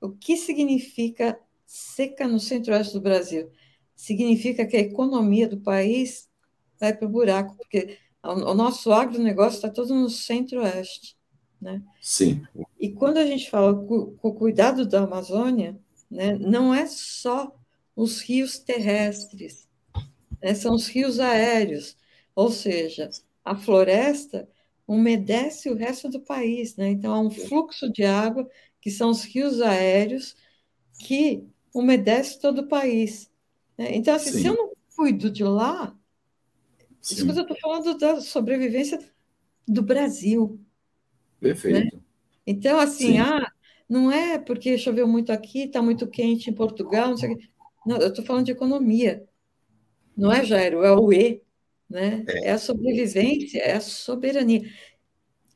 O 0.00 0.10
que 0.10 0.36
significa 0.36 1.38
seca 1.66 2.26
no 2.26 2.40
centro-oeste 2.40 2.94
do 2.94 3.00
Brasil? 3.00 3.50
Significa 3.94 4.66
que 4.66 4.76
a 4.76 4.80
economia 4.80 5.46
do 5.46 5.60
país 5.60 6.28
vai 6.78 6.96
para 6.96 7.06
o 7.06 7.10
buraco, 7.10 7.56
porque 7.56 7.98
o 8.22 8.54
nosso 8.54 8.92
agronegócio 8.92 9.56
está 9.56 9.70
todo 9.70 9.94
no 9.94 10.08
centro-oeste. 10.08 11.16
Né? 11.60 11.80
Sim. 12.00 12.42
E 12.80 12.90
quando 12.90 13.18
a 13.18 13.26
gente 13.26 13.48
fala 13.48 13.72
com 13.74 14.16
o 14.20 14.34
cuidado 14.34 14.84
da 14.84 15.04
Amazônia, 15.04 15.78
né, 16.10 16.36
não 16.36 16.74
é 16.74 16.86
só 16.86 17.54
os 17.94 18.20
rios 18.20 18.58
terrestres, 18.58 19.68
né, 20.42 20.54
são 20.54 20.74
os 20.74 20.88
rios 20.88 21.20
aéreos, 21.20 21.96
ou 22.34 22.50
seja, 22.50 23.10
a 23.44 23.56
floresta 23.56 24.48
umedece 24.86 25.70
o 25.70 25.74
resto 25.74 26.08
do 26.08 26.20
país, 26.20 26.76
né? 26.76 26.88
Então 26.88 27.12
há 27.12 27.20
um 27.20 27.30
fluxo 27.30 27.90
de 27.90 28.04
água 28.04 28.48
que 28.80 28.90
são 28.90 29.10
os 29.10 29.24
rios 29.24 29.60
aéreos 29.60 30.36
que 30.98 31.44
umedece 31.74 32.40
todo 32.40 32.60
o 32.60 32.68
país. 32.68 33.30
Né? 33.78 33.94
Então, 33.94 34.14
assim, 34.14 34.32
se 34.32 34.46
eu 34.46 34.54
não 34.54 34.72
cuido 34.94 35.30
de 35.30 35.44
lá, 35.44 35.96
Sim. 37.02 37.26
Quando 37.26 37.38
eu 37.38 37.42
estou 37.42 37.58
falando 37.58 37.98
da 37.98 38.20
sobrevivência 38.20 38.98
do 39.66 39.82
Brasil. 39.82 40.60
Perfeito. 41.40 41.96
Né? 41.96 42.02
Então, 42.46 42.78
assim, 42.78 43.18
ah, 43.18 43.50
não 43.88 44.10
é 44.10 44.38
porque 44.38 44.78
choveu 44.78 45.08
muito 45.08 45.32
aqui, 45.32 45.64
está 45.64 45.82
muito 45.82 46.06
quente 46.06 46.48
em 46.48 46.54
Portugal, 46.54 47.10
não 47.10 47.16
sei 47.16 47.32
o 47.32 47.36
quê. 47.36 47.48
Não, 47.84 47.96
eu 47.96 48.08
estou 48.08 48.24
falando 48.24 48.46
de 48.46 48.52
economia. 48.52 49.26
Não 50.16 50.32
é, 50.32 50.44
Jairo? 50.44 50.84
É 50.84 50.92
o 50.92 51.12
E. 51.12 51.42
Né? 51.92 52.24
É. 52.26 52.48
é 52.48 52.50
a 52.52 52.58
sobrevivência, 52.58 53.60
é 53.60 53.74
a 53.74 53.80
soberania. 53.80 54.62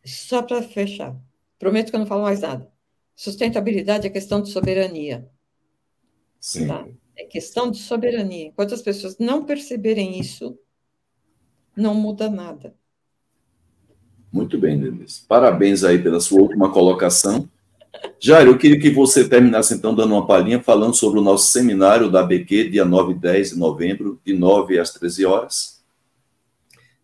Só 0.04 0.42
para 0.42 0.62
fechar, 0.62 1.16
prometo 1.58 1.88
que 1.88 1.96
eu 1.96 2.00
não 2.00 2.06
falo 2.06 2.22
mais 2.22 2.42
nada. 2.42 2.70
Sustentabilidade 3.14 4.06
é 4.06 4.10
questão 4.10 4.42
de 4.42 4.50
soberania. 4.50 5.26
Sim. 6.38 6.68
Tá? 6.68 6.86
É 7.16 7.24
questão 7.24 7.70
de 7.70 7.78
soberania. 7.78 8.48
Enquanto 8.48 8.74
as 8.74 8.82
pessoas 8.82 9.16
não 9.18 9.46
perceberem 9.46 10.20
isso, 10.20 10.58
não 11.74 11.94
muda 11.94 12.28
nada. 12.28 12.74
Muito 14.30 14.58
bem, 14.58 14.78
Denise. 14.78 15.22
Parabéns 15.26 15.82
aí 15.84 15.98
pela 15.98 16.20
sua 16.20 16.42
última 16.42 16.70
colocação. 16.70 17.48
Jair, 18.20 18.46
eu 18.46 18.58
queria 18.58 18.78
que 18.78 18.90
você 18.90 19.26
terminasse 19.26 19.72
então 19.72 19.94
dando 19.94 20.12
uma 20.12 20.26
palhinha 20.26 20.62
falando 20.62 20.94
sobre 20.94 21.18
o 21.18 21.22
nosso 21.22 21.50
seminário 21.50 22.10
da 22.10 22.20
ABQ, 22.20 22.68
dia 22.68 22.84
9 22.84 23.12
e 23.12 23.14
10 23.14 23.50
de 23.50 23.58
novembro, 23.58 24.20
de 24.22 24.34
9 24.34 24.78
às 24.78 24.90
13 24.90 25.24
horas. 25.24 25.75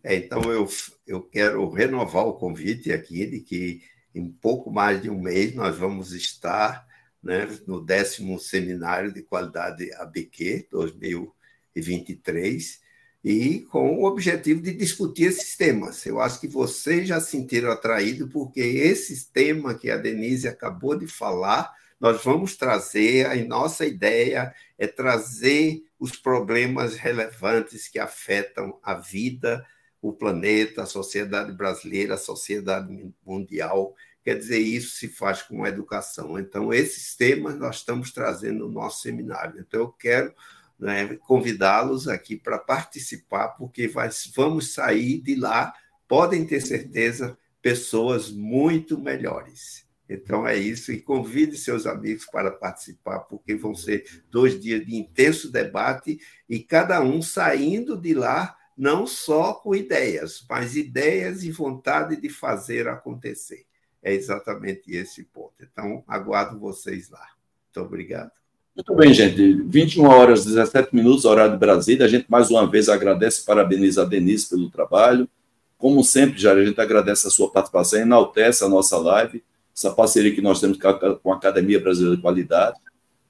É, 0.05 0.17
então, 0.17 0.43
eu, 0.51 0.69
eu 1.07 1.23
quero 1.23 1.69
renovar 1.71 2.27
o 2.27 2.35
convite 2.35 2.93
aqui 2.93 3.25
de 3.27 3.41
que 3.41 3.83
em 4.15 4.31
pouco 4.31 4.71
mais 4.71 5.01
de 5.01 5.09
um 5.09 5.19
mês 5.21 5.55
nós 5.55 5.79
vamos 5.79 6.13
estar 6.13 6.87
né, 7.23 7.47
no 7.67 7.81
décimo 7.81 8.39
seminário 8.39 9.11
de 9.13 9.23
qualidade 9.23 9.93
ABQ 9.95 10.69
2023 10.71 12.83
e 13.25 13.61
com 13.71 13.99
o 13.99 14.05
objetivo 14.05 14.61
de 14.61 14.73
discutir 14.73 15.27
esses 15.27 15.57
temas. 15.57 16.05
Eu 16.05 16.21
acho 16.21 16.41
que 16.41 16.49
vocês 16.49 17.07
já 17.07 17.21
se 17.21 17.31
sentiram 17.31 17.71
atraídos 17.71 18.29
porque 18.33 18.61
esse 18.61 19.31
tema 19.31 19.75
que 19.75 19.91
a 19.91 19.97
Denise 19.97 20.49
acabou 20.49 20.99
de 20.99 21.07
falar, 21.07 21.73
nós 22.01 22.25
vamos 22.25 22.57
trazer, 22.57 23.27
a 23.27 23.37
nossa 23.45 23.87
ideia 23.87 24.53
é 24.77 24.89
trazer 24.89 25.85
os 26.01 26.17
problemas 26.17 26.97
relevantes 26.97 27.87
que 27.87 28.01
afetam 28.01 28.77
a 28.83 28.95
vida, 28.95 29.65
o 30.03 30.13
planeta, 30.13 30.83
a 30.83 30.87
sociedade 30.87 31.53
brasileira, 31.53 32.15
a 32.15 32.19
sociedade 32.19 33.09
mundial. 33.25 33.95
Quer 34.25 34.37
dizer, 34.37 34.59
isso 34.59 34.97
se 34.97 35.09
faz 35.09 35.43
com 35.43 35.65
a 35.65 35.69
educação. 35.69 36.39
Então, 36.39 36.75
esses 36.75 37.15
temas 37.17 37.57
nós 37.57 37.77
estamos 37.77 38.13
trazendo 38.13 38.67
no 38.67 38.73
nosso 38.73 39.03
seminário. 39.03 39.61
Então, 39.61 39.81
eu 39.81 39.89
quero 39.93 40.35
né, 40.79 41.17
convidá-los 41.27 42.09
aqui 42.09 42.37
para 42.37 42.59
participar, 42.59 43.51
porque 43.51 43.87
vai, 43.87 44.11
vamos 44.35 44.75
sair 44.75 45.21
de 45.21 45.37
lá, 45.37 45.73
podem 46.09 46.45
ter 46.45 46.61
certeza, 46.61 47.39
pessoas 47.63 48.31
muito 48.31 48.99
melhores. 48.99 49.87
Então 50.09 50.47
é 50.47 50.57
isso, 50.57 50.93
e 50.93 51.01
convide 51.01 51.57
seus 51.57 51.87
amigos 51.87 52.27
para 52.27 52.51
participar, 52.51 53.21
porque 53.21 53.55
vão 53.55 53.75
ser 53.75 54.05
dois 54.31 54.61
dias 54.61 54.85
de 54.85 54.97
intenso 54.97 55.51
debate 55.51 56.21
e 56.49 56.59
cada 56.59 57.01
um 57.01 57.23
saindo 57.23 57.97
de 57.97 58.13
lá 58.13 58.55
não 58.77 59.07
só 59.07 59.55
com 59.55 59.75
ideias, 59.75 60.45
mas 60.49 60.77
ideias 60.77 61.43
e 61.43 61.51
vontade 61.51 62.21
de 62.21 62.29
fazer 62.29 62.89
acontecer. 62.89 63.65
É 64.03 64.13
exatamente 64.13 64.91
esse 64.91 65.25
ponto. 65.25 65.55
Então, 65.61 66.03
aguardo 66.09 66.59
vocês 66.59 67.09
lá. 67.09 67.27
Muito 67.67 67.87
obrigado. 67.87 68.31
Muito 68.75 68.95
bem, 68.95 69.13
gente. 69.13 69.63
21 69.65 70.07
horas 70.07 70.45
17 70.45 70.95
minutos, 70.95 71.25
horário 71.25 71.53
de 71.53 71.59
Brasília. 71.59 72.07
A 72.07 72.09
gente 72.09 72.27
mais 72.29 72.51
uma 72.51 72.69
vez 72.69 72.89
agradece 72.89 73.43
e 73.43 73.45
parabeniza 73.45 74.03
a 74.03 74.05
Denise 74.05 74.49
pelo 74.49 74.71
trabalho. 74.71 75.29
Como 75.77 76.03
sempre, 76.03 76.39
já 76.39 76.53
a 76.53 76.65
gente 76.65 76.81
agradece 76.81 77.27
a 77.27 77.31
sua 77.31 77.51
participação, 77.51 78.01
enaltece 78.01 78.65
a 78.65 78.69
nossa 78.69 78.97
live, 78.97 79.43
essa 79.77 79.91
parceria 79.93 80.35
que 80.35 80.41
nós 80.41 80.61
temos 80.61 80.79
com 81.23 81.33
a 81.33 81.37
Academia 81.37 81.81
Brasileira 81.81 82.17
de 82.17 82.23
Qualidade. 82.23 82.79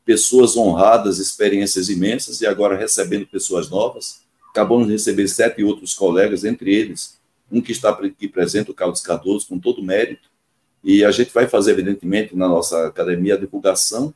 Pessoas 0.04 0.56
honradas, 0.56 1.18
experiências 1.18 1.88
imensas 1.88 2.40
e 2.40 2.46
agora 2.46 2.76
recebendo 2.76 3.26
pessoas 3.26 3.68
novas. 3.68 4.21
Acabamos 4.52 4.86
de 4.86 4.92
receber 4.92 5.26
sete 5.28 5.64
outros 5.64 5.94
colegas, 5.94 6.44
entre 6.44 6.74
eles 6.74 7.18
um 7.50 7.60
que 7.60 7.72
está 7.72 7.90
aqui 7.90 8.28
presente, 8.28 8.70
o 8.70 8.74
Carlos 8.74 9.00
Cardoso, 9.00 9.48
com 9.48 9.58
todo 9.58 9.82
mérito. 9.82 10.30
E 10.84 11.04
a 11.04 11.10
gente 11.10 11.32
vai 11.32 11.48
fazer, 11.48 11.72
evidentemente, 11.72 12.36
na 12.36 12.48
nossa 12.48 12.86
academia, 12.86 13.34
a 13.34 13.38
divulgação 13.38 14.12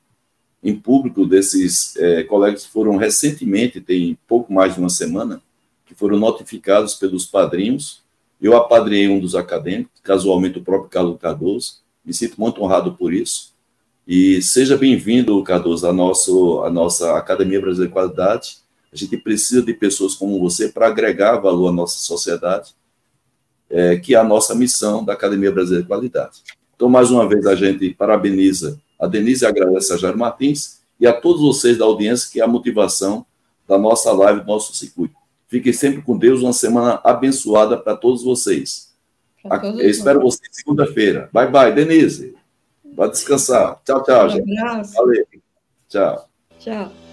em 0.63 0.75
público 0.75 1.25
desses 1.27 1.97
é, 1.97 2.23
colegas 2.25 2.65
que 2.65 2.73
foram 2.73 2.97
recentemente, 2.97 3.81
tem 3.81 4.19
pouco 4.27 4.53
mais 4.53 4.75
de 4.75 4.81
uma 4.81 4.89
semana, 4.89 5.41
que 5.87 5.95
foram 5.95 6.19
notificados 6.19 6.95
pelos 6.95 7.25
padrinhos. 7.25 8.03
Eu 8.41 8.55
apadrinhei 8.57 9.09
um 9.09 9.21
dos 9.21 9.35
acadêmicos, 9.35 10.01
casualmente 10.03 10.59
o 10.59 10.63
próprio 10.63 10.91
Carlos 10.91 11.19
Cardoso. 11.19 11.79
Me 12.05 12.13
sinto 12.13 12.39
muito 12.39 12.63
honrado 12.63 12.95
por 12.95 13.13
isso. 13.13 13.55
E 14.07 14.43
seja 14.43 14.77
bem-vindo, 14.77 15.43
Cardoso, 15.43 15.87
à, 15.87 15.93
nosso, 15.93 16.63
à 16.63 16.71
nossa 16.71 17.17
Academia 17.17 17.61
Brasileira 17.61 17.89
de 17.89 17.93
Qualidade. 17.93 18.59
A 18.97 19.07
gente 19.07 19.17
precisa 19.17 19.63
de 19.63 19.75
pessoas 19.75 20.15
como 20.15 20.41
você 20.41 20.69
para 20.69 20.87
agregar 20.87 21.37
valor 21.37 21.69
à 21.69 21.73
nossa 21.73 21.99
sociedade, 21.99 22.75
é, 23.69 23.97
que 23.97 24.15
é 24.15 24.19
a 24.19 24.25
nossa 24.25 24.55
missão 24.55 25.05
da 25.05 25.13
Academia 25.13 25.53
Brasileira 25.53 25.83
de 25.83 25.89
Qualidade. 25.89 26.43
Então, 26.75 26.89
mais 26.89 27.11
uma 27.11 27.29
vez, 27.29 27.47
a 27.47 27.55
gente 27.55 27.95
parabeniza 27.95 28.79
a 28.99 29.07
Denise 29.07 29.45
agradece 29.45 29.93
a 29.93 29.97
Jair 29.97 30.17
Martins 30.17 30.81
e 30.99 31.07
a 31.07 31.13
todos 31.13 31.43
vocês 31.43 31.77
da 31.77 31.85
audiência, 31.85 32.29
que 32.33 32.41
é 32.41 32.45
a 32.45 32.49
motivação 32.49 33.27
da 33.69 33.79
nossa 33.79 34.11
live, 34.13 34.41
do 34.41 34.47
nosso 34.47 34.75
circuito. 34.75 35.15
Fiquem 35.49 35.73
sempre 35.73 36.03
com 36.03 36.17
Deus, 36.17 36.41
uma 36.41 36.53
semana 36.53 37.01
abençoada 37.05 37.77
para 37.77 37.97
todos 37.97 38.25
vocês. 38.25 38.93
Todos 39.43 39.81
Eu 39.81 39.91
espero 39.91 40.21
vocês 40.21 40.49
segunda-feira. 40.51 41.29
Bye, 41.33 41.51
bye, 41.51 41.73
Denise. 41.73 42.35
Vai 42.95 43.11
descansar. 43.11 43.81
Tchau, 43.85 44.03
tchau, 44.03 44.27
um 44.27 44.31
gente. 44.31 44.55
Valeu. 44.95 45.27
Tchau. 45.89 46.29
Tchau. 46.59 47.06